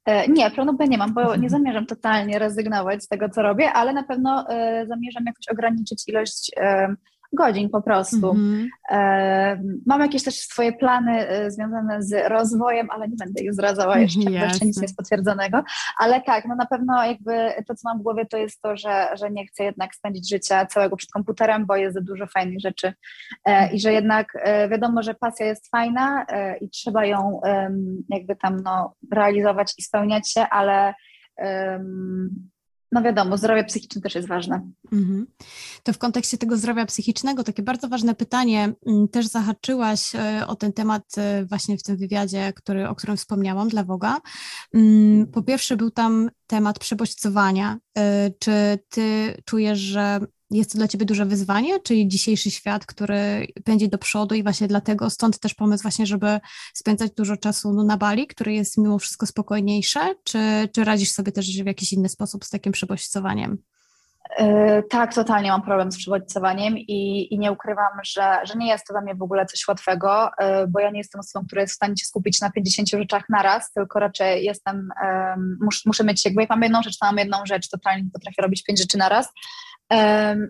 E, 0.04 0.28
nie, 0.28 0.50
planu 0.50 0.76
B 0.76 0.88
nie 0.88 0.98
mam, 0.98 1.14
bo 1.14 1.20
mhm. 1.20 1.40
nie 1.40 1.50
zamierzam 1.50 1.86
totalnie 1.86 2.38
rezygnować 2.38 3.04
z 3.04 3.08
tego, 3.08 3.28
co 3.28 3.42
robię, 3.42 3.72
ale 3.72 3.92
na 3.92 4.02
pewno 4.02 4.44
e, 4.48 4.86
zamierzam 4.86 5.24
jakoś 5.26 5.48
ograniczyć 5.48 6.08
ilość 6.08 6.50
e, 6.56 6.94
godzin 7.34 7.70
po 7.70 7.82
prostu. 7.82 8.16
Mm-hmm. 8.16 8.66
E, 8.90 9.62
mam 9.86 10.00
jakieś 10.00 10.22
też 10.22 10.34
swoje 10.34 10.72
plany 10.72 11.28
e, 11.28 11.50
związane 11.50 12.02
z 12.02 12.28
rozwojem, 12.28 12.90
ale 12.90 13.08
nie 13.08 13.16
będę 13.16 13.42
ich 13.42 13.52
zdradzała 13.52 13.98
jeszcze, 13.98 14.20
bo 14.24 14.30
jeszcze 14.30 14.66
nic 14.66 14.76
nie 14.76 14.82
jest 14.82 14.96
potwierdzonego. 14.96 15.62
Ale 15.98 16.22
tak, 16.22 16.44
no 16.48 16.54
na 16.54 16.66
pewno 16.66 17.04
jakby 17.04 17.32
to, 17.66 17.74
co 17.74 17.88
mam 17.88 17.98
w 17.98 18.02
głowie, 18.02 18.26
to 18.26 18.36
jest 18.36 18.60
to, 18.62 18.76
że, 18.76 19.08
że 19.20 19.30
nie 19.30 19.46
chcę 19.46 19.64
jednak 19.64 19.94
spędzić 19.94 20.30
życia 20.30 20.66
całego 20.66 20.96
przed 20.96 21.10
komputerem, 21.10 21.66
bo 21.66 21.76
jest 21.76 21.94
za 21.94 22.00
dużo 22.00 22.26
fajnych 22.26 22.60
rzeczy 22.60 22.92
e, 23.44 23.72
i 23.72 23.80
że 23.80 23.92
jednak 23.92 24.32
wiadomo, 24.70 25.02
że 25.02 25.14
pasja 25.14 25.46
jest 25.46 25.70
fajna 25.70 26.26
i 26.60 26.70
trzeba 26.70 27.06
ją 27.06 27.40
jakby 28.08 28.36
tam 28.36 28.56
no, 28.64 28.94
realizować 29.12 29.74
i 29.78 29.82
spełniać 29.82 30.32
się, 30.32 30.46
ale 30.48 30.94
no 32.94 33.02
wiadomo, 33.02 33.38
zdrowie 33.38 33.64
psychiczne 33.64 34.02
też 34.02 34.14
jest 34.14 34.28
ważne. 34.28 34.70
Mhm. 34.92 35.26
To 35.82 35.92
w 35.92 35.98
kontekście 35.98 36.38
tego 36.38 36.56
zdrowia 36.56 36.86
psychicznego, 36.86 37.44
takie 37.44 37.62
bardzo 37.62 37.88
ważne 37.88 38.14
pytanie, 38.14 38.72
mm, 38.86 39.08
też 39.08 39.26
zahaczyłaś 39.26 40.14
e, 40.14 40.46
o 40.46 40.56
ten 40.56 40.72
temat 40.72 41.02
e, 41.18 41.44
właśnie 41.44 41.78
w 41.78 41.82
tym 41.82 41.96
wywiadzie, 41.96 42.52
który, 42.52 42.88
o 42.88 42.94
którym 42.94 43.16
wspomniałam 43.16 43.68
dla 43.68 43.84
Woga. 43.84 44.16
Mm, 44.74 45.26
po 45.26 45.42
pierwsze 45.42 45.76
był 45.76 45.90
tam 45.90 46.30
temat 46.46 46.78
przebodźcowania. 46.78 47.78
E, 47.98 48.30
czy 48.38 48.78
ty 48.88 49.36
czujesz, 49.44 49.78
że 49.78 50.20
jest 50.50 50.72
to 50.72 50.78
dla 50.78 50.88
Ciebie 50.88 51.06
duże 51.06 51.26
wyzwanie, 51.26 51.80
czyli 51.80 52.08
dzisiejszy 52.08 52.50
świat, 52.50 52.86
który 52.86 53.46
pędzi 53.64 53.88
do 53.88 53.98
przodu 53.98 54.34
i 54.34 54.42
właśnie 54.42 54.68
dlatego 54.68 55.10
stąd 55.10 55.38
też 55.38 55.54
pomysł 55.54 55.82
właśnie, 55.82 56.06
żeby 56.06 56.40
spędzać 56.74 57.12
dużo 57.16 57.36
czasu 57.36 57.72
na 57.72 57.96
Bali, 57.96 58.26
który 58.26 58.54
jest 58.54 58.78
mimo 58.78 58.98
wszystko 58.98 59.26
spokojniejsze, 59.26 60.14
czy, 60.24 60.38
czy 60.72 60.84
radzisz 60.84 61.12
sobie 61.12 61.32
też 61.32 61.62
w 61.62 61.66
jakiś 61.66 61.92
inny 61.92 62.08
sposób 62.08 62.44
z 62.44 62.50
takim 62.50 62.72
przebodźcowaniem? 62.72 63.58
Yy, 64.38 64.82
tak, 64.90 65.14
totalnie 65.14 65.50
mam 65.50 65.62
problem 65.62 65.92
z 65.92 65.96
przewodnicowaniem 65.96 66.78
i, 66.78 67.28
i 67.34 67.38
nie 67.38 67.52
ukrywam, 67.52 67.92
że, 68.04 68.40
że 68.44 68.54
nie 68.54 68.68
jest 68.68 68.86
to 68.86 68.94
dla 68.94 69.00
mnie 69.00 69.14
w 69.14 69.22
ogóle 69.22 69.46
coś 69.46 69.68
łatwego, 69.68 70.30
yy, 70.40 70.46
bo 70.68 70.80
ja 70.80 70.90
nie 70.90 70.98
jestem 70.98 71.20
osobą, 71.20 71.46
która 71.46 71.62
jest 71.62 71.72
w 71.72 71.76
stanie 71.76 71.96
się 71.96 72.06
skupić 72.06 72.40
na 72.40 72.50
50 72.50 72.88
rzeczach 72.88 73.24
naraz, 73.28 73.72
tylko 73.72 73.98
raczej 73.98 74.44
jestem, 74.44 74.88
yy, 75.02 75.56
mus, 75.60 75.86
muszę 75.86 76.04
mieć, 76.04 76.24
jakby 76.24 76.40
jak 76.40 76.50
mam 76.50 76.62
jedną 76.62 76.82
rzecz, 76.82 76.98
to 76.98 77.06
mam 77.06 77.18
jedną 77.18 77.38
rzecz, 77.46 77.68
totalnie 77.68 78.02
nie 78.02 78.10
potrafię 78.10 78.42
robić 78.42 78.62
pięć 78.62 78.80
rzeczy 78.80 78.98
naraz. 78.98 79.28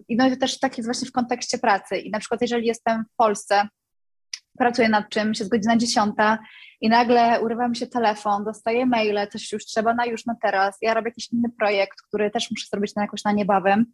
I 0.09 0.17
no 0.17 0.27
i 0.27 0.31
to 0.31 0.37
też 0.37 0.59
tak 0.59 0.79
jest 0.79 0.89
właśnie 0.89 1.09
w 1.09 1.13
kontekście 1.13 1.59
pracy. 1.59 1.97
I 1.97 2.11
na 2.11 2.19
przykład 2.19 2.41
jeżeli 2.41 2.67
jestem 2.67 3.05
w 3.05 3.17
Polsce, 3.17 3.69
pracuję 4.59 4.89
nad 4.89 5.09
czymś, 5.09 5.39
jest 5.39 5.51
godzina 5.51 5.77
dziesiąta 5.77 6.39
i 6.85 6.89
nagle 6.89 7.41
urywa 7.41 7.69
mi 7.69 7.77
się 7.77 7.87
telefon, 7.87 8.45
dostaję 8.45 8.87
maile, 8.87 9.29
coś 9.33 9.53
już 9.53 9.65
trzeba 9.65 9.95
na 9.95 10.07
już, 10.07 10.27
na 10.27 10.35
teraz. 10.43 10.79
Ja 10.83 10.95
robię 10.95 11.09
jakiś 11.09 11.33
inny 11.33 11.49
projekt, 11.59 11.99
który 12.09 12.31
też 12.31 12.51
muszę 12.51 12.67
zrobić 12.71 12.95
na 12.95 13.03
jakoś 13.03 13.25
na 13.25 13.33
niebawem 13.33 13.87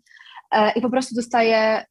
e, 0.53 0.73
i 0.73 0.81
po 0.81 0.91
prostu 0.91 1.15
dostaję 1.15 1.85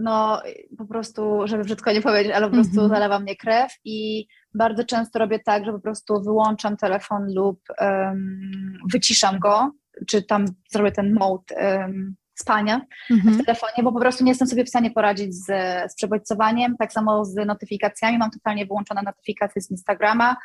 no 0.00 0.42
po 0.78 0.86
prostu, 0.86 1.40
żeby 1.44 1.64
brzydko 1.64 1.92
nie 1.92 2.02
powiedzieć, 2.02 2.32
ale 2.32 2.46
po 2.46 2.52
prostu 2.52 2.80
mm 2.80 2.86
-hmm. 2.86 2.94
zalewa 2.94 3.18
mnie 3.18 3.36
krew 3.36 3.72
i 3.84 4.26
bardzo 4.54 4.84
często 4.84 5.18
robię 5.18 5.38
tak, 5.38 5.64
że 5.64 5.72
po 5.72 5.80
prostu 5.80 6.22
wyłączam 6.22 6.76
telefon 6.76 7.34
lub 7.34 7.60
um, 7.80 8.78
wyciszam 8.92 9.38
go, 9.38 9.70
czy 10.06 10.22
tam 10.22 10.46
zrobię 10.70 10.92
ten 10.92 11.14
mode 11.14 11.54
um, 11.54 12.16
spania 12.36 12.80
mhm. 13.10 13.34
w 13.34 13.44
telefonie, 13.44 13.82
bo 13.82 13.92
po 13.92 14.00
prostu 14.00 14.24
nie 14.24 14.30
jestem 14.30 14.48
sobie 14.48 14.64
w 14.64 14.68
stanie 14.68 14.90
poradzić 14.90 15.34
z, 15.34 15.46
z 15.92 15.94
przebodźcowaniem. 15.94 16.76
Tak 16.78 16.92
samo 16.92 17.24
z 17.24 17.46
notyfikacjami. 17.46 18.18
Mam 18.18 18.30
totalnie 18.30 18.66
wyłączone 18.66 19.02
notyfikacje 19.02 19.62
z 19.62 19.70
Instagrama. 19.70 20.36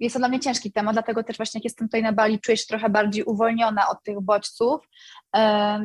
Jest 0.00 0.12
to 0.12 0.18
dla 0.18 0.28
mnie 0.28 0.40
ciężki 0.40 0.72
temat, 0.72 0.94
dlatego 0.94 1.24
też 1.24 1.36
właśnie 1.36 1.58
jak 1.58 1.64
jestem 1.64 1.88
tutaj 1.88 2.02
na 2.02 2.12
Bali, 2.12 2.40
czuję 2.40 2.56
się 2.56 2.66
trochę 2.68 2.90
bardziej 2.90 3.24
uwolniona 3.24 3.88
od 3.88 4.02
tych 4.02 4.20
bodźców. 4.20 4.88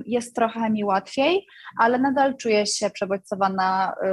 Jest 0.06 0.36
trochę 0.36 0.70
mi 0.70 0.84
łatwiej, 0.84 1.48
ale 1.78 2.00
nadal 2.00 2.38
czuję 2.38 2.66
się 2.66 2.90
przebodźcowana 2.90 3.94
y, 4.04 4.06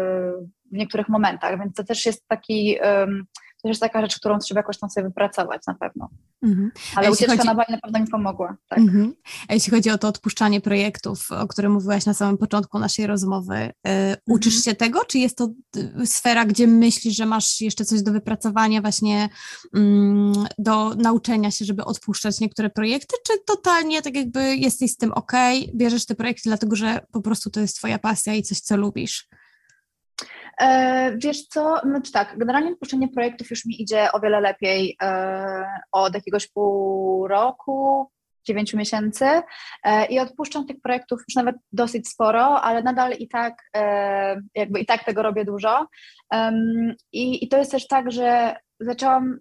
w 0.73 0.77
niektórych 0.77 1.09
momentach, 1.09 1.59
więc 1.59 1.75
to 1.75 1.85
też 1.85 2.07
jest 2.07 2.29
taki 2.29 2.79
jest 3.69 3.81
taka 3.81 4.01
rzecz, 4.01 4.19
którą 4.19 4.39
trzeba 4.39 4.59
jakoś 4.59 4.79
tam 4.79 4.91
sobie 4.91 5.07
wypracować 5.07 5.63
na 5.67 5.75
pewno. 5.75 6.09
Mhm. 6.43 6.71
Ale 6.97 7.13
ucieczka 7.13 7.37
chodzi... 7.37 7.47
na 7.47 7.55
Bali 7.55 7.73
na 7.73 7.79
pewno 7.79 8.01
mi 8.01 8.07
pomogła. 8.07 8.57
Tak. 8.69 8.79
Mhm. 8.79 9.15
A 9.49 9.55
jeśli 9.55 9.71
chodzi 9.71 9.91
o 9.91 9.99
to 9.99 10.09
odpuszczanie 10.09 10.61
projektów, 10.61 11.33
o 11.33 11.47
którym 11.47 11.73
mówiłaś 11.73 12.07
na 12.07 12.15
samym 12.15 12.39
początku 12.39 12.79
naszej 12.79 13.07
rozmowy, 13.07 13.73
yy, 13.85 13.93
uczysz 14.27 14.65
się 14.65 14.75
tego, 14.75 15.05
czy 15.05 15.19
jest 15.19 15.39
to 15.39 15.49
y, 15.77 16.07
sfera, 16.07 16.45
gdzie 16.45 16.67
myślisz, 16.67 17.17
że 17.17 17.27
masz 17.27 17.61
jeszcze 17.61 17.85
coś 17.85 18.03
do 18.03 18.13
wypracowania, 18.13 18.81
właśnie 18.81 19.29
yy, 19.75 19.83
do 20.59 20.95
nauczenia 20.95 21.51
się, 21.51 21.65
żeby 21.65 21.85
odpuszczać 21.85 22.41
niektóre 22.41 22.71
projekty, 22.71 23.17
czy 23.27 23.33
totalnie 23.47 24.03
tak 24.03 24.15
jakby 24.15 24.57
jesteś 24.57 24.91
z 24.91 24.97
tym 24.97 25.13
ok, 25.13 25.33
bierzesz 25.75 26.07
te 26.07 26.15
projekty 26.15 26.43
dlatego, 26.45 26.77
że 26.77 27.07
po 27.13 27.21
prostu 27.21 27.51
to 27.51 27.61
jest 27.61 27.77
twoja 27.77 27.99
pasja 27.99 28.35
i 28.35 28.43
coś, 28.43 28.61
co 28.61 28.77
lubisz? 28.77 29.29
E, 30.61 31.17
wiesz 31.17 31.47
co, 31.47 31.81
znaczy 31.85 32.13
tak, 32.13 32.39
generalnie 32.39 32.73
odpuszczenie 32.73 33.09
projektów 33.09 33.51
już 33.51 33.67
mi 33.67 33.83
idzie 33.83 34.13
o 34.13 34.21
wiele 34.21 34.41
lepiej 34.41 34.97
e, 35.03 35.67
od 35.93 36.15
jakiegoś 36.15 36.47
pół 36.47 37.29
roku, 37.29 38.11
dziewięciu 38.47 38.77
miesięcy 38.77 39.25
e, 39.85 40.07
i 40.07 40.19
odpuszczam 40.19 40.67
tych 40.67 40.81
projektów 40.81 41.21
już 41.29 41.35
nawet 41.35 41.57
dosyć 41.73 42.09
sporo, 42.09 42.63
ale 42.63 42.83
nadal 42.83 43.13
i 43.13 43.29
tak 43.29 43.55
jakby 44.55 44.81
i 44.81 44.87
tak 44.87 45.05
tego 45.05 45.23
robię 45.23 45.45
dużo. 45.45 45.87
I, 47.13 47.45
i 47.45 47.49
to 47.49 47.59
jest 47.59 47.71
też 47.71 47.87
tak, 47.87 48.13
że 48.13 48.57
zaczęłam 48.81 49.39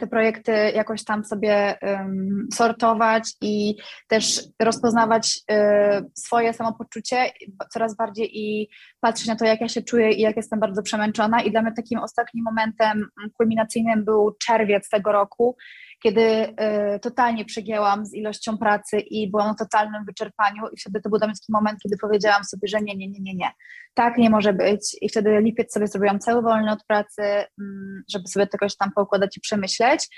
te 0.00 0.06
projekty 0.06 0.52
jakoś 0.52 1.04
tam 1.04 1.24
sobie 1.24 1.78
um, 1.82 2.48
sortować 2.54 3.32
i 3.40 3.76
też 4.08 4.40
rozpoznawać 4.62 5.40
um, 5.48 6.10
swoje 6.14 6.52
samopoczucie 6.52 7.30
coraz 7.72 7.96
bardziej 7.96 8.38
i 8.38 8.68
patrzeć 9.00 9.26
na 9.26 9.36
to, 9.36 9.44
jak 9.44 9.60
ja 9.60 9.68
się 9.68 9.82
czuję 9.82 10.12
i 10.12 10.20
jak 10.20 10.36
jestem 10.36 10.60
bardzo 10.60 10.82
przemęczona. 10.82 11.42
I 11.42 11.50
dla 11.50 11.62
mnie 11.62 11.72
takim 11.76 11.98
ostatnim 11.98 12.44
momentem 12.44 13.06
kulminacyjnym 13.38 14.04
był 14.04 14.36
czerwiec 14.46 14.88
tego 14.88 15.12
roku, 15.12 15.56
kiedy 16.04 16.20
y, 16.20 17.00
totalnie 17.00 17.44
przegięłam 17.44 18.06
z 18.06 18.14
ilością 18.14 18.58
pracy 18.58 18.98
i 19.00 19.30
byłam 19.30 19.48
na 19.48 19.54
totalnym 19.54 20.04
wyczerpaniu 20.04 20.62
i 20.72 20.80
wtedy 20.80 21.00
to 21.00 21.08
był 21.08 21.18
dla 21.18 21.28
mnie 21.28 21.34
taki 21.34 21.52
moment, 21.52 21.78
kiedy 21.82 21.96
powiedziałam 21.96 22.44
sobie, 22.44 22.68
że 22.68 22.80
nie, 22.80 22.96
nie, 22.96 23.08
nie, 23.08 23.20
nie, 23.20 23.34
nie, 23.34 23.50
tak 23.94 24.18
nie 24.18 24.30
może 24.30 24.52
być. 24.52 24.96
I 25.00 25.08
wtedy 25.08 25.40
lipiec 25.40 25.72
sobie 25.72 25.86
zrobiłam 25.86 26.18
cały 26.18 26.42
wolny 26.42 26.72
od 26.72 26.84
pracy, 26.84 27.22
mm, 27.60 28.02
żeby 28.10 28.28
sobie 28.28 28.46
jakoś 28.52 28.76
tam 28.76 28.90
poukładać 28.96 29.36
i 29.36 29.40
przemyśleć. 29.40 30.08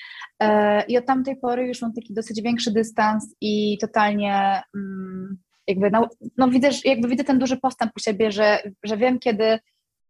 Y, 0.43 0.47
i 0.89 0.99
od 0.99 1.07
tamtej 1.07 1.37
pory 1.37 1.67
już 1.67 1.83
mam 1.83 1.93
taki 1.93 2.15
dosyć 2.15 2.43
większy 2.43 2.73
dystans 2.73 3.35
i 3.41 3.79
totalnie 3.81 4.63
mm, 4.77 5.37
jakby, 5.67 5.91
no, 5.91 6.09
no 6.37 6.49
widzę, 6.49 6.69
jakby 6.85 7.09
widzę 7.09 7.25
ten 7.25 7.39
duży 7.39 7.57
postęp 7.57 7.93
u 7.97 8.01
siebie, 8.01 8.33
że, 8.33 8.63
że 8.85 8.97
wiem 8.97 9.19
kiedy 9.19 9.59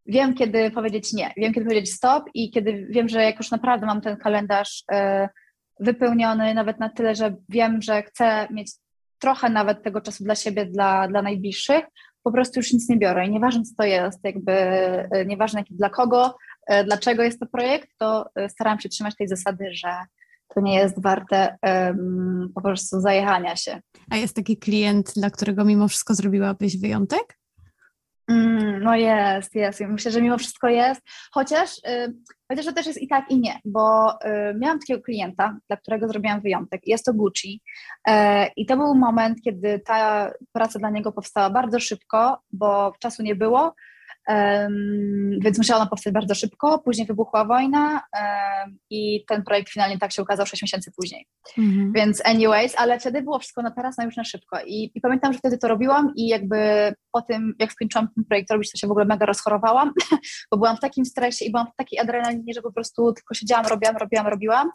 wiem, 0.08 0.34
kiedy 0.34 0.70
powiedzieć 0.70 1.12
nie, 1.12 1.32
wiem, 1.36 1.52
kiedy 1.52 1.66
powiedzieć 1.66 1.92
stop 1.92 2.24
i 2.34 2.50
kiedy 2.50 2.86
wiem, 2.90 3.08
że 3.08 3.22
jak 3.22 3.38
już 3.38 3.50
naprawdę 3.50 3.86
mam 3.86 4.00
ten 4.00 4.16
kalendarz 4.16 4.84
y, 4.92 5.28
wypełniony 5.80 6.54
nawet 6.54 6.80
na 6.80 6.88
tyle, 6.88 7.14
że 7.14 7.36
wiem, 7.48 7.82
że 7.82 8.02
chcę 8.02 8.48
mieć 8.50 8.72
trochę 9.18 9.50
nawet 9.50 9.82
tego 9.82 10.00
czasu 10.00 10.24
dla 10.24 10.34
siebie, 10.34 10.66
dla, 10.66 11.08
dla 11.08 11.22
najbliższych, 11.22 11.84
po 12.22 12.32
prostu 12.32 12.60
już 12.60 12.72
nic 12.72 12.88
nie 12.88 12.96
biorę 12.96 13.26
i 13.26 13.30
nieważne 13.30 13.62
co 13.62 13.74
to 13.78 13.84
jest, 13.84 14.24
jakby 14.24 14.52
e, 14.52 15.26
nieważne 15.26 15.64
dla 15.70 15.90
kogo, 15.90 16.36
e, 16.66 16.84
dlaczego 16.84 17.22
jest 17.22 17.40
to 17.40 17.46
projekt, 17.46 17.88
to 17.98 18.26
e, 18.34 18.48
staram 18.48 18.80
się 18.80 18.88
trzymać 18.88 19.16
tej 19.16 19.28
zasady, 19.28 19.64
że 19.72 19.88
to 20.54 20.60
nie 20.60 20.74
jest 20.74 21.02
warte 21.02 21.56
um, 21.62 22.52
po 22.54 22.62
prostu 22.62 23.00
zajechania 23.00 23.56
się. 23.56 23.80
A 24.10 24.16
jest 24.16 24.36
taki 24.36 24.56
klient, 24.56 25.12
dla 25.16 25.30
którego 25.30 25.64
mimo 25.64 25.88
wszystko 25.88 26.14
zrobiłabyś 26.14 26.80
wyjątek? 26.80 27.38
Mm, 28.28 28.82
no 28.82 28.96
jest, 28.96 29.54
jest. 29.54 29.80
Myślę, 29.80 30.10
że 30.10 30.22
mimo 30.22 30.38
wszystko 30.38 30.68
jest, 30.68 31.00
chociaż, 31.32 31.70
y, 31.78 32.14
chociaż 32.48 32.66
to 32.66 32.72
też 32.72 32.86
jest 32.86 33.02
i 33.02 33.08
tak, 33.08 33.30
i 33.30 33.40
nie, 33.40 33.60
bo 33.64 34.12
y, 34.12 34.54
miałam 34.54 34.78
takiego 34.78 35.02
klienta, 35.02 35.58
dla 35.68 35.76
którego 35.76 36.08
zrobiłam 36.08 36.40
wyjątek. 36.40 36.80
Jest 36.86 37.04
to 37.04 37.14
Gucci. 37.14 37.62
Y, 38.08 38.12
I 38.56 38.66
to 38.66 38.76
był 38.76 38.94
moment, 38.94 39.38
kiedy 39.44 39.80
ta 39.86 40.30
praca 40.52 40.78
dla 40.78 40.90
niego 40.90 41.12
powstała 41.12 41.50
bardzo 41.50 41.80
szybko, 41.80 42.38
bo 42.52 42.92
czasu 42.98 43.22
nie 43.22 43.34
było 43.34 43.74
Um, 44.28 45.38
więc 45.40 45.58
musiała 45.58 45.80
ona 45.80 45.90
powstać 45.90 46.12
bardzo 46.12 46.34
szybko. 46.34 46.78
Później 46.78 47.06
wybuchła 47.06 47.44
wojna 47.44 47.90
um, 47.90 48.78
i 48.90 49.24
ten 49.28 49.42
projekt 49.42 49.72
finalnie 49.72 49.98
tak 49.98 50.12
się 50.12 50.22
ukazał 50.22 50.46
6 50.46 50.62
miesięcy 50.62 50.92
później. 50.96 51.26
Mm-hmm. 51.58 51.90
Więc 51.94 52.26
anyways, 52.26 52.74
ale 52.78 53.00
wtedy 53.00 53.22
było 53.22 53.38
wszystko 53.38 53.62
na 53.62 53.70
teraz, 53.70 53.98
na 53.98 54.04
już 54.04 54.16
na 54.16 54.24
szybko. 54.24 54.58
I, 54.66 54.92
I, 54.94 55.00
pamiętam, 55.00 55.32
że 55.32 55.38
wtedy 55.38 55.58
to 55.58 55.68
robiłam 55.68 56.12
i 56.16 56.28
jakby 56.28 56.56
po 57.12 57.22
tym, 57.22 57.54
jak 57.58 57.72
skończyłam 57.72 58.08
ten 58.14 58.24
projekt 58.24 58.50
robić, 58.50 58.72
to 58.72 58.78
się 58.78 58.86
w 58.86 58.90
ogóle 58.90 59.04
mega 59.04 59.26
rozchorowałam, 59.26 59.92
bo 60.50 60.56
byłam 60.56 60.76
w 60.76 60.80
takim 60.80 61.04
stresie 61.04 61.44
i 61.44 61.50
byłam 61.50 61.66
w 61.66 61.76
takiej 61.76 61.98
adrenalinie, 61.98 62.54
że 62.54 62.62
po 62.62 62.72
prostu 62.72 63.12
tylko 63.12 63.34
siedziałam, 63.34 63.66
robiłam, 63.66 63.96
robiłam, 63.96 64.26
robiłam. 64.26 64.70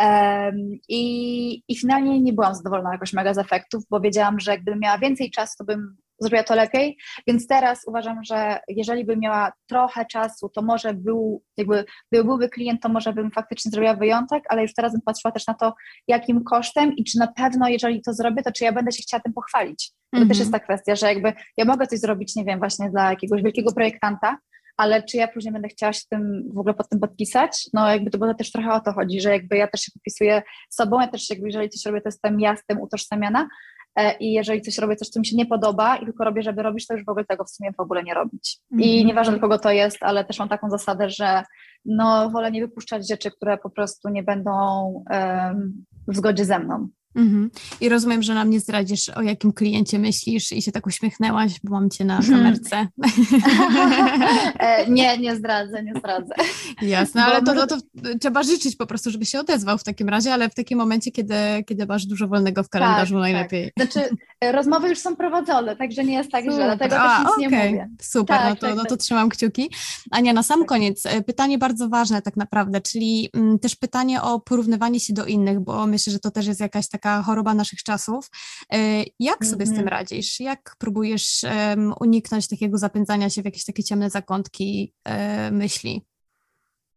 Um, 0.00 0.56
i, 0.88 1.62
I 1.68 1.76
finalnie 1.76 2.20
nie 2.20 2.32
byłam 2.32 2.54
zadowolona 2.54 2.92
jakoś 2.92 3.12
mega 3.12 3.34
z 3.34 3.38
efektów, 3.38 3.84
bo 3.90 4.00
wiedziałam, 4.00 4.40
że 4.40 4.58
gdybym 4.58 4.80
miała 4.80 4.98
więcej 4.98 5.30
czasu, 5.30 5.54
to 5.58 5.64
bym 5.64 5.96
zrobiła 6.20 6.42
to 6.42 6.54
lepiej, 6.54 6.98
więc 7.26 7.46
teraz 7.46 7.84
uważam, 7.86 8.24
że 8.24 8.60
jeżeli 8.68 9.04
bym 9.04 9.20
miała 9.20 9.52
trochę 9.66 10.06
czasu, 10.06 10.48
to 10.48 10.62
może 10.62 10.94
był, 10.94 11.42
jakby 11.56 11.84
gdyby 12.12 12.24
byłby 12.24 12.48
klient, 12.48 12.82
to 12.82 12.88
może 12.88 13.12
bym 13.12 13.30
faktycznie 13.30 13.70
zrobiła 13.70 13.94
wyjątek, 13.94 14.44
ale 14.48 14.62
już 14.62 14.74
teraz 14.74 14.92
bym 14.92 15.00
patrzyła 15.00 15.32
też 15.32 15.46
na 15.46 15.54
to, 15.54 15.74
jakim 16.08 16.44
kosztem 16.44 16.96
i 16.96 17.04
czy 17.04 17.18
na 17.18 17.26
pewno, 17.26 17.68
jeżeli 17.68 18.02
to 18.02 18.12
zrobię, 18.12 18.42
to 18.42 18.52
czy 18.52 18.64
ja 18.64 18.72
będę 18.72 18.92
się 18.92 19.02
chciała 19.02 19.20
tym 19.20 19.32
pochwalić. 19.32 19.92
To 20.14 20.26
też 20.26 20.38
jest 20.38 20.52
ta 20.52 20.60
kwestia, 20.60 20.96
że 20.96 21.06
jakby 21.06 21.32
ja 21.56 21.64
mogę 21.64 21.86
coś 21.86 21.98
zrobić, 21.98 22.36
nie 22.36 22.44
wiem, 22.44 22.58
właśnie 22.58 22.90
dla 22.90 23.10
jakiegoś 23.10 23.42
wielkiego 23.42 23.72
projektanta, 23.72 24.38
ale 24.76 25.02
czy 25.02 25.16
ja 25.16 25.28
później 25.28 25.52
będę 25.52 25.68
chciała 25.68 25.92
się 25.92 26.02
tym 26.10 26.42
w 26.54 26.58
ogóle 26.58 26.74
pod 26.74 26.88
tym 26.88 27.00
podpisać? 27.00 27.68
No 27.74 27.90
jakby 27.90 28.10
to, 28.10 28.18
bo 28.18 28.26
to 28.26 28.34
też 28.34 28.52
trochę 28.52 28.72
o 28.72 28.80
to 28.80 28.92
chodzi, 28.92 29.20
że 29.20 29.30
jakby 29.30 29.56
ja 29.56 29.68
też 29.68 29.80
się 29.80 29.92
podpisuję 29.92 30.42
sobą, 30.70 31.00
ja 31.00 31.08
też 31.08 31.30
jakby 31.30 31.46
jeżeli 31.46 31.68
coś 31.68 31.86
robię, 31.86 32.00
to 32.00 32.08
jestem 32.08 32.40
ja 32.40 32.56
z 32.56 32.66
tym 32.66 32.80
utożsamiana, 32.80 33.48
i 34.20 34.32
jeżeli 34.32 34.62
coś 34.62 34.78
robię, 34.78 34.96
coś, 34.96 35.08
co 35.08 35.20
mi 35.20 35.26
się 35.26 35.36
nie 35.36 35.46
podoba 35.46 35.96
i 35.96 36.04
tylko 36.04 36.24
robię, 36.24 36.42
żeby 36.42 36.62
robić, 36.62 36.86
to 36.86 36.94
już 36.94 37.04
w 37.04 37.08
ogóle 37.08 37.24
tego 37.24 37.44
w 37.44 37.50
sumie 37.50 37.72
w 37.72 37.80
ogóle 37.80 38.02
nie 38.02 38.14
robić. 38.14 38.58
I 38.70 38.90
mhm. 38.90 39.06
nieważne 39.06 39.38
kogo 39.38 39.58
to 39.58 39.70
jest, 39.70 39.98
ale 40.00 40.24
też 40.24 40.38
mam 40.38 40.48
taką 40.48 40.70
zasadę, 40.70 41.10
że 41.10 41.42
no 41.84 42.30
wolę 42.30 42.50
nie 42.50 42.60
wypuszczać 42.60 43.08
rzeczy, 43.08 43.30
które 43.30 43.58
po 43.58 43.70
prostu 43.70 44.08
nie 44.08 44.22
będą 44.22 44.52
um, 45.10 45.84
w 46.08 46.16
zgodzie 46.16 46.44
ze 46.44 46.58
mną. 46.58 46.88
Mhm. 47.14 47.50
I 47.80 47.88
rozumiem, 47.88 48.22
że 48.22 48.34
nam 48.34 48.50
nie 48.50 48.60
zdradzisz, 48.60 49.08
o 49.08 49.22
jakim 49.22 49.52
kliencie 49.52 49.98
myślisz 49.98 50.52
i 50.52 50.62
się 50.62 50.72
tak 50.72 50.86
uśmiechnęłaś, 50.86 51.52
bo 51.64 51.70
mam 51.70 51.90
cię 51.90 52.04
na 52.04 52.16
mhm. 52.16 52.38
kamerce. 52.38 52.86
E, 54.58 54.90
nie, 54.90 55.18
nie 55.18 55.36
zdradzę, 55.36 55.82
nie 55.82 55.94
zdradzę. 55.98 56.34
Jasne, 56.82 57.24
ale 57.24 57.42
to, 57.42 57.54
to, 57.54 57.66
to, 57.66 57.76
trzeba 58.20 58.42
życzyć 58.42 58.76
po 58.76 58.86
prostu, 58.86 59.10
żeby 59.10 59.26
się 59.26 59.40
odezwał 59.40 59.78
w 59.78 59.84
takim 59.84 60.08
razie, 60.08 60.32
ale 60.32 60.50
w 60.50 60.54
takim 60.54 60.78
momencie, 60.78 61.10
kiedy, 61.10 61.34
kiedy 61.66 61.86
masz 61.86 62.06
dużo 62.06 62.28
wolnego 62.28 62.62
w 62.62 62.68
kalendarzu 62.68 63.14
tak, 63.14 63.20
najlepiej. 63.20 63.72
Tak. 63.76 63.92
Znaczy, 63.92 64.08
rozmowy 64.52 64.88
już 64.88 64.98
są 64.98 65.16
prowadzone, 65.16 65.76
także 65.76 66.04
nie 66.04 66.14
jest 66.14 66.30
tak 66.30 66.44
Super. 66.44 66.56
źle, 66.56 66.64
dlatego 66.64 67.00
A, 67.00 67.08
też 67.08 67.18
nic 67.18 67.28
okay. 67.28 67.40
nie 67.40 67.66
mówię. 67.66 67.88
Super, 68.00 68.38
tak, 68.38 68.48
no, 68.48 68.54
to, 68.56 68.66
tak, 68.66 68.76
no 68.76 68.82
to 68.82 68.90
tak. 68.90 68.98
trzymam 68.98 69.28
kciuki. 69.28 69.70
Ania, 70.10 70.32
na 70.32 70.42
sam 70.42 70.58
tak. 70.58 70.68
koniec 70.68 71.06
e, 71.06 71.22
pytanie 71.22 71.58
bardzo 71.58 71.88
ważne 71.88 72.22
tak 72.22 72.36
naprawdę, 72.36 72.80
czyli 72.80 73.30
m, 73.34 73.42
mm, 73.42 73.58
też 73.58 73.76
pytanie 73.76 74.22
o 74.22 74.40
porównywanie 74.40 75.00
się 75.00 75.12
do 75.12 75.26
innych, 75.26 75.60
bo 75.60 75.86
myślę, 75.86 76.12
że 76.12 76.18
to 76.18 76.30
też 76.30 76.46
jest 76.46 76.60
jakaś 76.60 76.88
taka 76.88 76.99
choroba 77.08 77.22
choroba 77.22 77.54
naszych 77.54 77.82
czasów. 77.82 78.30
E, 78.72 79.04
jak 79.18 79.44
sobie 79.44 79.64
mm 79.64 79.66
-hmm. 79.66 79.70
z 79.70 79.76
tym 79.76 79.84
mhm. 79.84 79.88
radzisz? 79.88 80.40
Jak 80.40 80.76
próbujesz 80.78 81.42
um, 81.42 81.94
uniknąć 82.00 82.48
takiego 82.48 82.78
zapędzania 82.78 83.30
się 83.30 83.42
w 83.42 83.44
jakieś 83.44 83.64
takie 83.64 83.84
ciemne 83.84 84.10
zakątki 84.10 84.92
e, 85.04 85.50
myśli? 85.50 86.06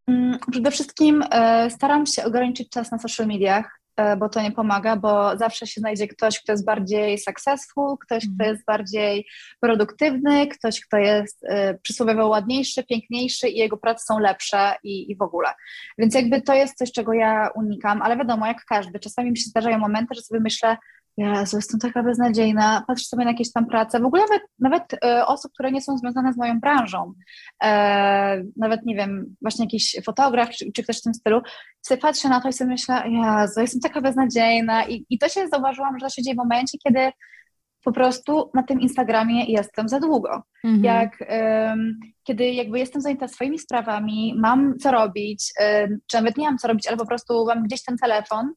Mm, 0.07 0.39
przede 0.51 0.71
wszystkim 0.71 1.23
e, 1.31 1.69
staram 1.69 2.05
się 2.05 2.23
ograniczyć 2.23 2.69
czas 2.69 2.91
na 2.91 2.99
social 2.99 3.27
mediach, 3.27 3.79
bo 4.17 4.29
to 4.29 4.41
nie 4.41 4.51
pomaga, 4.51 4.95
bo 4.95 5.37
zawsze 5.37 5.67
się 5.67 5.81
znajdzie 5.81 6.07
ktoś, 6.07 6.39
kto 6.39 6.51
jest 6.51 6.65
bardziej 6.65 7.17
successful, 7.17 7.97
ktoś, 7.97 8.23
kto 8.23 8.31
mhm. 8.31 8.51
jest 8.51 8.65
bardziej 8.65 9.27
produktywny, 9.59 10.47
ktoś, 10.47 10.81
kto 10.81 10.97
jest 10.97 11.45
przysłowiowo 11.81 12.27
ładniejszy, 12.27 12.83
piękniejszy 12.83 13.49
i 13.49 13.57
jego 13.57 13.77
prace 13.77 14.05
są 14.05 14.19
lepsze 14.19 14.75
i, 14.83 15.11
i 15.11 15.15
w 15.15 15.21
ogóle. 15.21 15.49
Więc 15.97 16.15
jakby 16.15 16.41
to 16.41 16.53
jest 16.53 16.77
coś, 16.77 16.91
czego 16.91 17.13
ja 17.13 17.49
unikam, 17.55 18.01
ale 18.01 18.17
wiadomo, 18.17 18.47
jak 18.47 18.65
każdy, 18.65 18.99
czasami 18.99 19.31
mi 19.31 19.37
się 19.37 19.49
zdarzają 19.49 19.77
momenty, 19.77 20.15
że 20.15 20.21
sobie 20.21 20.39
myślę, 20.39 20.77
Jezu, 21.17 21.57
jestem 21.57 21.79
taka 21.79 22.03
beznadziejna, 22.03 22.83
patrzę 22.87 23.05
sobie 23.05 23.25
na 23.25 23.31
jakieś 23.31 23.51
tam 23.51 23.65
prace, 23.65 23.99
w 23.99 24.05
ogóle 24.05 24.23
nawet, 24.29 24.43
nawet 24.59 24.83
e, 25.05 25.25
osób, 25.25 25.51
które 25.53 25.71
nie 25.71 25.81
są 25.81 25.97
związane 25.97 26.33
z 26.33 26.37
moją 26.37 26.59
branżą, 26.59 27.13
e, 27.63 28.43
nawet 28.57 28.85
nie 28.85 28.95
wiem, 28.95 29.35
właśnie 29.41 29.65
jakiś 29.65 29.95
fotograf 30.05 30.49
czy, 30.49 30.71
czy 30.71 30.83
ktoś 30.83 30.99
w 30.99 31.01
tym 31.01 31.13
stylu, 31.13 31.41
sobie 31.81 32.01
patrzę 32.01 32.29
na 32.29 32.41
to 32.41 32.49
i 32.49 32.53
sobie 32.53 32.71
myślę, 32.71 33.03
Jezu, 33.09 33.61
jestem 33.61 33.81
taka 33.81 34.01
beznadziejna 34.01 34.85
i, 34.85 35.05
i 35.09 35.19
to 35.19 35.29
się 35.29 35.47
zauważyłam, 35.47 35.99
że 35.99 36.05
to 36.05 36.09
się 36.09 36.21
dzieje 36.21 36.35
w 36.35 36.37
momencie, 36.37 36.77
kiedy 36.77 37.11
po 37.83 37.91
prostu 37.91 38.51
na 38.53 38.63
tym 38.63 38.81
Instagramie 38.81 39.45
jestem 39.45 39.89
za 39.89 39.99
długo. 39.99 40.43
Mhm. 40.63 40.83
Jak, 40.83 41.23
um, 41.69 41.99
kiedy 42.23 42.51
jakby 42.51 42.79
jestem 42.79 43.01
zajęta 43.01 43.27
swoimi 43.27 43.59
sprawami, 43.59 44.35
mam 44.37 44.77
co 44.79 44.91
robić, 44.91 45.53
um, 45.59 45.97
czy 46.07 46.17
nawet 46.17 46.37
nie 46.37 46.45
mam 46.45 46.57
co 46.57 46.67
robić, 46.67 46.87
ale 46.87 46.97
po 46.97 47.05
prostu 47.05 47.45
mam 47.45 47.63
gdzieś 47.63 47.83
ten 47.83 47.97
telefon, 47.97 48.53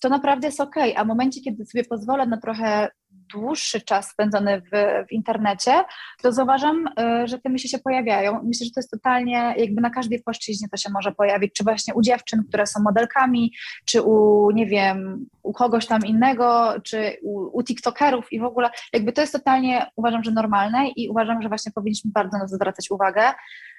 to 0.00 0.08
naprawdę 0.08 0.46
jest 0.46 0.60
ok. 0.60 0.76
A 0.96 1.04
w 1.04 1.06
momencie, 1.06 1.40
kiedy 1.40 1.66
sobie 1.66 1.84
pozwolę 1.84 2.26
na 2.26 2.36
trochę 2.36 2.88
dłuższy 3.32 3.80
czas 3.80 4.10
spędzony 4.10 4.60
w, 4.60 4.70
w 5.08 5.12
internecie, 5.12 5.84
to 6.22 6.32
zauważam, 6.32 6.86
y, 6.86 7.28
że 7.28 7.38
te 7.38 7.48
myśli 7.48 7.68
się 7.68 7.78
pojawiają. 7.78 8.40
Myślę, 8.44 8.64
że 8.64 8.70
to 8.70 8.80
jest 8.80 8.90
totalnie 8.90 9.54
jakby 9.56 9.80
na 9.80 9.90
każdej 9.90 10.22
płaszczyźnie 10.22 10.68
to 10.68 10.76
się 10.76 10.90
może 10.90 11.12
pojawić, 11.12 11.52
czy 11.54 11.64
właśnie 11.64 11.94
u 11.94 12.02
dziewczyn, 12.02 12.44
które 12.48 12.66
są 12.66 12.82
modelkami, 12.82 13.52
czy 13.86 14.02
u, 14.02 14.50
nie 14.50 14.66
wiem, 14.66 15.26
u 15.42 15.52
kogoś 15.52 15.86
tam 15.86 16.00
innego, 16.06 16.74
czy 16.84 17.16
u, 17.22 17.58
u 17.58 17.62
tiktokerów 17.62 18.32
i 18.32 18.40
w 18.40 18.44
ogóle 18.44 18.70
jakby 18.92 19.12
to 19.12 19.20
jest 19.20 19.32
totalnie, 19.32 19.86
uważam, 19.96 20.24
że 20.24 20.30
normalne 20.30 20.88
i 20.88 21.08
uważam, 21.08 21.42
że 21.42 21.48
właśnie 21.48 21.72
powinniśmy 21.72 22.10
bardzo 22.14 22.38
na 22.38 22.44
to 22.44 22.54
zwracać 22.54 22.90
uwagę, 22.90 23.22
E, 23.22 23.73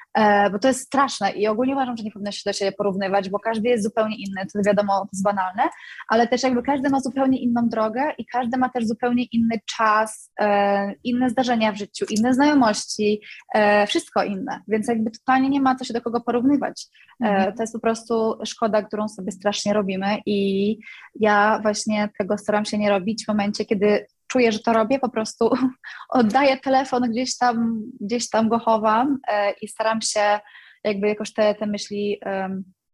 bo 0.52 0.60
to 0.60 0.68
jest 0.68 0.82
straszne 0.82 1.32
i 1.32 1.48
ogólnie 1.48 1.74
uważam, 1.74 1.98
że 1.98 2.04
nie 2.04 2.12
powinno 2.12 2.32
się 2.32 2.42
do 2.46 2.54
siebie 2.54 2.72
porównywać, 2.72 3.30
bo 3.30 3.40
każdy 3.40 3.70
jest 3.70 3.84
zupełnie 3.84 4.16
inny, 4.16 4.46
to 4.54 4.60
wiadomo, 4.66 5.00
to 5.00 5.10
jest 5.14 5.24
banalne, 5.24 5.64
ale 6.10 6.28
też 6.28 6.44
jakby 6.44 6.64
każdy 6.64 6.90
ma 6.90 7.00
zupełnie 7.00 7.40
inną 7.40 7.70
drogę 7.70 8.02
i 8.18 8.26
każdy 8.26 8.58
ma 8.58 8.70
też 8.70 8.88
zupełnie 8.88 9.24
inny 9.24 9.60
czas, 9.78 10.32
e, 10.40 10.94
inne 11.04 11.30
zdarzenia 11.30 11.72
w 11.72 11.78
życiu, 11.78 12.06
inne 12.10 12.34
znajomości, 12.34 13.22
e, 13.56 13.88
wszystko 13.88 14.24
inne, 14.24 14.62
więc 14.68 14.88
jakby 14.88 15.12
totalnie 15.12 15.50
nie 15.50 15.62
ma 15.62 15.76
co 15.76 15.86
się 15.86 15.94
do 15.94 16.02
kogo 16.02 16.22
porównywać. 16.22 16.86
Mhm. 17.22 17.56
To 17.56 17.64
jest 17.64 17.74
po 17.74 17.80
prostu 17.80 18.38
szkoda, 18.46 18.84
którą 18.84 19.08
sobie 19.08 19.32
strasznie 19.32 19.74
robimy 19.74 20.18
i 20.26 20.80
ja 21.20 21.60
właśnie 21.62 22.10
tego 22.18 22.38
staram 22.38 22.66
się 22.66 22.78
nie 22.78 22.90
robić 22.90 23.26
w 23.26 23.28
momencie, 23.28 23.66
kiedy 23.66 24.06
czuję, 24.36 24.52
że 24.52 24.60
to 24.60 24.74
robię, 24.74 25.00
po 25.00 25.10
prostu 25.10 25.50
oddaję 26.10 26.58
telefon 26.58 27.04
gdzieś 27.12 27.38
tam, 27.38 27.82
gdzieś 28.02 28.30
tam 28.30 28.50
go 28.50 28.60
chowam 28.60 29.18
e, 29.28 29.52
i 29.62 29.68
staram 29.68 30.02
się 30.02 30.40
jakby 30.84 31.08
jakoś 31.08 31.34
te, 31.34 31.56
te 31.56 31.66
myśli 31.66 32.20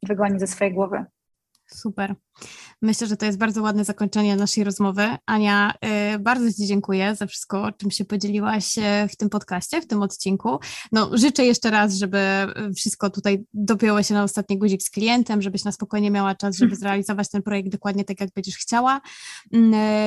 wygonić 0.04 0.40
ze 0.40 0.48
swojej 0.48 0.74
głowy. 0.74 1.06
Super. 1.74 2.16
Myślę, 2.82 3.08
że 3.08 3.18
to 3.18 3.26
jest 3.26 3.38
bardzo 3.38 3.62
ładne 3.62 3.86
zakończenie 3.86 4.36
naszej 4.36 4.64
rozmowy. 4.64 5.08
Ania, 5.26 5.74
y, 6.16 6.20
bardzo 6.20 6.54
Ci 6.54 6.68
dziękuję 6.68 7.16
za 7.16 7.28
wszystko, 7.28 7.64
o 7.64 7.72
czym 7.72 7.92
się 7.92 8.06
podzieliłaś 8.06 8.78
y, 8.78 8.82
w 9.10 9.16
tym 9.16 9.30
podcaście, 9.30 9.82
w 9.82 9.88
tym 9.88 10.02
odcinku. 10.02 10.60
No, 10.92 11.10
życzę 11.14 11.46
jeszcze 11.46 11.72
raz, 11.72 11.94
żeby 11.94 12.20
wszystko 12.76 13.10
tutaj 13.10 13.46
dopięło 13.54 14.04
się 14.04 14.14
na 14.14 14.24
ostatni 14.24 14.58
guzik 14.58 14.84
z 14.84 14.90
klientem, 14.90 15.42
żebyś 15.42 15.64
na 15.64 15.72
spokojnie 15.72 16.12
miała 16.12 16.36
czas, 16.36 16.58
żeby 16.58 16.76
zrealizować 16.82 17.30
ten 17.30 17.42
projekt 17.42 17.70
dokładnie 17.70 18.04
tak, 18.04 18.20
jak 18.20 18.30
będziesz 18.36 18.58
chciała. 18.58 19.02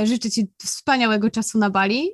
Y, 0.03 0.07
życzę 0.07 0.31
Ci 0.31 0.53
wspaniałego 0.65 1.31
czasu 1.31 1.59
na 1.59 1.71
Bali. 1.71 2.11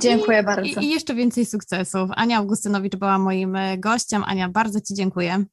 Dziękuję 0.00 0.40
I, 0.40 0.44
bardzo. 0.44 0.80
I 0.80 0.88
jeszcze 0.88 1.14
więcej 1.14 1.46
sukcesów. 1.46 2.10
Ania 2.14 2.38
Augustynowicz 2.38 2.96
była 2.96 3.18
moim 3.18 3.56
gościem. 3.78 4.24
Ania, 4.26 4.48
bardzo 4.48 4.80
Ci 4.80 4.94
dziękuję. 4.94 5.44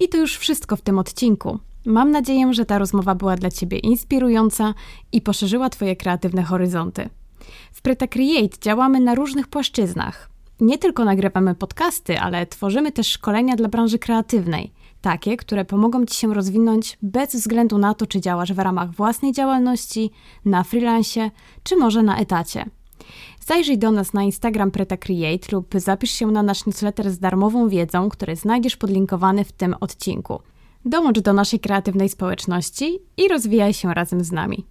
I 0.00 0.08
to 0.08 0.18
już 0.18 0.38
wszystko 0.38 0.76
w 0.76 0.82
tym 0.82 0.98
odcinku. 0.98 1.58
Mam 1.86 2.10
nadzieję, 2.10 2.54
że 2.54 2.64
ta 2.64 2.78
rozmowa 2.78 3.14
była 3.14 3.36
dla 3.36 3.50
Ciebie 3.50 3.78
inspirująca 3.78 4.74
i 5.12 5.20
poszerzyła 5.20 5.70
Twoje 5.70 5.96
kreatywne 5.96 6.42
horyzonty. 6.42 7.08
W 7.72 7.82
Preta 7.82 8.06
Create 8.06 8.58
działamy 8.60 9.00
na 9.00 9.14
różnych 9.14 9.48
płaszczyznach. 9.48 10.30
Nie 10.60 10.78
tylko 10.78 11.04
nagrywamy 11.04 11.54
podcasty, 11.54 12.20
ale 12.20 12.46
tworzymy 12.46 12.92
też 12.92 13.06
szkolenia 13.06 13.56
dla 13.56 13.68
branży 13.68 13.98
kreatywnej, 13.98 14.72
takie, 15.00 15.36
które 15.36 15.64
pomogą 15.64 16.06
Ci 16.06 16.14
się 16.16 16.34
rozwinąć 16.34 16.98
bez 17.02 17.34
względu 17.34 17.78
na 17.78 17.94
to, 17.94 18.06
czy 18.06 18.20
działasz 18.20 18.52
w 18.52 18.58
ramach 18.58 18.90
własnej 18.90 19.32
działalności, 19.32 20.10
na 20.44 20.64
freelancie, 20.64 21.30
czy 21.62 21.76
może 21.76 22.02
na 22.02 22.18
etacie. 22.18 22.64
Zajrzyj 23.40 23.78
do 23.78 23.90
nas 23.90 24.12
na 24.12 24.22
Instagram 24.22 24.70
Preta 24.70 24.96
Create 24.96 25.48
lub 25.52 25.74
zapisz 25.76 26.10
się 26.10 26.26
na 26.26 26.42
nasz 26.42 26.66
newsletter 26.66 27.10
z 27.10 27.18
darmową 27.18 27.68
wiedzą, 27.68 28.08
który 28.08 28.36
znajdziesz 28.36 28.76
podlinkowany 28.76 29.44
w 29.44 29.52
tym 29.52 29.74
odcinku. 29.80 30.40
Dołącz 30.84 31.20
do 31.20 31.32
naszej 31.32 31.60
kreatywnej 31.60 32.08
społeczności 32.08 32.98
i 33.16 33.28
rozwijaj 33.28 33.74
się 33.74 33.94
razem 33.94 34.24
z 34.24 34.32
nami. 34.32 34.66